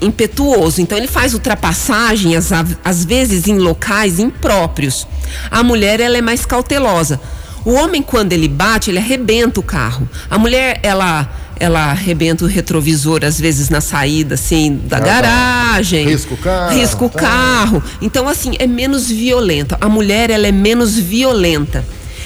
impetuoso, 0.00 0.80
então 0.80 0.96
ele 0.96 1.08
faz 1.08 1.34
ultrapassagem 1.34 2.36
às, 2.36 2.50
às 2.84 3.04
vezes 3.04 3.48
em 3.48 3.58
locais 3.58 4.20
impróprios. 4.20 5.04
A 5.50 5.64
mulher, 5.64 5.98
ela 5.98 6.16
é 6.16 6.22
mais 6.22 6.46
cautelosa. 6.46 7.20
O 7.64 7.72
homem, 7.72 8.00
quando 8.00 8.32
ele 8.32 8.46
bate, 8.46 8.88
ele 8.88 8.98
arrebenta 9.00 9.58
o 9.58 9.64
carro. 9.64 10.08
A 10.30 10.38
mulher, 10.38 10.78
ela 10.84 11.28
ela 11.60 11.90
arrebenta 11.90 12.44
o 12.44 12.48
retrovisor, 12.48 13.20
às 13.24 13.38
vezes 13.38 13.68
na 13.68 13.80
saída, 13.80 14.34
assim, 14.34 14.80
da 14.86 14.96
Ah, 14.96 15.00
tá. 15.00 15.06
garagem. 15.06 16.06
Risca 16.08 16.34
o 16.34 16.36
carro, 16.38 16.74
Risca 16.74 17.04
o 17.04 17.08
tá. 17.10 17.18
carro. 17.20 17.82
Então, 18.02 18.26
assim, 18.26 18.54
é 18.58 18.66
menos 18.66 19.08
violenta. 19.08 19.76
A 19.80 19.88
mulher, 19.88 20.30
ela 20.30 20.46
é 20.46 20.52
menos 20.52 20.96
violenta. 20.98 21.84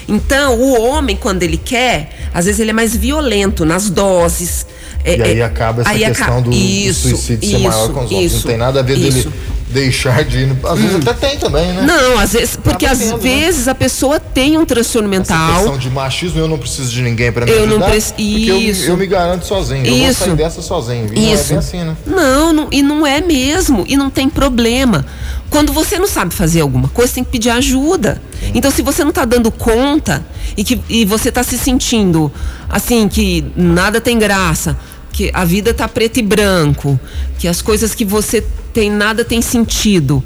Então, 0.09 0.59
o 0.61 0.81
homem, 0.81 1.17
quando 1.17 1.43
ele 1.43 1.57
quer, 1.57 2.29
às 2.33 2.45
vezes 2.45 2.61
ele 2.61 2.71
é 2.71 2.75
mais 2.75 2.95
violento 2.95 3.65
nas 3.65 3.91
doses. 3.91 4.67
É- 5.05 5.17
E 5.19 5.23
aí 5.23 5.39
é- 5.41 5.45
acaba 5.45 5.83
essa 5.83 5.93
questão 5.93 6.27
aca- 6.27 6.41
do, 6.41 6.51
do 6.51 6.57
isso, 6.57 7.09
suicídio 7.11 7.51
ser 7.51 7.59
maior 7.59 7.85
isso, 7.85 7.93
com 7.93 8.05
os 8.05 8.11
homens. 8.13 8.27
isso, 8.33 8.37
não 8.37 8.43
tem 8.43 8.57
nada 8.57 8.81
a 8.81 8.83
ver 8.83 8.97
isso. 8.99 9.29
Dele 9.29 9.35
deixar 9.75 10.25
de 10.25 10.39
ir. 10.39 10.47
No... 10.47 10.67
Às 10.69 10.79
vezes 10.79 10.97
até 11.07 11.13
tem 11.29 11.39
também, 11.39 11.67
né? 11.73 11.83
Não, 11.83 12.19
às 12.19 12.33
vezes, 12.33 12.57
porque 12.57 12.87
às 12.87 12.99
tendo, 12.99 13.17
né? 13.17 13.19
vezes 13.19 13.69
a 13.69 13.75
pessoa 13.75 14.19
tem 14.21 14.57
um 14.57 14.65
transtorno 14.65 15.13
Essa 15.13 15.21
mental. 15.35 15.55
questão 15.57 15.79
de 15.79 15.91
machismo, 15.91 16.39
eu 16.41 16.49
não 16.49 16.57
preciso 16.57 16.91
de 16.93 17.03
ninguém 17.03 17.31
para 17.33 17.45
me 17.45 17.51
Eu 17.53 17.67
não 17.67 17.73
ajudar. 17.73 17.91
preci- 17.91 18.13
porque 18.15 18.51
eu, 18.51 18.59
isso. 18.63 18.85
eu 18.85 18.97
me 18.97 19.07
garanto 19.07 19.45
sozinho. 19.45 19.85
Eu 19.85 19.97
vou 19.99 20.09
Isso. 20.09 20.25
sair 20.25 20.37
dessa 20.37 20.63
sozinho. 20.63 21.09
E 21.13 21.21
não 21.21 21.29
é 21.29 21.35
Isso. 21.35 21.49
bem 21.49 21.59
assim, 21.59 21.79
né? 21.85 21.97
Não, 22.07 22.53
não, 22.53 22.69
e 22.71 22.83
não 22.83 23.07
é 23.07 23.21
mesmo, 23.21 23.85
e 23.87 23.97
não 23.97 24.09
tem 24.09 24.29
problema. 24.31 25.05
Quando 25.51 25.73
você 25.73 25.99
não 25.99 26.09
sabe 26.09 26.33
fazer 26.35 26.61
alguma 26.63 26.89
coisa, 26.89 27.15
tem 27.15 27.25
que 27.25 27.31
pedir 27.31 27.51
ajuda. 27.51 28.21
Então, 28.55 28.71
se 28.71 28.83
você 28.83 29.03
não 29.03 29.11
está 29.11 29.25
dando 29.25 29.51
conta 29.51 30.25
e 30.57 30.65
que 30.65 30.81
e 30.89 31.05
você 31.05 31.29
está 31.29 31.43
se 31.43 31.57
sentindo 31.59 32.31
assim 32.69 33.09
que 33.09 33.45
nada 33.57 34.01
tem 34.01 34.19
graça, 34.19 34.77
que 35.15 35.31
a 35.33 35.45
vida 35.45 35.73
tá 35.73 35.87
preto 35.87 36.19
e 36.19 36.23
branco, 36.23 36.99
que 37.39 37.47
as 37.47 37.63
coisas 37.63 37.95
que 37.95 38.05
você 38.05 38.45
tem 38.73 38.91
nada 38.91 39.25
tem 39.25 39.41
sentido. 39.41 40.23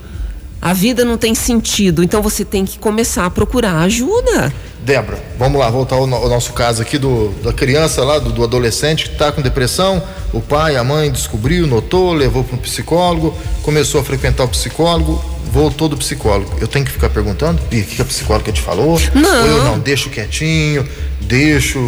A 0.63 0.73
vida 0.73 1.05
não 1.05 1.17
tem 1.19 1.35
sentido, 1.35 2.03
então 2.03 2.21
você 2.23 2.43
tem 2.45 2.65
que 2.65 2.79
começar 2.79 3.27
a 3.27 3.31
procurar 3.31 3.79
ajuda. 3.83 4.53
Débora, 4.83 5.23
vamos 5.39 5.61
lá, 5.61 5.69
voltar 5.71 5.97
ao, 5.97 6.07
no- 6.07 6.17
ao 6.17 6.29
nosso 6.31 6.53
caso 6.55 6.81
aqui 6.81 6.97
do, 6.97 7.29
da 7.45 7.53
criança 7.53 8.03
lá, 8.03 8.19
do, 8.19 8.33
do 8.33 8.43
adolescente 8.43 9.05
que 9.05 9.13
está 9.13 9.31
com 9.31 9.43
depressão. 9.43 10.03
O 10.33 10.41
pai, 10.41 10.77
a 10.77 10.83
mãe 10.83 11.13
descobriu, 11.13 11.67
notou, 11.67 12.15
levou 12.15 12.43
para 12.43 12.57
um 12.57 12.59
psicólogo, 12.59 13.37
começou 13.63 14.01
a 14.01 14.05
frequentar 14.05 14.45
o 14.45 14.49
psicólogo, 14.49 15.23
voltou 15.53 15.87
do 15.89 15.97
psicólogo. 15.99 16.57
Eu 16.61 16.67
tenho 16.67 16.87
que 16.87 16.91
ficar 16.91 17.11
perguntando? 17.11 17.61
E 17.71 17.81
o 17.81 17.85
que 17.85 17.97
que 17.97 18.03
a 18.03 18.05
psicóloga 18.07 18.51
te 18.51 18.63
falou? 18.63 18.99
Não. 19.15 19.41
Ou 19.43 19.47
eu 19.47 19.65
não, 19.65 19.79
deixo 19.79 20.09
quietinho, 20.09 20.89
deixo. 21.21 21.79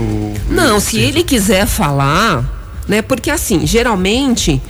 Não, 0.50 0.78
se 0.78 0.98
ele 1.00 1.24
quiser 1.24 1.66
falar, 1.66 2.59
né? 2.90 3.00
Porque 3.00 3.30
assim, 3.30 3.66
geralmente 3.66 4.60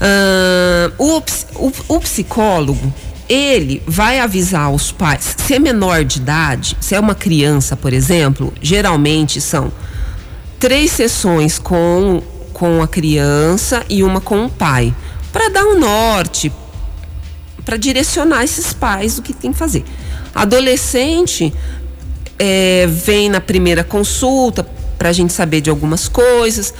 ah, 0.00 0.92
o, 0.98 1.22
o, 1.54 1.72
o 1.88 2.00
psicólogo 2.00 2.92
ele 3.28 3.82
vai 3.86 4.20
avisar 4.20 4.70
os 4.70 4.92
pais. 4.92 5.34
Se 5.38 5.54
é 5.54 5.58
menor 5.58 6.04
de 6.04 6.18
idade, 6.18 6.76
se 6.80 6.94
é 6.94 7.00
uma 7.00 7.14
criança, 7.14 7.74
por 7.74 7.92
exemplo, 7.92 8.52
geralmente 8.60 9.40
são 9.40 9.72
três 10.58 10.90
sessões 10.90 11.58
com, 11.58 12.22
com 12.52 12.82
a 12.82 12.88
criança 12.88 13.82
e 13.88 14.02
uma 14.02 14.20
com 14.20 14.44
o 14.44 14.50
pai, 14.50 14.94
para 15.32 15.48
dar 15.48 15.64
um 15.64 15.78
norte, 15.78 16.52
para 17.64 17.78
direcionar 17.78 18.44
esses 18.44 18.74
pais 18.74 19.16
do 19.16 19.22
que 19.22 19.32
tem 19.32 19.52
que 19.52 19.58
fazer. 19.58 19.84
Adolescente 20.34 21.52
é, 22.38 22.86
vem 22.86 23.30
na 23.30 23.40
primeira 23.40 23.82
consulta 23.82 24.66
para 24.98 25.08
a 25.08 25.12
gente 25.12 25.32
saber 25.32 25.60
de 25.60 25.70
algumas 25.70 26.08
coisas. 26.08 26.74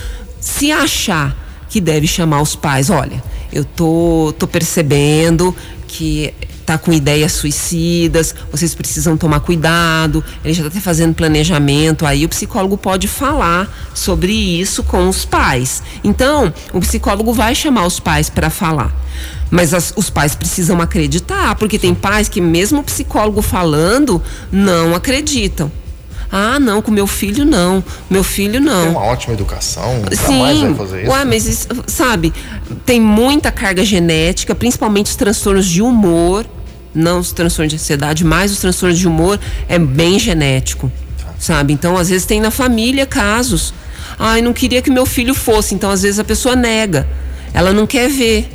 Se 0.45 0.71
achar 0.71 1.35
que 1.71 1.81
deve 1.81 2.07
chamar 2.07 2.43
os 2.43 2.55
pais, 2.55 2.91
olha, 2.91 3.23
eu 3.51 3.65
tô, 3.65 4.35
tô 4.39 4.47
percebendo 4.47 5.57
que 5.89 6.35
tá 6.67 6.77
com 6.77 6.93
ideias 6.93 7.33
suicidas, 7.33 8.35
vocês 8.53 8.75
precisam 8.75 9.17
tomar 9.17 9.41
cuidado, 9.41 10.23
ele 10.45 10.53
já 10.53 10.67
está 10.67 10.81
fazendo 10.83 11.15
planejamento, 11.15 12.05
aí 12.05 12.27
o 12.27 12.29
psicólogo 12.29 12.77
pode 12.77 13.09
falar 13.09 13.69
sobre 13.95 14.33
isso 14.33 14.83
com 14.83 15.09
os 15.09 15.25
pais. 15.25 15.83
Então, 16.05 16.53
o 16.75 16.81
psicólogo 16.81 17.33
vai 17.33 17.55
chamar 17.55 17.87
os 17.87 17.99
pais 17.99 18.29
para 18.29 18.51
falar. 18.51 18.95
Mas 19.51 19.73
as- 19.73 19.95
os 19.97 20.11
pais 20.11 20.35
precisam 20.35 20.79
acreditar, 20.81 21.55
porque 21.55 21.79
tem 21.79 21.95
pais 21.95 22.29
que, 22.29 22.41
mesmo 22.41 22.81
o 22.81 22.85
psicólogo 22.85 23.41
falando, 23.41 24.23
não 24.53 24.95
acreditam. 24.95 25.73
Ah, 26.37 26.59
não, 26.59 26.83
com 26.83 26.91
meu 26.91 27.07
filho 27.07 27.45
não. 27.45 27.83
Meu 28.11 28.25
filho 28.25 28.61
não. 28.61 28.83
Tem 28.83 28.91
uma 28.91 29.05
ótima 29.05 29.35
educação, 29.35 30.03
Sim. 30.11 30.75
fazer 30.75 31.03
isso. 31.03 31.11
Ué, 31.13 31.25
mas 31.25 31.47
isso, 31.47 31.69
sabe, 31.87 32.33
tem 32.85 33.01
muita 33.01 33.53
carga 33.53 33.85
genética, 33.85 34.53
principalmente 34.53 35.07
os 35.07 35.15
transtornos 35.15 35.65
de 35.65 35.81
humor, 35.81 36.45
não 36.93 37.21
os 37.21 37.31
transtornos 37.31 37.71
de 37.71 37.77
ansiedade, 37.77 38.25
mas 38.25 38.51
os 38.51 38.59
transtornos 38.59 38.99
de 38.99 39.07
humor 39.07 39.39
é 39.69 39.79
bem 39.79 40.19
genético. 40.19 40.91
Sabe? 41.39 41.73
Então, 41.73 41.97
às 41.97 42.09
vezes 42.09 42.27
tem 42.27 42.41
na 42.41 42.51
família 42.51 43.07
casos. 43.07 43.73
Ai, 44.19 44.43
não 44.43 44.53
queria 44.53 44.83
que 44.83 44.91
meu 44.91 45.07
filho 45.07 45.35
fosse, 45.37 45.73
então 45.73 45.89
às 45.89 46.03
vezes 46.03 46.19
a 46.19 46.25
pessoa 46.25 46.57
nega. 46.57 47.07
Ela 47.53 47.73
não 47.73 47.87
quer 47.87 48.11
ver. 48.11 48.51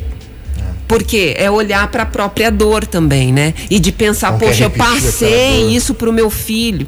Porque 0.86 1.34
é 1.38 1.50
olhar 1.50 1.88
para 1.88 2.02
a 2.02 2.06
própria 2.06 2.50
dor 2.50 2.86
também, 2.86 3.32
né? 3.32 3.54
E 3.70 3.78
de 3.78 3.90
pensar, 3.90 4.32
Não 4.32 4.38
poxa, 4.38 4.64
eu 4.64 4.70
passei 4.70 5.62
dor." 5.62 5.72
isso 5.72 5.94
pro 5.94 6.12
meu 6.12 6.28
filho. 6.28 6.86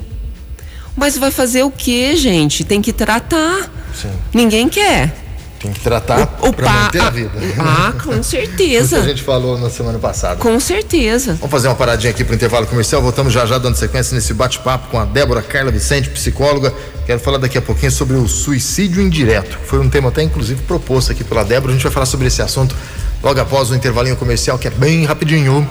Mas 0.97 1.17
vai 1.17 1.31
fazer 1.31 1.63
o 1.63 1.71
quê, 1.71 2.15
gente? 2.17 2.65
Tem 2.65 2.81
que 2.83 2.93
tratar. 2.93 3.71
Sim. 3.95 4.11
Ninguém 4.33 4.69
quer. 4.69 5.17
Tem 5.59 5.73
que 5.73 5.79
tratar 5.81 6.39
O 6.43 6.53
para 6.53 6.67
pa- 6.67 6.73
manter 6.73 7.01
a 7.01 7.11
vida. 7.11 7.31
Ah, 7.59 7.93
com 7.93 8.19
Isso 8.19 8.31
que 8.31 8.37
a 8.39 8.41
certeza. 8.47 9.03
gente 9.05 9.23
falou 9.23 9.57
na 9.59 9.71
semana 9.71 9.97
passada. 9.99 10.37
Com 10.37 10.59
certeza. 10.59 11.35
Vamos 11.35 11.51
fazer 11.53 11.69
uma 11.69 11.77
paradinha 11.77 12.11
aqui 12.11 12.25
para 12.25 12.33
o 12.33 12.35
intervalo 12.35 12.67
comercial. 12.67 13.01
Voltamos 13.01 13.33
já 13.33 13.47
já 13.47 13.59
dando 13.59 13.77
sequência 13.77 14.13
nesse 14.15 14.35
bate-papo 14.35 14.89
com 14.89 14.99
a 14.99 15.05
Débora 15.05 15.41
Carla 15.41 15.71
Vicente, 15.71 16.11
psicóloga. 16.11 16.75
Quero 17.07 17.21
falar 17.21 17.39
daqui 17.39 17.57
a 17.57 17.63
pouquinho 17.63 17.93
sobre 17.93 18.17
o 18.17 18.27
suicídio 18.27 19.01
indireto. 19.01 19.57
Foi 19.65 19.79
um 19.79 19.89
tema 19.89 20.09
até 20.09 20.23
inclusive 20.23 20.61
proposto 20.63 21.13
aqui 21.13 21.23
pela 21.23 21.45
Débora. 21.45 21.71
A 21.73 21.75
gente 21.77 21.85
vai 21.85 21.93
falar 21.93 22.07
sobre 22.07 22.27
esse 22.27 22.43
assunto 22.43 22.75
logo 23.23 23.41
após 23.41 23.71
o 23.71 23.75
intervalinho 23.77 24.17
comercial, 24.17 24.59
que 24.59 24.67
é 24.67 24.71
bem 24.71 25.05
rapidinho. 25.05 25.69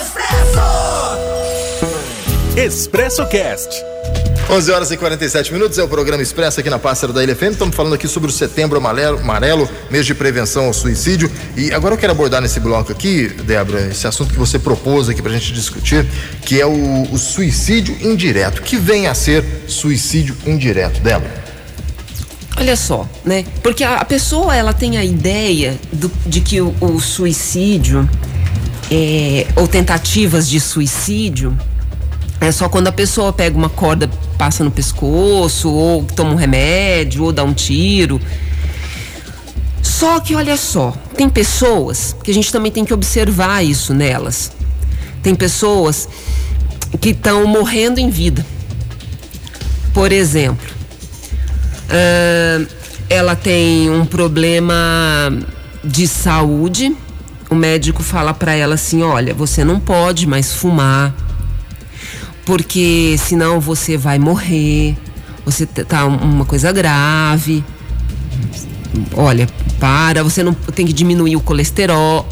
Expresso 0.00 0.58
Cast. 3.30 3.84
11 4.48 4.70
horas 4.70 4.90
e 4.92 4.96
47 4.96 5.52
minutos 5.52 5.76
é 5.76 5.82
o 5.82 5.88
programa 5.88 6.22
Expresso 6.22 6.60
aqui 6.60 6.70
na 6.70 6.78
Pássaro 6.78 7.12
da 7.12 7.20
Ilha 7.22 7.34
FM. 7.34 7.50
Estamos 7.52 7.74
falando 7.74 7.94
aqui 7.94 8.06
sobre 8.06 8.30
o 8.30 8.32
Setembro 8.32 8.78
Amarelo, 8.78 9.18
amarelo, 9.18 9.68
mês 9.90 10.06
de 10.06 10.14
prevenção 10.14 10.66
ao 10.66 10.72
suicídio. 10.72 11.28
E 11.56 11.72
agora 11.74 11.94
eu 11.94 11.98
quero 11.98 12.12
abordar 12.12 12.40
nesse 12.40 12.60
bloco 12.60 12.92
aqui, 12.92 13.26
Débora, 13.44 13.88
esse 13.88 14.06
assunto 14.06 14.32
que 14.32 14.38
você 14.38 14.56
propôs 14.58 15.08
aqui 15.08 15.20
para 15.20 15.32
a 15.32 15.34
gente 15.34 15.52
discutir, 15.52 16.06
que 16.42 16.60
é 16.60 16.64
o, 16.66 17.02
o 17.10 17.18
suicídio 17.18 17.96
indireto. 18.00 18.62
Que 18.62 18.76
vem 18.76 19.08
a 19.08 19.14
ser 19.14 19.44
suicídio 19.66 20.36
indireto, 20.46 21.00
Débora? 21.00 21.42
Olha 22.56 22.76
só, 22.76 23.08
né? 23.24 23.44
Porque 23.64 23.82
a, 23.82 23.96
a 23.96 24.04
pessoa 24.04 24.54
ela 24.54 24.72
tem 24.72 24.96
a 24.96 25.04
ideia 25.04 25.76
do- 25.92 26.12
de 26.24 26.40
que 26.40 26.60
o, 26.60 26.72
o 26.80 27.00
suicídio 27.00 28.08
é, 28.92 29.44
ou 29.56 29.66
tentativas 29.66 30.48
de 30.48 30.60
suicídio 30.60 31.56
é 32.40 32.52
só 32.52 32.68
quando 32.68 32.88
a 32.88 32.92
pessoa 32.92 33.32
pega 33.32 33.56
uma 33.56 33.68
corda, 33.68 34.08
passa 34.36 34.62
no 34.62 34.70
pescoço, 34.70 35.70
ou 35.70 36.04
toma 36.04 36.32
um 36.32 36.36
remédio, 36.36 37.24
ou 37.24 37.32
dá 37.32 37.42
um 37.42 37.54
tiro. 37.54 38.20
Só 39.82 40.20
que 40.20 40.34
olha 40.34 40.56
só, 40.56 40.92
tem 41.16 41.28
pessoas 41.28 42.16
que 42.22 42.30
a 42.30 42.34
gente 42.34 42.50
também 42.52 42.70
tem 42.70 42.84
que 42.84 42.92
observar 42.92 43.64
isso 43.64 43.94
nelas. 43.94 44.52
Tem 45.22 45.34
pessoas 45.34 46.08
que 47.00 47.10
estão 47.10 47.46
morrendo 47.46 47.98
em 47.98 48.10
vida. 48.10 48.44
Por 49.92 50.12
exemplo, 50.12 50.74
ah, 51.88 52.66
ela 53.08 53.36
tem 53.36 53.90
um 53.90 54.04
problema 54.04 54.74
de 55.82 56.08
saúde. 56.08 56.96
O 57.50 57.54
médico 57.54 58.02
fala 58.02 58.34
para 58.34 58.54
ela 58.54 58.74
assim: 58.74 59.02
olha, 59.02 59.34
você 59.34 59.64
não 59.64 59.78
pode 59.78 60.26
mais 60.26 60.52
fumar, 60.52 61.14
porque 62.44 63.16
senão 63.18 63.60
você 63.60 63.96
vai 63.96 64.18
morrer. 64.18 64.96
Você 65.44 65.66
tá 65.66 66.06
um- 66.06 66.16
uma 66.16 66.44
coisa 66.44 66.72
grave. 66.72 67.62
Olha, 69.16 69.48
para, 69.78 70.22
você 70.22 70.42
não 70.42 70.54
tem 70.54 70.86
que 70.86 70.92
diminuir 70.92 71.36
o 71.36 71.40
colesterol, 71.40 72.26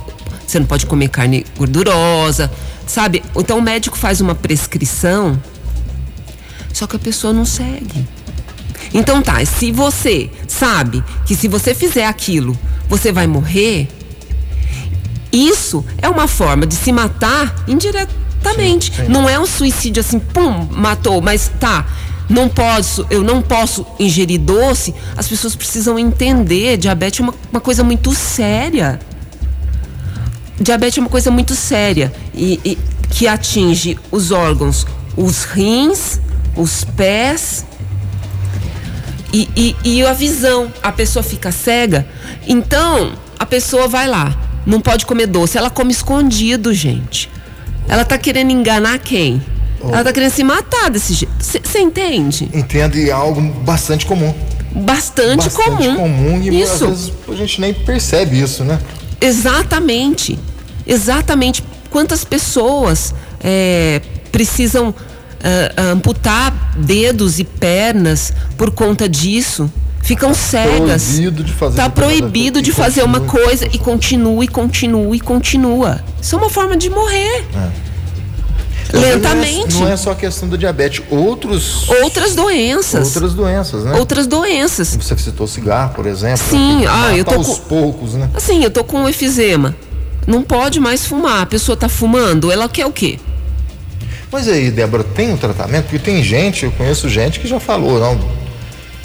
você 0.46 0.58
não 0.58 0.66
pode 0.66 0.86
comer 0.86 1.08
carne 1.08 1.44
gordurosa, 1.56 2.50
sabe? 2.86 3.22
Então 3.36 3.58
o 3.58 3.62
médico 3.62 3.98
faz 3.98 4.20
uma 4.20 4.34
prescrição, 4.34 5.40
só 6.72 6.86
que 6.86 6.96
a 6.96 6.98
pessoa 6.98 7.32
não 7.32 7.44
segue. 7.44 8.06
Então 8.94 9.20
tá, 9.22 9.44
se 9.44 9.72
você 9.72 10.30
sabe 10.46 11.02
que 11.26 11.34
se 11.34 11.48
você 11.48 11.74
fizer 11.74 12.06
aquilo, 12.06 12.56
você 12.88 13.10
vai 13.10 13.26
morrer, 13.26 13.88
isso 15.32 15.84
é 15.98 16.08
uma 16.08 16.28
forma 16.28 16.66
de 16.66 16.74
se 16.74 16.92
matar 16.92 17.64
indiretamente. 17.66 18.22
Sim, 18.90 19.04
sim. 19.04 19.08
Não 19.08 19.28
é 19.28 19.38
um 19.38 19.46
suicídio 19.46 20.00
assim, 20.00 20.18
pum, 20.18 20.68
matou, 20.70 21.20
mas 21.20 21.50
tá. 21.60 21.86
Não 22.28 22.48
posso, 22.48 23.06
eu 23.10 23.22
não 23.22 23.42
posso 23.42 23.86
ingerir 23.98 24.40
doce. 24.40 24.94
As 25.16 25.28
pessoas 25.28 25.54
precisam 25.54 25.98
entender, 25.98 26.76
diabetes 26.76 27.20
é 27.20 27.22
uma, 27.22 27.34
uma 27.50 27.60
coisa 27.60 27.84
muito 27.84 28.14
séria. 28.14 28.98
Diabetes 30.58 30.98
é 30.98 31.00
uma 31.00 31.10
coisa 31.10 31.30
muito 31.30 31.54
séria 31.54 32.12
e, 32.34 32.60
e 32.64 32.78
que 33.10 33.26
atinge 33.26 33.98
os 34.10 34.30
órgãos, 34.30 34.86
os 35.16 35.44
rins, 35.44 36.20
os 36.56 36.84
pés, 36.84 37.66
e, 39.32 39.48
e, 39.56 39.76
e 39.82 40.06
a 40.06 40.12
visão, 40.12 40.70
a 40.82 40.92
pessoa 40.92 41.22
fica 41.22 41.50
cega, 41.50 42.06
então 42.46 43.12
a 43.38 43.46
pessoa 43.46 43.88
vai 43.88 44.06
lá, 44.06 44.36
não 44.66 44.80
pode 44.80 45.06
comer 45.06 45.26
doce, 45.26 45.56
ela 45.56 45.70
come 45.70 45.90
escondido, 45.90 46.72
gente. 46.74 47.30
Ela 47.92 48.06
tá 48.06 48.16
querendo 48.16 48.50
enganar 48.50 48.98
quem? 49.00 49.42
Ela 49.82 50.02
tá 50.02 50.12
querendo 50.14 50.30
se 50.30 50.42
matar 50.42 50.88
desse 50.88 51.12
jeito. 51.12 51.34
Você 51.38 51.78
entende? 51.78 52.48
Entende 52.54 53.10
algo 53.10 53.42
bastante 53.42 54.06
comum. 54.06 54.32
Bastante, 54.74 55.44
bastante 55.44 55.88
comum. 55.88 55.96
comum 55.96 56.42
e 56.42 56.62
Isso. 56.62 56.86
às 56.86 56.90
vezes 56.90 57.12
a 57.28 57.34
gente 57.34 57.60
nem 57.60 57.74
percebe 57.74 58.40
isso, 58.40 58.64
né? 58.64 58.80
Exatamente. 59.20 60.38
Exatamente. 60.86 61.62
Quantas 61.90 62.24
pessoas 62.24 63.14
é, 63.44 64.00
precisam 64.30 64.94
ah, 65.44 65.90
amputar 65.90 66.72
dedos 66.78 67.38
e 67.38 67.44
pernas 67.44 68.32
por 68.56 68.70
conta 68.70 69.06
disso? 69.06 69.70
Ficam 70.02 70.34
cegas. 70.34 71.04
proibido 71.04 71.44
de 71.44 71.52
fazer 71.52 71.76
Tá 71.76 71.88
proibido 71.88 72.60
de 72.60 72.72
fazer 72.72 73.02
uma 73.04 73.20
coisa 73.20 73.66
e 73.72 73.78
continua 73.78 74.44
e 74.44 74.48
continua 74.48 75.14
e 75.16 75.20
continua. 75.20 76.00
Isso 76.20 76.34
é 76.34 76.38
uma 76.38 76.50
forma 76.50 76.76
de 76.76 76.90
morrer. 76.90 77.46
Não 77.54 77.62
é- 77.62 77.72
Lentamente. 79.14 79.74
Não 79.76 79.88
é, 79.88 79.96
só 79.96 80.10
a 80.10 80.14
questão 80.14 80.48
do 80.48 80.58
diabetes, 80.58 81.02
outros, 81.08 81.88
Outras 82.02 82.34
doenças. 82.34 83.06
outras 83.06 83.32
doenças, 83.32 83.84
né? 83.84 83.98
Outras 83.98 84.26
doenças. 84.26 84.88
Você 84.94 85.16
citou 85.16 85.46
cigarro, 85.46 85.94
por 85.94 86.04
exemplo. 86.06 86.42
Sim, 86.50 86.84
ah, 86.86 87.16
eu 87.16 87.24
tô 87.24 87.34
aos 87.36 87.46
com- 87.46 87.56
poucos, 87.68 88.14
né? 88.14 88.28
Assim, 88.34 88.62
eu 88.62 88.70
tô 88.70 88.84
com 88.84 89.08
efizema. 89.08 89.74
Não 90.26 90.42
pode 90.42 90.78
mais 90.78 91.06
fumar. 91.06 91.40
A 91.42 91.46
pessoa 91.46 91.76
tá 91.76 91.88
fumando, 91.88 92.50
ela 92.52 92.68
quer 92.68 92.84
o 92.86 92.92
quê? 92.92 93.18
Mas 94.30 94.46
aí, 94.48 94.70
Débora, 94.70 95.04
tem 95.04 95.32
um 95.32 95.36
tratamento? 95.36 95.84
Porque 95.84 95.98
tem 95.98 96.22
gente, 96.22 96.64
eu 96.64 96.72
conheço 96.72 97.08
gente 97.08 97.38
que 97.40 97.46
já 97.48 97.58
falou, 97.60 97.98
não, 97.98 98.18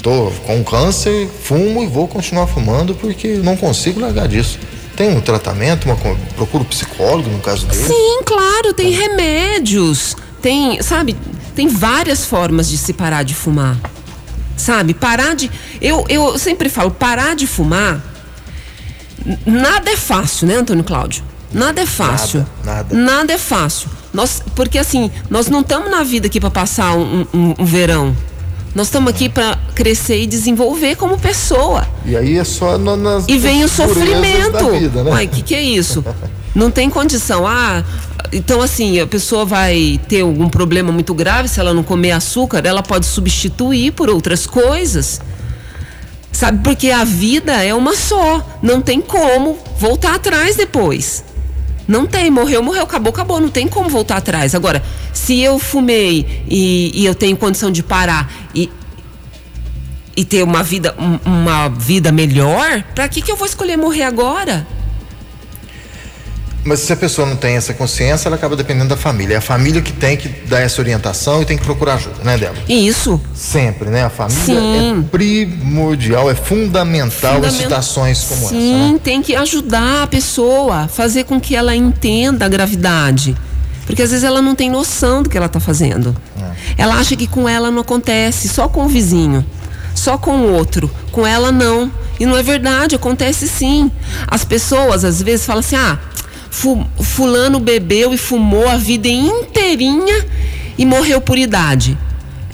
tô 0.08 0.30
com 0.46 0.64
câncer, 0.64 1.28
fumo 1.42 1.82
e 1.82 1.86
vou 1.86 2.08
continuar 2.08 2.46
fumando 2.46 2.94
porque 2.94 3.34
não 3.36 3.56
consigo 3.56 4.00
largar 4.00 4.26
disso. 4.26 4.58
Tem 4.96 5.14
um 5.14 5.20
tratamento, 5.20 5.84
uma, 5.84 5.96
procura 6.34 6.62
um 6.64 6.66
psicólogo 6.66 7.28
no 7.30 7.38
caso 7.40 7.66
dele? 7.66 7.84
Sim, 7.84 8.22
claro, 8.24 8.72
tem 8.72 8.90
remédios. 8.90 10.16
Tem, 10.40 10.80
sabe, 10.82 11.14
tem 11.54 11.68
várias 11.68 12.24
formas 12.24 12.68
de 12.68 12.78
se 12.78 12.92
parar 12.92 13.22
de 13.22 13.34
fumar. 13.34 13.76
Sabe, 14.56 14.94
parar 14.94 15.34
de. 15.36 15.50
Eu, 15.80 16.04
eu 16.08 16.38
sempre 16.38 16.68
falo, 16.68 16.90
parar 16.90 17.36
de 17.36 17.46
fumar. 17.46 18.02
Nada 19.44 19.90
é 19.90 19.96
fácil, 19.96 20.48
né, 20.48 20.56
Antônio 20.56 20.82
Cláudio? 20.84 21.22
Nada 21.52 21.80
é 21.82 21.86
fácil. 21.86 22.46
nada. 22.64 22.94
Nada 22.96 23.32
é 23.32 23.38
fácil. 23.38 23.88
Nós, 24.12 24.42
porque 24.54 24.78
assim, 24.78 25.10
nós 25.28 25.48
não 25.48 25.60
estamos 25.60 25.90
na 25.90 26.02
vida 26.02 26.26
aqui 26.26 26.40
para 26.40 26.50
passar 26.50 26.94
um, 26.96 27.26
um- 27.34 27.54
um 27.58 27.64
verão. 27.64 28.16
Nós 28.78 28.86
estamos 28.86 29.10
aqui 29.10 29.28
para 29.28 29.58
crescer 29.74 30.20
e 30.22 30.26
desenvolver 30.28 30.94
como 30.94 31.18
pessoa. 31.18 31.84
E 32.06 32.16
aí 32.16 32.38
é 32.38 32.44
só 32.44 32.78
na- 32.78 32.96
nas 32.96 33.24
E 33.26 33.36
vem 33.36 33.64
o 33.64 33.68
sofrimento. 33.68 34.52
da 34.52 34.62
vida, 34.70 35.02
né? 35.02 35.10
Uai, 35.10 35.24
o 35.26 35.28
que, 35.28 35.42
que 35.42 35.52
é 35.56 35.60
isso? 35.60 36.04
Não 36.54 36.70
tem 36.70 36.88
condição. 36.88 37.44
Ah, 37.44 37.82
então 38.32 38.62
assim, 38.62 39.00
a 39.00 39.06
pessoa 39.08 39.44
vai 39.44 39.98
ter 40.08 40.20
algum 40.20 40.48
problema 40.48 40.92
muito 40.92 41.12
grave 41.12 41.48
se 41.48 41.58
ela 41.58 41.74
não 41.74 41.82
comer 41.82 42.12
açúcar, 42.12 42.64
ela 42.64 42.80
pode 42.80 43.04
substituir 43.06 43.90
por 43.90 44.08
outras 44.08 44.46
coisas. 44.46 45.20
Sabe, 46.30 46.62
porque 46.62 46.88
a 46.92 47.02
vida 47.02 47.52
é 47.64 47.74
uma 47.74 47.96
só. 47.96 48.46
Não 48.62 48.80
tem 48.80 49.00
como 49.00 49.58
voltar 49.80 50.14
atrás 50.14 50.54
depois. 50.54 51.24
Não 51.88 52.06
tem, 52.06 52.30
morreu, 52.30 52.62
morreu, 52.62 52.82
acabou, 52.82 53.10
acabou. 53.10 53.40
Não 53.40 53.48
tem 53.48 53.66
como 53.66 53.88
voltar 53.88 54.18
atrás. 54.18 54.54
Agora, 54.54 54.82
se 55.12 55.40
eu 55.40 55.58
fumei 55.58 56.44
e, 56.48 56.92
e 56.94 57.06
eu 57.06 57.14
tenho 57.14 57.34
condição 57.36 57.70
de 57.72 57.82
parar 57.82 58.30
e, 58.54 58.70
e 60.14 60.22
ter 60.24 60.42
uma 60.42 60.62
vida, 60.62 60.94
um- 60.98 61.18
uma 61.24 61.68
vida 61.68 62.12
melhor, 62.12 62.82
pra 62.94 63.08
que, 63.08 63.22
que 63.22 63.32
eu 63.32 63.36
vou 63.36 63.46
escolher 63.46 63.76
morrer 63.78 64.02
agora? 64.02 64.66
Mas 66.64 66.80
se 66.80 66.92
a 66.92 66.96
pessoa 66.96 67.26
não 67.26 67.36
tem 67.36 67.56
essa 67.56 67.72
consciência, 67.72 68.28
ela 68.28 68.36
acaba 68.36 68.54
dependendo 68.56 68.88
da 68.90 68.96
família. 68.96 69.34
É 69.34 69.36
a 69.38 69.40
família 69.40 69.80
que 69.80 69.92
tem 69.92 70.16
que 70.16 70.28
dar 70.46 70.60
essa 70.60 70.80
orientação 70.82 71.40
e 71.40 71.44
tem 71.44 71.56
que 71.56 71.64
procurar 71.64 71.94
ajuda, 71.94 72.22
né, 72.24 72.36
Débora? 72.36 72.60
Isso. 72.68 73.20
Sempre, 73.34 73.88
né? 73.88 74.04
A 74.04 74.10
família 74.10 74.44
Sim. 74.44 75.00
é 75.00 75.02
primordial, 75.10 76.30
é 76.30 76.34
fundamental 76.34 77.34
Fundament- 77.36 77.54
em 77.54 77.62
situações 77.62 78.24
como 78.24 78.48
Sim, 78.48 78.74
essa, 78.74 78.92
né? 78.92 79.00
tem 79.02 79.22
que 79.22 79.34
ajudar 79.36 80.02
a 80.02 80.06
pessoa, 80.06 80.88
fazer 80.88 81.24
com 81.24 81.40
que 81.40 81.54
ela 81.56 81.74
entenda 81.74 82.44
a 82.44 82.48
gravidade. 82.48 83.36
Porque 83.86 84.02
às 84.02 84.10
vezes 84.10 84.24
ela 84.24 84.42
não 84.42 84.54
tem 84.54 84.68
noção 84.68 85.22
do 85.22 85.30
que 85.30 85.36
ela 85.36 85.46
está 85.46 85.60
fazendo. 85.60 86.14
É. 86.76 86.82
Ela 86.82 86.96
acha 86.96 87.16
que 87.16 87.26
com 87.26 87.48
ela 87.48 87.70
não 87.70 87.80
acontece, 87.80 88.46
só 88.48 88.68
com 88.68 88.84
o 88.84 88.88
vizinho, 88.88 89.44
só 89.94 90.18
com 90.18 90.32
o 90.36 90.52
outro. 90.52 90.90
Com 91.10 91.26
ela 91.26 91.50
não. 91.50 91.90
E 92.20 92.26
não 92.26 92.36
é 92.36 92.42
verdade, 92.42 92.96
acontece 92.96 93.48
sim. 93.48 93.90
As 94.26 94.44
pessoas 94.44 95.04
às 95.04 95.22
vezes 95.22 95.46
falam 95.46 95.60
assim: 95.60 95.76
ah, 95.76 95.98
fulano 96.50 97.58
bebeu 97.60 98.12
e 98.12 98.16
fumou 98.18 98.68
a 98.68 98.76
vida 98.76 99.08
inteirinha 99.08 100.26
e 100.76 100.84
morreu 100.86 101.20
por 101.20 101.36
idade. 101.38 101.96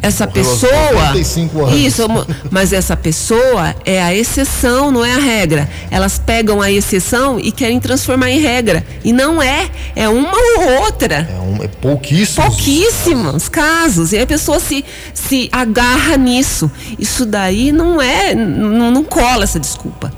Essa 0.03 0.27
Morreu 0.27 0.45
pessoa. 0.45 1.01
85 1.15 1.65
anos. 1.65 1.81
Isso, 1.81 2.03
mas 2.51 2.75
essa 2.75 2.95
pessoa 2.95 3.75
é 3.87 4.03
a 4.03 4.15
exceção, 4.15 4.91
não 4.91 5.03
é 5.03 5.15
a 5.15 5.19
regra. 5.19 5.67
Elas 5.91 6.19
pegam 6.19 6.61
a 6.61 6.71
exceção 6.71 7.41
e 7.41 7.51
querem 7.51 7.81
transformar 7.81 8.29
em 8.29 8.39
regra. 8.39 8.85
E 9.03 9.15
não 9.15 9.41
é. 9.41 9.67
É 9.97 10.07
uma 10.07 10.37
ou 10.59 10.83
outra. 10.83 11.27
É, 11.35 11.41
um, 11.41 11.63
é 11.65 11.69
pouquíssimo. 11.69 12.45
Pouquíssimos 12.45 13.49
casos. 13.49 14.13
E 14.13 14.19
a 14.19 14.27
pessoa 14.27 14.61
se, 14.61 14.85
se 15.15 15.49
agarra 15.51 16.19
nisso. 16.19 16.71
Isso 16.99 17.25
daí 17.25 17.73
não 17.73 17.99
é. 18.03 18.35
n- 18.35 18.91
Não 18.91 19.03
cola 19.05 19.45
essa 19.45 19.59
desculpa. 19.59 20.13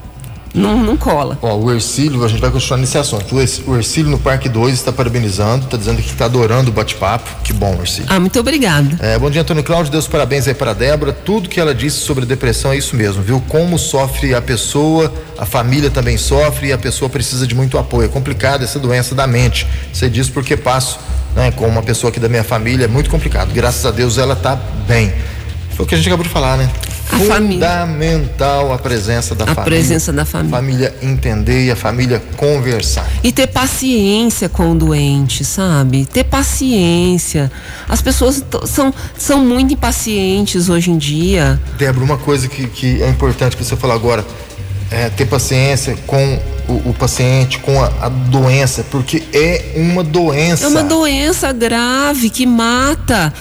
Não, 0.57 0.83
não 0.83 0.97
cola. 0.97 1.39
Ó, 1.43 1.55
o 1.57 1.71
Ercílio, 1.73 2.25
a 2.25 2.29
gente 2.29 2.41
vai 2.41 2.51
continuar 2.51 2.79
nesse 2.79 2.97
assunto. 2.97 3.35
O 3.37 3.41
Erc- 3.41 3.63
O 3.69 3.77
Ercílio 3.77 4.11
no 4.11 4.19
Parque 4.19 4.49
2 4.49 4.73
está 4.75 4.91
parabenizando, 4.91 5.67
está 5.67 5.77
dizendo 5.77 6.01
que 6.03 6.09
está 6.11 6.25
adorando 6.25 6.71
o 6.71 6.73
bate-papo. 6.73 7.29
Que 7.45 7.53
bom, 7.53 7.77
Ercílio. 7.81 8.09
Ah, 8.11 8.19
muito 8.19 8.41
obrigada. 8.41 8.97
É, 9.01 9.19
bom 9.19 9.31
dia, 9.31 9.43
Antônio 9.43 9.63
Cláudio. 9.63 9.93
Deus 9.93 10.09
parabéns 10.09 10.49
aí 10.49 10.55
para 10.55 10.71
a 10.71 10.75
Débora. 10.75 11.13
Tudo 11.13 11.49
que 11.49 11.61
ela 11.61 11.75
disse 11.75 11.99
sobre 11.99 12.25
depressão 12.25 12.73
é 12.73 12.77
isso 12.79 12.97
mesmo, 12.97 13.23
viu? 13.23 13.41
Como 13.49 13.79
sofre 13.79 14.35
a 14.35 14.41
pessoa, 14.41 15.13
a 15.39 15.45
família 15.45 15.91
também 15.91 16.17
sofre 16.17 16.69
e 16.69 16.73
a 16.73 16.79
pessoa 16.79 17.09
precisa 17.11 17.47
de 17.47 17.55
muito 17.55 17.77
apoio. 17.77 18.07
É 18.07 18.09
complicado 18.09 18.65
essa 18.65 18.79
doença 18.79 19.15
da 19.15 19.27
mente. 19.27 19.67
Você 19.93 20.09
diz 20.09 20.31
porque 20.31 20.57
passo 20.57 20.99
né, 21.35 21.51
com 21.51 21.67
uma 21.67 21.83
pessoa 21.83 22.11
aqui 22.11 22.19
da 22.19 22.29
minha 22.31 22.43
família, 22.45 22.87
é 22.87 22.89
muito 22.89 23.11
complicado. 23.11 23.53
Graças 23.53 23.85
a 23.85 23.91
Deus 23.91 24.17
ela 24.17 24.33
está 24.33 24.59
bem. 24.89 25.13
Foi 25.77 25.85
o 25.85 25.89
que 25.89 25.95
a 25.95 25.99
gente 25.99 26.07
acabou 26.09 26.25
de 26.25 26.31
falar, 26.33 26.57
né? 26.57 26.71
A 27.11 27.19
família. 27.19 27.69
Fundamental 27.69 28.73
a 28.73 28.79
presença 28.79 29.35
da 29.35 29.45
A 29.45 29.47
família. 29.49 29.65
presença 29.65 30.13
da 30.13 30.25
família. 30.25 30.57
A 30.57 30.61
família 30.61 30.95
entender 31.03 31.67
e 31.67 31.71
a 31.71 31.77
família 31.77 32.23
conversar. 32.37 33.09
E 33.23 33.33
ter 33.33 33.47
paciência 33.47 34.49
com 34.49 34.73
o 34.73 34.75
doente, 34.75 35.45
sabe? 35.45 36.05
Ter 36.05 36.25
paciência. 36.25 37.51
As 37.89 38.03
pessoas 38.03 38.45
são, 38.67 38.93
são 39.17 39.45
muito 39.45 39.73
impacientes 39.73 40.69
hoje 40.69 40.91
em 40.91 40.99
dia. 40.99 41.61
Débora, 41.79 42.05
uma 42.05 42.19
coisa 42.19 42.49
que, 42.49 42.67
que 42.67 43.03
é 43.03 43.09
importante 43.09 43.57
que 43.57 43.65
você 43.65 43.77
falou 43.77 43.97
agora 43.97 44.25
é 44.91 45.09
ter 45.09 45.27
paciência 45.27 45.97
com 46.07 46.39
o, 46.69 46.91
o 46.91 46.95
paciente, 46.95 47.59
com 47.59 47.83
a, 47.83 47.87
a 48.03 48.09
doença, 48.09 48.85
porque 48.91 49.23
é 49.33 49.73
uma 49.77 50.03
doença. 50.05 50.65
É 50.65 50.69
uma 50.69 50.83
doença 50.83 51.53
grave 51.53 52.31
que 52.31 52.47
mata. 52.47 53.33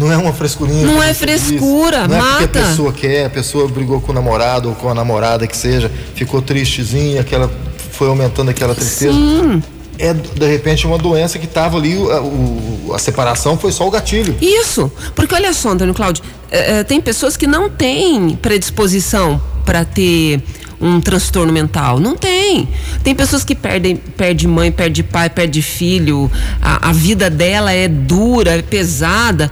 Não 0.00 0.10
é 0.12 0.16
uma 0.16 0.32
frescurinha. 0.32 0.86
Não 0.86 1.02
é 1.02 1.12
frescura, 1.14 2.08
não 2.08 2.16
É 2.16 2.18
mata. 2.20 2.38
porque 2.48 2.58
a 2.58 2.62
pessoa 2.62 2.92
quer, 2.92 3.26
a 3.26 3.30
pessoa 3.30 3.68
brigou 3.68 4.00
com 4.00 4.10
o 4.12 4.14
namorado 4.14 4.70
ou 4.70 4.74
com 4.74 4.88
a 4.88 4.94
namorada 4.94 5.46
que 5.46 5.56
seja, 5.56 5.90
ficou 6.14 6.40
tristezinha, 6.42 7.20
aquela 7.20 7.50
foi 7.92 8.08
aumentando 8.08 8.50
aquela 8.50 8.74
tristeza. 8.74 9.12
Sim. 9.12 9.62
É 9.98 10.14
de 10.14 10.46
repente 10.46 10.86
uma 10.86 10.96
doença 10.96 11.38
que 11.38 11.44
estava 11.44 11.76
ali, 11.76 11.92
a, 11.94 12.22
o- 12.22 12.92
a 12.94 12.98
separação 12.98 13.58
foi 13.58 13.70
só 13.70 13.86
o 13.86 13.90
gatilho. 13.90 14.34
Isso. 14.40 14.90
Porque 15.14 15.34
olha 15.34 15.52
só, 15.52 15.68
Antônio 15.68 15.92
Cláudio, 15.92 16.24
é, 16.50 16.78
é, 16.78 16.84
tem 16.84 16.98
pessoas 17.02 17.36
que 17.36 17.46
não 17.46 17.68
têm 17.68 18.30
predisposição 18.40 19.38
para 19.66 19.84
ter 19.84 20.42
um 20.80 20.98
transtorno 20.98 21.52
mental. 21.52 22.00
Não 22.00 22.16
tem. 22.16 22.66
Tem 23.04 23.14
pessoas 23.14 23.44
que 23.44 23.54
perdem, 23.54 23.96
perde 23.96 24.48
mãe, 24.48 24.72
perde 24.72 25.02
pai, 25.02 25.28
perde 25.28 25.60
filho. 25.60 26.30
A, 26.62 26.88
a 26.88 26.92
vida 26.92 27.28
dela 27.28 27.70
é 27.70 27.86
dura, 27.86 28.52
é 28.56 28.62
pesada. 28.62 29.50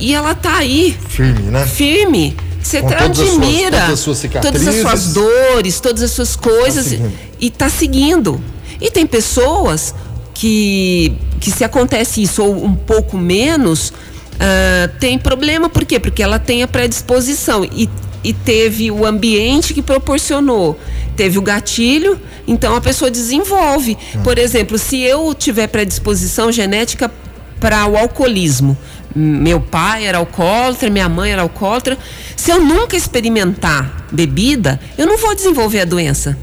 E 0.00 0.12
ela 0.14 0.34
tá 0.34 0.56
aí, 0.58 0.96
Firme, 1.08 1.50
né? 1.50 1.64
firme. 1.66 2.36
Você 2.60 2.78
até 2.78 2.96
todas 2.96 3.20
as 3.20 3.28
suas- 3.28 3.38
admira 3.38 3.70
todas 3.80 3.90
as 3.92 4.00
suas 4.00 4.22
todas 4.22 4.66
as 4.68 4.74
suas 4.76 5.12
dores, 5.12 5.80
todas 5.80 6.02
as 6.02 6.10
suas 6.10 6.34
coisas 6.34 6.86
seguindo. 6.86 7.12
e 7.40 7.50
tá 7.50 7.68
seguindo. 7.68 8.40
E 8.80 8.90
tem 8.90 9.06
pessoas 9.06 9.94
que, 10.32 11.12
que 11.40 11.50
se 11.50 11.62
acontece 11.62 12.22
isso 12.22 12.42
ou 12.42 12.64
um 12.64 12.74
pouco 12.74 13.16
menos, 13.18 13.92
ah, 14.40 14.88
tem 14.98 15.18
problema. 15.18 15.68
Por 15.68 15.84
quê? 15.84 16.00
Porque 16.00 16.22
ela 16.22 16.38
tem 16.38 16.62
a 16.62 16.68
predisposição 16.68 17.64
e, 17.64 17.88
e 18.24 18.32
teve 18.32 18.90
o 18.90 19.04
ambiente 19.06 19.74
que 19.74 19.82
proporcionou. 19.82 20.78
Teve 21.16 21.38
o 21.38 21.42
gatilho, 21.42 22.18
então 22.48 22.74
a 22.74 22.80
pessoa 22.80 23.10
desenvolve. 23.10 23.96
Por 24.24 24.38
exemplo, 24.38 24.78
se 24.78 25.00
eu 25.00 25.32
tiver 25.34 25.68
predisposição 25.68 26.50
genética 26.50 27.10
para 27.60 27.86
o 27.86 27.96
alcoolismo. 27.96 28.76
Meu 29.14 29.60
pai 29.60 30.06
era 30.06 30.18
alcoólatra, 30.18 30.90
minha 30.90 31.08
mãe 31.08 31.30
era 31.30 31.42
alcoólatra. 31.42 31.96
Se 32.36 32.50
eu 32.50 32.60
nunca 32.60 32.96
experimentar 32.96 34.06
bebida, 34.10 34.80
eu 34.98 35.06
não 35.06 35.16
vou 35.16 35.34
desenvolver 35.34 35.80
a 35.80 35.84
doença. 35.84 36.36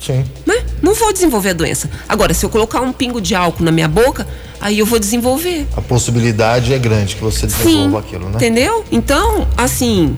Sim. 0.00 0.24
Né? 0.46 0.64
Não 0.80 0.94
vou 0.94 1.12
desenvolver 1.12 1.50
a 1.50 1.52
doença. 1.52 1.90
Agora, 2.08 2.32
se 2.32 2.44
eu 2.44 2.50
colocar 2.50 2.80
um 2.80 2.92
pingo 2.92 3.20
de 3.20 3.34
álcool 3.34 3.64
na 3.64 3.72
minha 3.72 3.88
boca, 3.88 4.26
aí 4.60 4.78
eu 4.78 4.86
vou 4.86 4.98
desenvolver. 4.98 5.66
A 5.76 5.80
possibilidade 5.80 6.72
é 6.72 6.78
grande 6.78 7.16
que 7.16 7.22
você 7.22 7.48
Sim. 7.48 7.56
desenvolva 7.64 7.98
aquilo, 7.98 8.28
né? 8.28 8.36
Entendeu? 8.36 8.84
Então, 8.92 9.48
assim. 9.56 10.16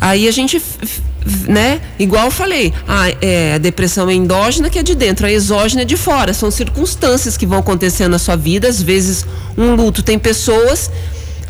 Aí 0.00 0.28
a 0.28 0.30
gente, 0.30 0.62
né? 1.48 1.80
Igual 1.98 2.26
eu 2.26 2.30
falei, 2.30 2.72
a, 2.86 3.08
é, 3.20 3.54
a 3.54 3.58
depressão 3.58 4.08
é 4.08 4.14
endógena 4.14 4.70
que 4.70 4.78
é 4.78 4.82
de 4.82 4.94
dentro, 4.94 5.26
a 5.26 5.30
exógena 5.32 5.82
é 5.82 5.84
de 5.84 5.96
fora. 5.96 6.32
São 6.32 6.50
circunstâncias 6.50 7.36
que 7.36 7.46
vão 7.46 7.58
acontecendo 7.58 8.12
na 8.12 8.18
sua 8.18 8.36
vida. 8.36 8.68
Às 8.68 8.80
vezes, 8.80 9.26
um 9.58 9.74
luto. 9.74 10.02
Tem 10.02 10.18
pessoas 10.18 10.90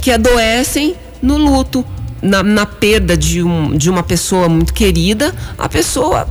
que 0.01 0.11
adoecem 0.11 0.95
no 1.23 1.37
luto, 1.37 1.85
na, 2.23 2.43
na 2.43 2.65
perda 2.67 3.17
de, 3.17 3.43
um, 3.43 3.77
de 3.77 3.91
uma 3.91 4.03
pessoa 4.03 4.49
muito 4.49 4.73
querida. 4.73 5.35
A 5.59 5.69
pessoa 5.69 6.27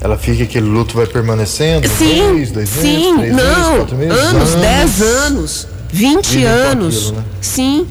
Ela 0.00 0.16
fica, 0.18 0.42
aquele 0.44 0.66
luto 0.66 0.96
vai 0.96 1.06
permanecendo? 1.06 1.88
Sim, 1.88 2.28
dois 2.52 2.52
meses, 2.52 2.68
sim, 2.70 3.14
três 3.18 3.34
não, 3.36 3.44
meses, 3.44 3.76
quatro 3.76 3.96
meses? 3.96 4.18
anos, 4.18 4.54
10 4.54 5.02
anos, 5.02 5.68
20 5.92 6.26
Vivem 6.26 6.42
com 6.44 6.48
anos. 6.70 6.96
aquilo, 6.96 7.16
né? 7.16 7.24
Sim, 7.40 7.86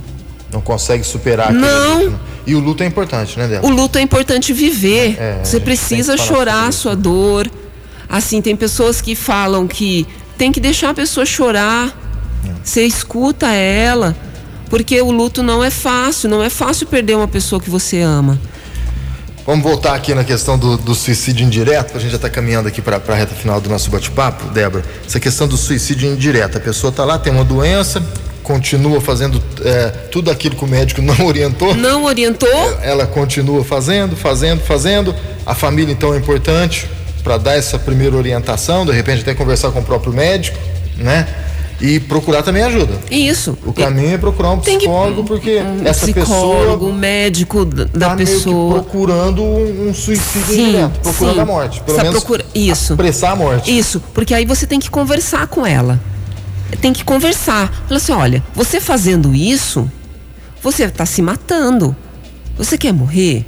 Não 0.51 0.61
consegue 0.61 1.03
superar 1.03 1.51
Não. 1.53 1.97
luto, 1.99 2.09
né? 2.11 2.19
E 2.45 2.55
o 2.55 2.59
luto 2.59 2.83
é 2.83 2.85
importante, 2.85 3.37
né, 3.37 3.45
o 3.45 3.49
Débora? 3.49 3.73
luto 3.73 3.97
é 3.97 4.01
importante 4.01 4.53
viver. 4.53 5.15
É, 5.19 5.39
Você 5.43 5.59
precisa 5.59 6.17
chorar 6.17 6.67
a 6.67 6.71
sua 6.71 6.95
dor. 6.95 7.49
Assim, 8.09 8.41
tem 8.41 8.55
pessoas 8.55 8.99
que 8.99 9.15
falam 9.15 9.67
que 9.67 10.07
tem 10.37 10.51
que 10.51 10.59
deixar 10.59 10.89
a 10.89 10.93
pessoa 10.93 11.25
chorar. 11.25 11.95
É. 12.45 12.51
Você 12.63 12.83
escuta 12.83 13.47
ela. 13.47 14.15
Porque 14.69 15.01
o 15.01 15.11
luto 15.11 15.43
não 15.43 15.63
é 15.63 15.69
fácil, 15.69 16.29
não 16.29 16.41
é 16.41 16.49
fácil 16.49 16.87
perder 16.87 17.15
uma 17.15 17.27
pessoa 17.27 17.61
que 17.61 17.69
você 17.69 17.99
ama. 17.99 18.39
Vamos 19.45 19.63
voltar 19.63 19.95
aqui 19.95 20.13
na 20.13 20.23
questão 20.23 20.57
do, 20.57 20.77
do 20.77 20.93
suicídio 20.93 21.45
indireto, 21.45 21.97
a 21.97 21.99
gente 21.99 22.11
já 22.11 22.15
está 22.15 22.29
caminhando 22.29 22.67
aqui 22.67 22.81
para 22.81 23.01
a 23.05 23.15
reta 23.15 23.35
final 23.35 23.59
do 23.59 23.69
nosso 23.69 23.89
bate-papo, 23.89 24.45
Débora. 24.51 24.85
Essa 25.05 25.19
questão 25.19 25.47
do 25.47 25.57
suicídio 25.57 26.09
indireto. 26.09 26.57
A 26.57 26.61
pessoa 26.61 26.89
está 26.89 27.03
lá, 27.03 27.17
tem 27.17 27.33
uma 27.33 27.43
doença, 27.43 28.01
continua 28.51 28.99
fazendo 28.99 29.41
é, 29.63 29.87
tudo 30.11 30.29
aquilo 30.29 30.55
que 30.55 30.63
o 30.63 30.67
médico 30.67 31.01
não 31.03 31.25
orientou. 31.25 31.73
Não 31.75 32.03
orientou? 32.05 32.49
Ela 32.81 33.05
continua 33.07 33.63
fazendo, 33.63 34.15
fazendo, 34.15 34.61
fazendo. 34.61 35.15
A 35.45 35.55
família, 35.55 35.91
então, 35.91 36.13
é 36.13 36.17
importante 36.17 36.87
para 37.23 37.37
dar 37.37 37.55
essa 37.55 37.77
primeira 37.79 38.15
orientação, 38.15 38.85
de 38.85 38.91
repente 38.91 39.21
até 39.21 39.33
conversar 39.33 39.71
com 39.71 39.79
o 39.79 39.83
próprio 39.83 40.11
médico, 40.13 40.57
né? 40.97 41.27
E 41.79 41.99
procurar 41.99 42.43
também 42.43 42.61
ajuda. 42.61 42.93
Isso. 43.09 43.57
O 43.65 43.73
caminho 43.73 44.13
é 44.13 44.17
procurar 44.17 44.51
um 44.51 44.59
Tem 44.59 44.77
que- 44.77 44.85
psicólogo, 44.85 45.23
porque 45.23 45.57
um 45.57 45.81
essa 45.87 46.05
psicólogo, 46.05 46.29
pessoa 46.75 46.89
um 46.89 46.93
médico 46.93 47.65
da, 47.65 47.85
tá 48.09 48.15
pessoa. 48.15 48.73
procurando 48.83 49.41
um 49.43 49.91
suicídio 49.91 50.45
Sim, 50.53 50.67
indireto, 50.69 50.99
procurando 51.01 51.35
sim. 51.35 51.41
a 51.41 51.45
morte. 51.45 51.81
Pelo 51.81 51.97
Essa 51.97 52.03
menos 52.03 52.19
procura- 52.19 52.45
isso. 52.53 52.93
apressar 52.93 53.31
a 53.31 53.35
morte. 53.35 53.75
Isso, 53.75 53.99
porque 54.13 54.31
aí 54.33 54.45
você 54.45 54.67
tem 54.67 54.79
que 54.79 54.91
conversar 54.91 55.47
com 55.47 55.65
ela. 55.65 55.99
Tem 56.79 56.93
que 56.93 57.03
conversar. 57.03 57.71
Fala 57.87 57.97
assim: 57.97 58.11
olha, 58.11 58.43
você 58.53 58.79
fazendo 58.79 59.33
isso, 59.35 59.89
você 60.61 60.83
está 60.83 61.05
se 61.05 61.21
matando. 61.21 61.95
Você 62.57 62.77
quer 62.77 62.93
morrer? 62.93 63.45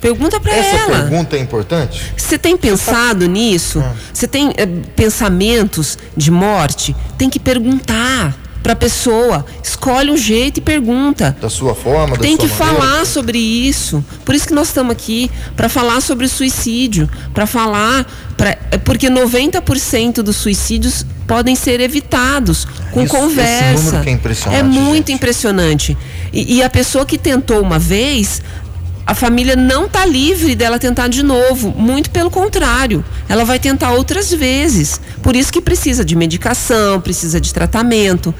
Pergunta 0.00 0.40
para 0.40 0.52
Essa 0.52 0.76
ela. 0.76 1.00
pergunta 1.02 1.36
é 1.36 1.38
importante? 1.38 2.12
Você 2.16 2.36
tem 2.36 2.56
pensado 2.56 3.26
nisso? 3.28 3.80
Ah. 3.80 3.94
Você 4.12 4.26
tem 4.26 4.52
eh, 4.56 4.66
pensamentos 4.96 5.96
de 6.16 6.28
morte? 6.28 6.94
Tem 7.16 7.30
que 7.30 7.38
perguntar. 7.38 8.36
Para 8.62 8.72
a 8.74 8.76
pessoa. 8.76 9.44
Escolhe 9.62 10.10
um 10.10 10.16
jeito 10.16 10.58
e 10.58 10.60
pergunta. 10.60 11.36
Da 11.40 11.50
sua 11.50 11.74
forma, 11.74 12.16
da 12.16 12.22
Tem 12.22 12.36
sua 12.36 12.46
que 12.48 12.54
maneira. 12.54 12.80
falar 12.82 13.04
sobre 13.06 13.38
isso. 13.38 14.04
Por 14.24 14.34
isso 14.34 14.46
que 14.46 14.54
nós 14.54 14.68
estamos 14.68 14.92
aqui 14.92 15.30
para 15.56 15.68
falar 15.68 16.00
sobre 16.00 16.26
o 16.26 16.28
suicídio, 16.28 17.08
para 17.34 17.46
falar, 17.46 18.06
pra, 18.36 18.56
porque 18.84 19.08
90% 19.10 20.22
dos 20.22 20.36
suicídios 20.36 21.04
podem 21.26 21.54
ser 21.56 21.80
evitados 21.80 22.64
com 22.92 23.02
Isso- 23.02 23.14
esse 23.16 23.24
conversa. 23.24 24.02
é 24.50 24.56
É 24.58 24.62
muito 24.62 25.08
gente. 25.08 25.12
impressionante. 25.12 25.96
E, 26.32 26.56
e 26.56 26.62
a 26.62 26.68
pessoa 26.70 27.04
que 27.06 27.16
tentou 27.18 27.60
uma 27.60 27.78
vez, 27.78 28.42
a 29.06 29.14
família 29.14 29.56
não 29.56 29.86
está 29.86 30.04
livre 30.06 30.54
dela 30.54 30.78
tentar 30.78 31.08
de 31.08 31.22
novo. 31.22 31.72
Muito 31.76 32.10
pelo 32.10 32.30
contrário. 32.30 33.04
Ela 33.28 33.44
vai 33.44 33.58
tentar 33.58 33.92
outras 33.92 34.30
vezes. 34.32 35.00
Por 35.22 35.36
isso 35.36 35.52
que 35.52 35.60
precisa 35.60 36.04
de 36.04 36.16
medicação, 36.16 37.00
precisa 37.00 37.40
de 37.40 37.52
tratamento. 37.54 38.34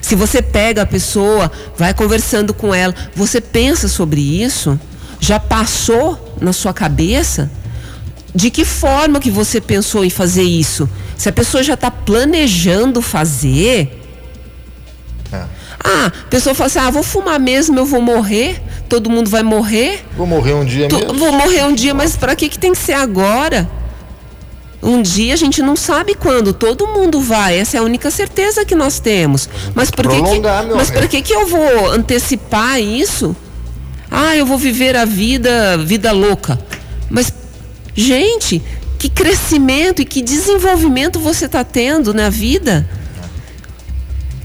Se 0.00 0.14
você 0.14 0.40
pega 0.40 0.82
a 0.82 0.86
pessoa, 0.86 1.50
vai 1.76 1.92
conversando 1.92 2.54
com 2.54 2.72
ela, 2.72 2.94
você 3.14 3.40
pensa 3.40 3.88
sobre 3.88 4.20
isso? 4.20 4.78
Já 5.20 5.40
passou 5.40 6.36
na 6.40 6.52
sua 6.52 6.72
cabeça? 6.72 7.50
De 8.34 8.50
que 8.50 8.64
forma 8.64 9.18
que 9.18 9.30
você 9.30 9.60
pensou 9.60 10.04
em 10.04 10.10
fazer 10.10 10.42
isso? 10.44 10.88
Se 11.16 11.28
a 11.28 11.32
pessoa 11.32 11.62
já 11.62 11.74
está 11.74 11.90
planejando 11.90 13.02
fazer, 13.02 14.00
É. 15.32 15.44
ah, 15.82 16.06
a 16.06 16.28
pessoa 16.30 16.54
fala 16.54 16.66
assim: 16.68 16.78
ah, 16.78 16.90
vou 16.90 17.02
fumar 17.02 17.40
mesmo, 17.40 17.76
eu 17.78 17.84
vou 17.84 18.00
morrer, 18.00 18.62
todo 18.88 19.10
mundo 19.10 19.28
vai 19.28 19.42
morrer. 19.42 20.04
Vou 20.16 20.26
morrer 20.26 20.54
um 20.54 20.64
dia 20.64 20.86
mesmo. 20.88 21.14
vou 21.14 21.32
morrer 21.32 21.64
um 21.64 21.74
dia, 21.74 21.92
mas 21.94 22.14
para 22.16 22.36
que, 22.36 22.48
que 22.48 22.58
tem 22.58 22.72
que 22.72 22.78
ser 22.78 22.92
agora? 22.92 23.68
Um 24.82 25.02
dia 25.02 25.34
a 25.34 25.36
gente 25.36 25.60
não 25.60 25.74
sabe 25.74 26.14
quando, 26.14 26.52
todo 26.52 26.86
mundo 26.86 27.20
vai, 27.20 27.58
essa 27.58 27.76
é 27.76 27.80
a 27.80 27.82
única 27.82 28.10
certeza 28.10 28.64
que 28.64 28.76
nós 28.76 29.00
temos. 29.00 29.48
Mas 29.74 29.90
por 29.90 30.08
que, 30.08 30.22
que, 30.22 30.40
mas 30.76 30.90
por 30.90 31.08
que, 31.08 31.20
que 31.20 31.32
eu 31.32 31.46
vou 31.46 31.90
antecipar 31.90 32.80
isso? 32.80 33.34
Ah, 34.10 34.36
eu 34.36 34.46
vou 34.46 34.56
viver 34.56 34.96
a 34.96 35.04
vida, 35.04 35.76
vida 35.78 36.12
louca. 36.12 36.58
Mas, 37.10 37.32
gente, 37.94 38.62
que 38.98 39.08
crescimento 39.08 40.00
e 40.00 40.04
que 40.04 40.22
desenvolvimento 40.22 41.18
você 41.18 41.46
está 41.46 41.64
tendo 41.64 42.14
na 42.14 42.30
vida? 42.30 42.88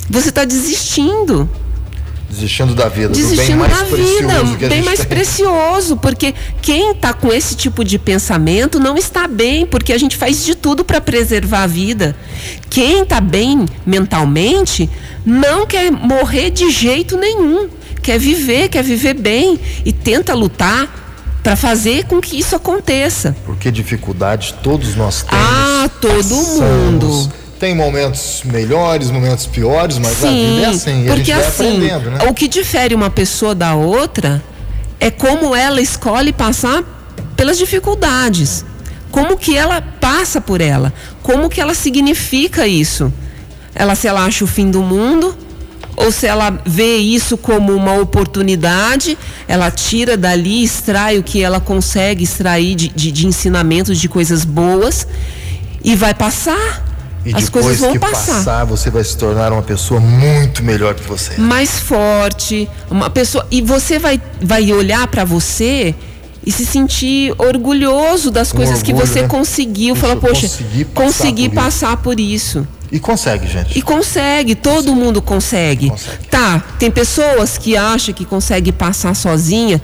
Você 0.09 0.29
está 0.29 0.45
desistindo 0.45 1.49
Desistindo 2.33 2.73
da 2.73 2.89
vida, 2.89 3.09
do 3.09 3.15
bem 3.15 3.23
desistindo 3.23 3.59
mais 3.59 3.77
da 3.77 3.85
precioso 3.85 4.45
vida, 4.45 4.57
que 4.57 4.65
a 4.65 4.69
bem 4.69 4.81
mais 4.83 4.99
tem. 4.99 5.07
precioso, 5.07 5.97
porque 5.97 6.33
quem 6.61 6.91
está 6.91 7.13
com 7.13 7.31
esse 7.31 7.55
tipo 7.55 7.83
de 7.83 7.99
pensamento 7.99 8.79
não 8.79 8.97
está 8.97 9.27
bem, 9.27 9.65
porque 9.65 9.93
a 9.93 9.97
gente 9.97 10.17
faz 10.17 10.43
de 10.43 10.55
tudo 10.55 10.83
para 10.83 10.99
preservar 10.99 11.63
a 11.63 11.67
vida. 11.67 12.15
Quem 12.69 13.03
está 13.03 13.21
bem 13.21 13.65
mentalmente 13.85 14.89
não 15.25 15.65
quer 15.65 15.91
morrer 15.91 16.49
de 16.49 16.69
jeito 16.71 17.17
nenhum, 17.17 17.69
quer 18.01 18.17
viver, 18.17 18.69
quer 18.69 18.83
viver 18.83 19.13
bem 19.13 19.59
e 19.85 19.93
tenta 19.93 20.33
lutar 20.33 21.01
para 21.43 21.55
fazer 21.55 22.05
com 22.05 22.21
que 22.21 22.39
isso 22.39 22.55
aconteça. 22.55 23.35
Porque 23.45 23.69
dificuldades 23.69 24.53
todos 24.63 24.95
nós 24.95 25.23
temos. 25.23 25.45
Ah, 25.45 25.89
todo 26.01 26.17
passamos. 26.17 26.59
mundo. 26.61 27.33
Tem 27.63 27.73
momentos 27.73 28.41
melhores, 28.43 29.09
momentos 29.09 29.45
piores, 29.45 29.97
mas 29.97 30.21
a 30.21 30.27
Sim, 30.27 30.55
vida 30.55 30.65
é 30.65 30.65
assim. 30.65 31.05
E 31.05 31.09
a 31.09 31.13
porque 31.13 31.23
gente 31.23 31.33
vai 31.33 31.47
assim, 31.47 31.67
aprendendo, 31.77 32.11
né? 32.11 32.25
o 32.29 32.33
que 32.33 32.49
difere 32.49 32.93
uma 32.93 33.09
pessoa 33.09 33.55
da 33.55 33.73
outra 33.73 34.43
é 34.99 35.09
como 35.09 35.55
ela 35.55 35.79
escolhe 35.79 36.33
passar 36.33 36.83
pelas 37.37 37.57
dificuldades. 37.57 38.65
Como 39.09 39.37
que 39.37 39.55
ela 39.55 39.81
passa 39.81 40.41
por 40.41 40.59
ela? 40.59 40.91
Como 41.21 41.49
que 41.49 41.61
ela 41.61 41.73
significa 41.73 42.67
isso? 42.67 43.13
Ela 43.73 43.95
se 43.95 44.09
ela 44.09 44.25
acha 44.25 44.43
o 44.43 44.47
fim 44.47 44.69
do 44.69 44.81
mundo 44.81 45.33
ou 45.95 46.11
se 46.11 46.27
ela 46.27 46.59
vê 46.65 46.97
isso 46.97 47.37
como 47.37 47.73
uma 47.73 47.93
oportunidade, 47.93 49.17
ela 49.47 49.71
tira 49.71 50.17
dali, 50.17 50.65
extrai 50.65 51.17
o 51.17 51.23
que 51.23 51.41
ela 51.41 51.61
consegue 51.61 52.25
extrair 52.25 52.75
de, 52.75 52.89
de, 52.89 53.09
de 53.09 53.25
ensinamentos, 53.25 54.01
de 54.01 54.09
coisas 54.09 54.43
boas 54.43 55.07
e 55.81 55.95
vai 55.95 56.13
passar. 56.13 56.91
E 57.25 57.33
As 57.33 57.47
coisas 57.47 57.79
vão 57.79 57.93
que 57.93 57.99
passar 57.99 58.65
você 58.65 58.89
vai 58.89 59.03
se 59.03 59.15
tornar 59.17 59.53
uma 59.53 59.61
pessoa 59.61 59.99
muito 59.99 60.61
melhor 60.63 60.93
que 60.93 61.03
você. 61.07 61.39
mais 61.39 61.79
forte, 61.79 62.69
uma 62.91 63.09
pessoa 63.09 63.47
e 63.49 63.61
você 63.61 63.97
vai 63.97 64.21
vai 64.41 64.71
olhar 64.73 65.07
para 65.07 65.23
você 65.23 65.95
e 66.45 66.51
se 66.51 66.65
sentir 66.65 67.33
orgulhoso 67.37 68.29
das 68.29 68.51
Com 68.51 68.57
coisas 68.57 68.83
que 68.83 68.91
orgulho, 68.91 69.07
você 69.07 69.21
né? 69.21 69.27
conseguiu, 69.29 69.95
falar, 69.95 70.17
poxa, 70.17 70.47
consegui 70.49 70.83
passar 70.85 71.05
consegui 71.05 71.49
por 71.49 71.53
isso." 71.53 71.63
passar 71.63 71.97
por 71.97 72.19
isso. 72.19 72.67
E 72.91 72.99
consegue, 72.99 73.47
gente. 73.47 73.79
E 73.79 73.81
consegue, 73.81 74.53
todo 74.53 74.93
mundo 74.93 75.19
consegue. 75.21 75.89
Consegue. 75.89 76.27
Tá, 76.29 76.61
tem 76.77 76.91
pessoas 76.91 77.57
que 77.57 77.75
acham 77.77 78.13
que 78.13 78.23
consegue 78.25 78.71
passar 78.71 79.15
sozinha. 79.15 79.81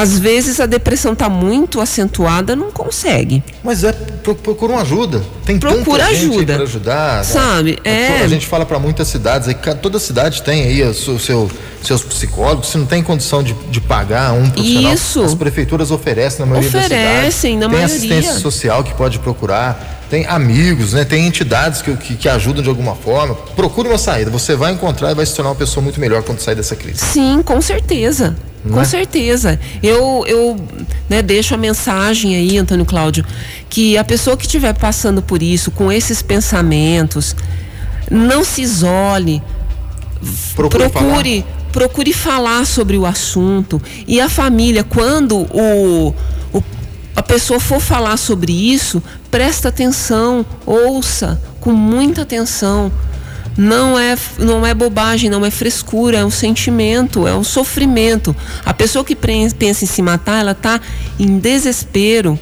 Às 0.00 0.18
vezes 0.18 0.60
a 0.60 0.66
depressão 0.66 1.14
tá 1.14 1.28
muito 1.28 1.80
acentuada, 1.80 2.54
não 2.54 2.70
consegue. 2.70 3.42
Mas 3.64 3.82
é, 3.82 3.90
pro- 3.92 4.34
procura 4.36 4.74
uma 4.74 4.82
ajuda. 4.82 5.22
Tem 5.44 5.58
Procura 5.58 6.04
tanta 6.04 6.14
gente 6.14 6.30
ajuda. 6.34 6.54
pra 6.54 6.62
ajudar. 6.62 7.16
né? 7.18 7.24
Sabe, 7.24 7.78
é. 7.82 8.18
A 8.22 8.28
gente 8.28 8.46
fala 8.46 8.64
para 8.64 8.78
muitas 8.78 9.08
cidades, 9.08 9.48
aí 9.48 9.54
toda 9.82 9.98
cidade 9.98 10.42
tem 10.42 10.62
aí 10.62 10.82
o 10.84 10.94
seu, 10.94 11.18
seu- 11.18 11.50
seus 11.82 12.02
psicólogos. 12.04 12.68
Se 12.68 12.78
não 12.78 12.86
tem 12.86 13.02
condição 13.02 13.42
de, 13.42 13.54
de 13.70 13.80
pagar 13.80 14.32
um 14.34 14.48
profissional, 14.50 14.94
Isso. 14.94 15.22
as 15.24 15.34
prefeituras 15.34 15.90
oferecem 15.90 16.40
na 16.40 16.46
maioria 16.46 16.70
das 16.70 16.84
Oferecem, 16.84 17.30
cidades. 17.32 17.54
na 17.54 17.60
tem 17.60 17.68
maioria. 17.68 17.86
assistência 17.96 18.34
social 18.40 18.84
que 18.84 18.94
pode 18.94 19.18
procurar. 19.18 19.97
Tem 20.10 20.24
amigos, 20.26 20.92
né? 20.94 21.04
Tem 21.04 21.26
entidades 21.26 21.82
que, 21.82 21.94
que, 21.96 22.16
que 22.16 22.28
ajudam 22.28 22.62
de 22.62 22.68
alguma 22.68 22.94
forma. 22.94 23.34
Procure 23.34 23.88
uma 23.88 23.98
saída. 23.98 24.30
Você 24.30 24.56
vai 24.56 24.72
encontrar 24.72 25.10
e 25.10 25.14
vai 25.14 25.26
se 25.26 25.34
tornar 25.34 25.50
uma 25.50 25.56
pessoa 25.56 25.82
muito 25.82 26.00
melhor 26.00 26.22
quando 26.22 26.40
sair 26.40 26.54
dessa 26.54 26.74
crise. 26.74 26.98
Sim, 27.00 27.42
com 27.44 27.60
certeza. 27.60 28.36
Não 28.64 28.74
com 28.74 28.80
é? 28.80 28.84
certeza. 28.84 29.60
Eu, 29.82 30.24
eu 30.26 30.56
né, 31.08 31.20
deixo 31.22 31.54
a 31.54 31.58
mensagem 31.58 32.34
aí, 32.34 32.56
Antônio 32.58 32.84
Cláudio, 32.86 33.24
que 33.68 33.96
a 33.98 34.04
pessoa 34.04 34.36
que 34.36 34.46
estiver 34.46 34.72
passando 34.74 35.20
por 35.22 35.42
isso, 35.42 35.70
com 35.70 35.92
esses 35.92 36.22
pensamentos, 36.22 37.36
não 38.10 38.42
se 38.44 38.62
isole, 38.62 39.42
Procure, 40.56 40.88
procure, 40.88 41.44
procure 41.70 42.12
falar 42.12 42.66
sobre 42.66 42.98
o 42.98 43.06
assunto. 43.06 43.80
E 44.06 44.20
a 44.20 44.28
família, 44.28 44.82
quando 44.82 45.36
o, 45.54 46.14
o- 46.52 46.62
a 47.18 47.22
pessoa 47.22 47.58
for 47.58 47.80
falar 47.80 48.16
sobre 48.16 48.52
isso, 48.52 49.02
presta 49.28 49.70
atenção, 49.70 50.46
ouça 50.64 51.42
com 51.60 51.72
muita 51.72 52.22
atenção. 52.22 52.92
Não 53.56 53.98
é, 53.98 54.16
não 54.38 54.64
é 54.64 54.72
bobagem, 54.72 55.28
não 55.28 55.44
é 55.44 55.50
frescura, 55.50 56.18
é 56.18 56.24
um 56.24 56.30
sentimento, 56.30 57.26
é 57.26 57.34
um 57.34 57.42
sofrimento. 57.42 58.36
A 58.64 58.72
pessoa 58.72 59.04
que 59.04 59.16
pensa 59.16 59.56
em 59.60 59.74
se 59.74 60.00
matar, 60.00 60.42
ela 60.42 60.52
está 60.52 60.80
em 61.18 61.40
desespero. 61.40 62.38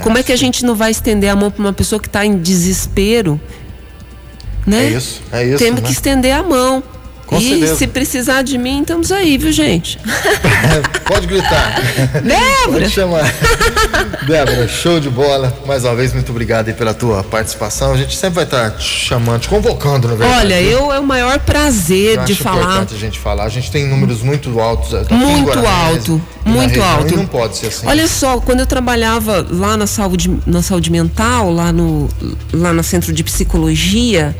Como 0.00 0.16
é 0.16 0.22
que 0.22 0.30
a 0.30 0.36
gente 0.36 0.64
não 0.64 0.76
vai 0.76 0.92
estender 0.92 1.28
a 1.28 1.34
mão 1.34 1.50
para 1.50 1.60
uma 1.60 1.72
pessoa 1.72 1.98
que 1.98 2.06
está 2.06 2.24
em 2.24 2.38
desespero? 2.38 3.40
Né? 4.64 4.84
É 4.84 4.90
isso, 4.90 5.22
é 5.32 5.44
isso, 5.46 5.58
Temos 5.58 5.80
né? 5.80 5.86
que 5.88 5.92
estender 5.92 6.32
a 6.32 6.44
mão. 6.44 6.80
Com 7.30 7.38
e 7.38 7.48
certeza. 7.48 7.76
se 7.76 7.86
precisar 7.86 8.42
de 8.42 8.58
mim, 8.58 8.80
estamos 8.80 9.12
aí, 9.12 9.38
viu, 9.38 9.52
gente? 9.52 10.00
Pode 11.06 11.28
gritar. 11.28 11.80
Débora! 12.24 12.80
Pode 12.80 12.90
chamar. 12.90 13.32
Débora, 14.26 14.66
show 14.66 14.98
de 14.98 15.08
bola. 15.08 15.56
Mais 15.64 15.84
uma 15.84 15.94
vez, 15.94 16.12
muito 16.12 16.28
obrigado 16.30 16.66
aí 16.66 16.74
pela 16.74 16.92
tua 16.92 17.22
participação. 17.22 17.92
A 17.92 17.96
gente 17.96 18.16
sempre 18.16 18.34
vai 18.34 18.44
estar 18.44 18.72
te 18.72 18.82
chamando, 18.82 19.42
te 19.42 19.48
convocando, 19.48 20.08
na 20.08 20.16
verdade. 20.16 20.40
Olha, 20.40 20.60
eu 20.60 20.92
é 20.92 20.98
o 20.98 21.04
maior 21.04 21.38
prazer 21.38 22.18
Eu 22.18 22.24
de 22.24 22.32
acho 22.32 22.42
falar. 22.42 22.62
importante 22.62 22.94
a 22.96 22.98
gente 22.98 23.18
falar. 23.20 23.44
A 23.44 23.48
gente 23.48 23.70
tem 23.70 23.86
números 23.86 24.22
muito 24.22 24.58
altos. 24.58 24.92
aqui 24.92 25.14
em 25.14 25.16
Muito 25.16 25.50
alto, 25.50 26.20
muito 26.44 26.82
alto. 26.82 27.16
Não 27.16 27.26
pode 27.26 27.58
ser 27.58 27.68
assim. 27.68 27.86
Olha 27.86 28.08
só, 28.08 28.40
quando 28.40 28.58
eu 28.58 28.66
trabalhava 28.66 29.46
lá 29.48 29.76
na 29.76 29.86
saúde, 29.86 30.36
na 30.44 30.62
saúde 30.62 30.90
mental, 30.90 31.52
lá 31.52 31.70
no, 31.70 32.08
lá 32.52 32.72
no 32.72 32.82
centro 32.82 33.12
de 33.12 33.22
psicologia, 33.22 34.36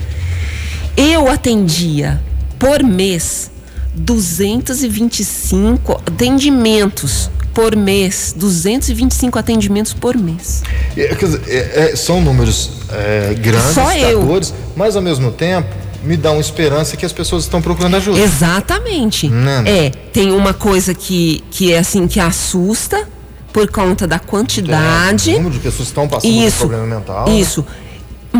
eu 0.97 1.30
atendia 1.30 2.20
por 2.61 2.82
mês 2.84 3.50
225 3.94 6.00
atendimentos 6.06 7.30
por 7.52 7.74
mês. 7.74 8.32
225 8.36 9.38
atendimentos 9.38 9.92
por 9.92 10.16
mês. 10.16 10.62
É, 10.96 11.08
quer 11.14 11.24
dizer, 11.24 11.42
é- 11.48 11.90
é- 11.92 11.96
são 11.96 12.20
números 12.20 12.70
é, 12.92 13.34
grandes, 13.34 13.74
Só 13.74 13.92
eu. 13.96 14.24
mas 14.76 14.94
ao 14.94 15.02
mesmo 15.02 15.32
tempo 15.32 15.68
me 16.04 16.16
dá 16.16 16.30
uma 16.32 16.40
esperança 16.40 16.96
que 16.96 17.04
as 17.04 17.12
pessoas 17.12 17.44
estão 17.44 17.61
procurando 17.61 17.96
ajuda. 17.96 18.20
Exatamente. 18.20 19.30
É, 19.66 19.90
tem 20.12 20.32
uma 20.32 20.54
coisa 20.54 20.94
que, 20.94 21.42
que 21.50 21.72
é 21.72 21.78
assim 21.78 22.06
que 22.06 22.20
assusta 22.20 23.08
por 23.52 23.68
conta 23.70 24.06
da 24.06 24.18
quantidade. 24.18 25.30
É, 25.30 25.34
o 25.34 25.36
número 25.38 25.54
de 25.54 25.61
pessoas 25.61 25.88
estão 25.88 26.06
passando 26.06 26.32
por 26.32 26.46
Isso. 26.46 26.58
problema 26.58 26.86
mental. 26.86 27.28
né? 27.28 27.40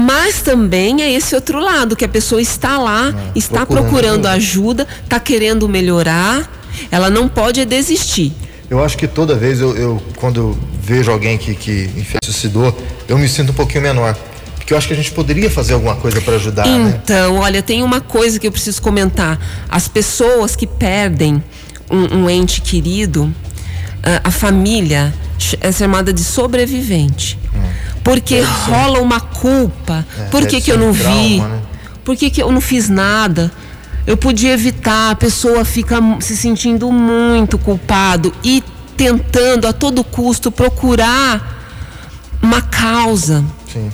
Mas 0.01 0.41
também 0.41 1.03
é 1.03 1.13
esse 1.13 1.35
outro 1.35 1.61
lado, 1.61 1.95
que 1.95 2.05
a 2.05 2.09
pessoa 2.09 2.41
está 2.41 2.79
lá, 2.79 3.15
está 3.35 3.63
É, 3.63 3.67
procurando 3.67 3.91
procurando 3.91 4.27
ajuda, 4.27 4.87
está 5.05 5.21
querendo 5.21 5.69
melhorar, 5.69 6.51
ela 6.91 7.11
não 7.11 7.29
pode 7.29 7.65
desistir. 7.65 8.33
Eu 8.71 8.83
acho 8.83 8.97
que 8.97 9.07
toda 9.07 9.35
vez 9.35 9.61
eu, 9.61 9.77
eu- 9.77 10.03
quando 10.17 10.41
eu 10.41 10.59
vejo 10.83 11.11
alguém 11.11 11.37
que, 11.37 11.55
que 11.55 11.91
enfim, 11.97 12.19
se 12.25 12.33
suicidou, 12.33 12.77
eu 13.09 13.19
me 13.19 13.29
sinto 13.29 13.51
um 13.51 13.55
pouquinho 13.55 13.83
menor. 13.83 14.15
Porque 14.55 14.67
que 14.67 14.73
eu 14.73 14.79
acho 14.79 14.87
que 14.87 14.95
a 14.95 14.97
gente 14.97 15.11
poderia 15.11 15.51
fazer 15.51 15.75
alguma 15.75 15.97
coisa 15.97 16.21
para 16.21 16.37
ajudar. 16.37 16.67
Né? 16.67 17.01
Então, 17.03 17.35
né? 17.35 17.41
olha, 17.41 17.63
tem 17.63 17.83
uma 17.83 18.01
coisa 18.01 18.39
que 18.39 18.47
eu 18.47 18.53
preciso 18.53 18.81
comentar. 18.81 19.39
As 19.69 19.89
pessoas 19.89 20.55
que 20.55 20.67
perdem 20.67 21.43
um, 21.91 22.19
um 22.21 22.31
ente 22.31 22.61
querido, 22.61 23.35
a, 24.03 24.29
a, 24.29 24.31
família 24.31 25.13
é 25.61 25.73
chamada 25.73 26.13
de 26.13 26.23
sobrevivente. 26.23 27.39
Porque 28.03 28.41
rola 28.41 29.01
uma 29.01 29.21
culpa. 29.21 30.07
É, 30.19 30.25
Por 30.25 30.47
que, 30.47 30.61
que 30.61 30.73
eu 30.73 30.79
não 30.79 30.93
trauma, 30.93 31.23
vi? 31.23 31.41
Né? 31.41 31.61
Por 32.05 32.17
que, 32.17 32.31
que 32.31 32.43
eu 32.43 32.51
não 32.51 32.61
fiz 32.61 32.89
nada? 32.89 33.53
Eu 34.07 34.17
podia 34.17 34.53
evitar, 34.53 35.11
a 35.11 35.15
pessoa 35.15 35.65
fica 35.65 35.97
se 36.21 36.37
sentindo 36.37 36.91
muito 36.91 37.59
culpado 37.59 38.33
e 38.43 38.65
tentando 38.97 39.67
a 39.67 39.73
todo 39.73 40.03
custo 40.03 40.51
procurar 40.51 41.59
uma 42.43 42.63
causa. 42.63 43.45
Sim. 43.73 43.91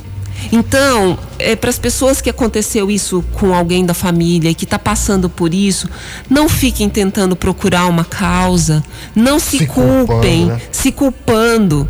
Então, 0.52 1.18
é, 1.38 1.56
para 1.56 1.70
as 1.70 1.78
pessoas 1.78 2.20
que 2.20 2.30
aconteceu 2.30 2.90
isso 2.90 3.24
com 3.32 3.54
alguém 3.54 3.84
da 3.84 3.94
família 3.94 4.50
e 4.50 4.54
que 4.54 4.64
está 4.64 4.78
passando 4.78 5.28
por 5.28 5.52
isso, 5.52 5.88
não 6.28 6.48
fiquem 6.48 6.88
tentando 6.88 7.34
procurar 7.34 7.86
uma 7.86 8.04
causa, 8.04 8.82
não 9.14 9.38
se, 9.38 9.58
se 9.58 9.66
culpem, 9.66 10.06
culpando, 10.06 10.46
né? 10.46 10.60
se 10.70 10.92
culpando. 10.92 11.88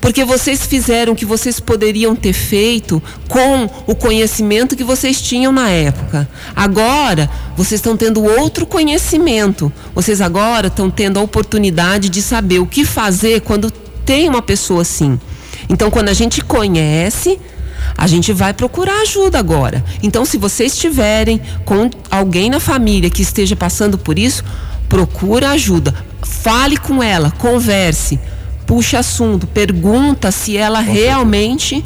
Porque 0.00 0.24
vocês 0.24 0.64
fizeram 0.64 1.12
o 1.12 1.16
que 1.16 1.26
vocês 1.26 1.60
poderiam 1.60 2.16
ter 2.16 2.32
feito 2.32 3.02
com 3.28 3.68
o 3.86 3.94
conhecimento 3.94 4.74
que 4.74 4.82
vocês 4.82 5.20
tinham 5.20 5.52
na 5.52 5.68
época. 5.68 6.26
Agora, 6.56 7.28
vocês 7.54 7.80
estão 7.80 7.96
tendo 7.96 8.24
outro 8.24 8.64
conhecimento. 8.64 9.70
Vocês 9.94 10.22
agora 10.22 10.68
estão 10.68 10.90
tendo 10.90 11.18
a 11.18 11.22
oportunidade 11.22 12.08
de 12.08 12.22
saber 12.22 12.60
o 12.60 12.66
que 12.66 12.84
fazer 12.84 13.42
quando 13.42 13.70
tem 13.70 14.26
uma 14.26 14.40
pessoa 14.40 14.82
assim. 14.82 15.20
Então, 15.68 15.90
quando 15.90 16.08
a 16.08 16.14
gente 16.14 16.42
conhece, 16.42 17.38
a 17.96 18.06
gente 18.06 18.32
vai 18.32 18.52
procurar 18.52 19.02
ajuda 19.02 19.38
agora. 19.38 19.84
Então, 20.02 20.24
se 20.24 20.38
vocês 20.38 20.72
estiverem 20.72 21.40
com 21.64 21.90
alguém 22.10 22.50
na 22.50 22.60
família 22.60 23.10
que 23.10 23.22
esteja 23.22 23.56
passando 23.56 23.98
por 23.98 24.18
isso, 24.18 24.44
procura 24.88 25.50
ajuda. 25.50 25.94
Fale 26.22 26.76
com 26.76 27.02
ela, 27.02 27.30
converse 27.32 28.18
puxa 28.70 29.00
assunto, 29.00 29.48
pergunta 29.48 30.30
se 30.30 30.56
ela 30.56 30.80
com 30.80 30.92
realmente 30.92 31.84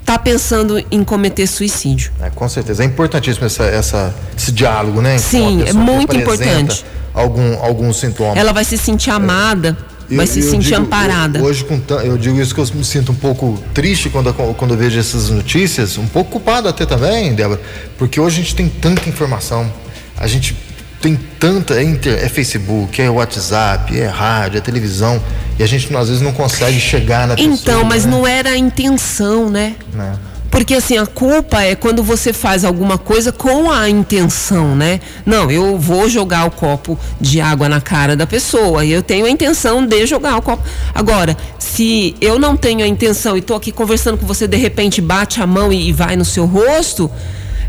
está 0.00 0.18
pensando 0.18 0.82
em 0.90 1.04
cometer 1.04 1.46
suicídio. 1.46 2.12
É, 2.18 2.30
com 2.30 2.48
certeza. 2.48 2.82
É 2.82 2.86
importantíssimo 2.86 3.44
essa, 3.44 3.64
essa, 3.64 4.14
esse 4.34 4.50
diálogo, 4.50 5.02
né? 5.02 5.18
Sim, 5.18 5.62
é 5.66 5.74
muito 5.74 6.16
importante. 6.16 6.82
Algum, 7.12 7.62
algum 7.62 7.92
sintoma. 7.92 8.38
Ela 8.38 8.54
vai 8.54 8.64
se 8.64 8.78
sentir 8.78 9.10
amada. 9.10 9.76
É. 9.90 9.93
vai 10.10 10.24
eu, 10.24 10.26
se 10.26 10.40
eu 10.40 10.50
sentir 10.50 10.70
digo, 10.70 10.82
amparada. 10.82 11.42
Hoje, 11.42 11.64
com, 11.64 11.80
eu 12.02 12.16
digo 12.18 12.40
isso 12.40 12.54
que 12.54 12.60
eu 12.60 12.66
me 12.74 12.84
sinto 12.84 13.12
um 13.12 13.14
pouco 13.14 13.62
triste 13.72 14.08
quando, 14.08 14.32
quando 14.32 14.74
eu 14.74 14.78
vejo 14.78 14.98
essas 14.98 15.30
notícias, 15.30 15.98
um 15.98 16.06
pouco 16.06 16.32
culpado 16.32 16.68
até 16.68 16.84
também, 16.86 17.34
Débora, 17.34 17.60
porque 17.98 18.20
hoje 18.20 18.40
a 18.40 18.42
gente 18.42 18.56
tem 18.56 18.68
tanta 18.68 19.08
informação, 19.08 19.70
a 20.16 20.26
gente 20.26 20.56
tem 21.00 21.18
tanta, 21.38 21.74
é, 21.74 21.82
inter, 21.82 22.24
é 22.24 22.28
Facebook, 22.28 23.00
é 23.00 23.10
WhatsApp, 23.10 23.98
é 23.98 24.06
rádio, 24.06 24.58
é 24.58 24.60
televisão, 24.60 25.22
e 25.58 25.62
a 25.62 25.66
gente 25.66 25.94
às 25.94 26.08
vezes 26.08 26.22
não 26.22 26.32
consegue 26.32 26.80
chegar 26.80 27.28
na 27.28 27.34
pessoa. 27.34 27.54
Então, 27.54 27.84
mas 27.84 28.06
né? 28.06 28.10
não 28.10 28.26
era 28.26 28.50
a 28.50 28.56
intenção, 28.56 29.50
né? 29.50 29.76
né? 29.92 30.14
Porque 30.54 30.74
assim, 30.74 30.96
a 30.96 31.04
culpa 31.04 31.62
é 31.62 31.74
quando 31.74 32.00
você 32.00 32.32
faz 32.32 32.64
alguma 32.64 32.96
coisa 32.96 33.32
com 33.32 33.72
a 33.72 33.90
intenção, 33.90 34.76
né? 34.76 35.00
Não, 35.26 35.50
eu 35.50 35.76
vou 35.76 36.08
jogar 36.08 36.46
o 36.46 36.50
copo 36.52 36.96
de 37.20 37.40
água 37.40 37.68
na 37.68 37.80
cara 37.80 38.14
da 38.14 38.24
pessoa 38.24 38.84
eu 38.84 39.02
tenho 39.02 39.26
a 39.26 39.30
intenção 39.30 39.84
de 39.84 40.06
jogar 40.06 40.36
o 40.36 40.42
copo. 40.42 40.62
Agora, 40.94 41.36
se 41.58 42.14
eu 42.20 42.38
não 42.38 42.56
tenho 42.56 42.84
a 42.84 42.86
intenção 42.86 43.36
e 43.36 43.40
estou 43.40 43.56
aqui 43.56 43.72
conversando 43.72 44.16
com 44.16 44.26
você, 44.26 44.46
de 44.46 44.56
repente 44.56 45.00
bate 45.00 45.42
a 45.42 45.46
mão 45.46 45.72
e, 45.72 45.88
e 45.88 45.92
vai 45.92 46.14
no 46.14 46.24
seu 46.24 46.46
rosto, 46.46 47.10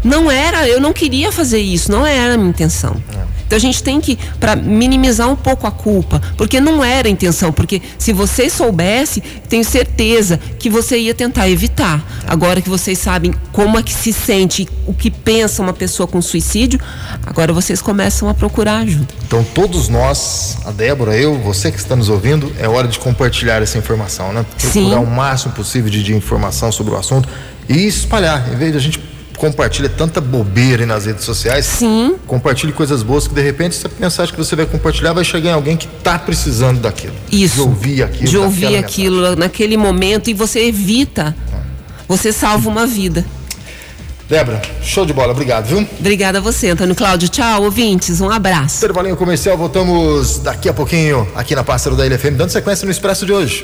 não 0.04 0.30
era, 0.30 0.68
eu 0.68 0.80
não 0.80 0.94
queria 0.94 1.32
fazer 1.32 1.60
isso, 1.60 1.92
não 1.92 2.06
era 2.06 2.36
a 2.36 2.38
minha 2.38 2.52
intenção. 2.52 2.96
É. 3.12 3.35
Então 3.46 3.58
a 3.58 3.60
gente 3.60 3.82
tem 3.84 4.02
que, 4.02 4.18
para 4.40 4.56
minimizar 4.56 5.30
um 5.30 5.36
pouco 5.36 5.68
a 5.68 5.72
culpa, 5.72 6.22
porque 6.38 6.60
não 6.60 6.84
era 6.84 7.08
a 7.08 7.12
intenção, 7.12 7.52
porque 7.52 7.82
se 7.98 8.12
você 8.12 8.50
soubesse, 8.50 9.22
tenho 9.48 9.64
certeza 9.64 10.40
que 10.60 10.70
você 10.70 10.98
ia 10.98 11.14
tentar 11.14 11.50
evitar. 11.50 12.04
Agora 12.28 12.62
que 12.62 12.70
vocês 12.70 12.98
sabem 12.98 13.34
como 13.52 13.78
é 13.78 13.84
que 13.84 13.94
se 13.94 14.12
sente, 14.12 14.68
o 14.86 14.94
que 14.94 15.12
pensa 15.12 15.62
uma 15.62 15.74
pessoa 15.74 16.08
com 16.08 16.22
suicídio, 16.22 16.80
agora 17.26 17.54
vocês 17.54 17.82
começam 17.82 18.28
a 18.28 18.34
procurar 18.34 18.80
ajuda. 18.80 19.08
Então 19.28 19.44
todos 19.44 19.90
nós, 19.90 20.58
a 20.66 20.72
Débora, 20.72 21.16
eu, 21.16 21.38
você 21.40 21.72
que 21.72 21.78
está 21.78 21.96
nos 21.96 22.10
ouvindo, 22.10 22.52
é 22.60 22.68
hora 22.68 22.88
de 22.88 23.00
compartilhar 23.00 23.62
essa 23.62 23.78
informação, 23.78 24.34
né? 24.34 24.46
Procurar 24.60 24.72
Sim. 24.72 24.96
o 24.96 25.06
máximo 25.06 25.54
possível 25.54 25.90
de, 25.90 26.04
de 26.04 26.16
informação 26.16 26.72
sobre 26.72 26.94
o 26.94 26.98
assunto 26.98 27.30
e 27.68 27.86
espalhar, 27.86 28.52
em 28.54 28.56
vez 28.56 28.72
de 28.72 28.78
a 28.78 28.82
gente 28.82 29.15
compartilha 29.38 29.90
tanta 29.90 30.20
bobeira 30.22 30.84
aí 30.84 30.88
nas 30.88 31.06
redes 31.06 31.24
sociais. 31.24 31.66
Sim. 31.66 32.16
Compartilhe 32.26 32.72
coisas 32.72 33.04
boas 33.04 33.28
que 33.28 33.34
de 33.34 33.42
repente 33.42 33.78
essa 33.78 33.90
mensagem 34.00 34.34
que 34.34 34.38
você 34.38 34.56
vai 34.56 34.66
compartilhar 34.66 35.14
vai 35.14 35.24
chegar 35.24 35.52
em 35.52 35.54
alguém 35.54 35.78
que 35.78 35.88
está 35.88 36.18
precisando 36.18 36.80
daquilo. 36.80 37.14
Isso. 37.32 37.56
De 37.56 37.62
ouvir 37.62 38.04
aquilo. 38.04 38.30
De 38.30 38.38
ouvir 38.38 38.78
aquilo 38.78 39.18
mensagem. 39.18 39.40
naquele 39.40 39.78
momento 39.78 40.30
e 40.30 40.34
você 40.34 40.62
evita. 40.68 41.36
Você 42.08 42.32
salva 42.32 42.70
uma 42.70 42.86
vida. 42.86 43.26
Débora, 44.28 44.60
show 44.82 45.06
de 45.06 45.14
bola, 45.14 45.34
obrigado, 45.34 45.68
viu? 45.68 45.88
Obrigada 46.00 46.40
a 46.40 46.42
você, 46.42 46.70
Antônio 46.70 46.96
Cláudio. 46.96 47.30
Tchau, 47.30 47.64
ouvintes, 47.64 48.22
um 48.22 48.30
abraço. 48.30 48.78
Intervalinho 48.78 49.16
comercial, 49.16 49.56
voltamos 49.56 50.40
daqui 50.40 50.68
a 50.68 50.74
pouquinho 50.74 51.28
aqui 51.36 51.56
na 51.56 51.64
Pássaro 51.64 51.96
da 51.96 52.04
LFM, 52.06 52.36
dando 52.36 52.50
sequência 52.50 52.86
no 52.86 52.92
Expresso 52.92 53.24
de 53.24 53.32
hoje. 53.32 53.64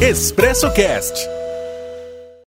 Expresso 0.00 0.70
Cast 0.72 1.35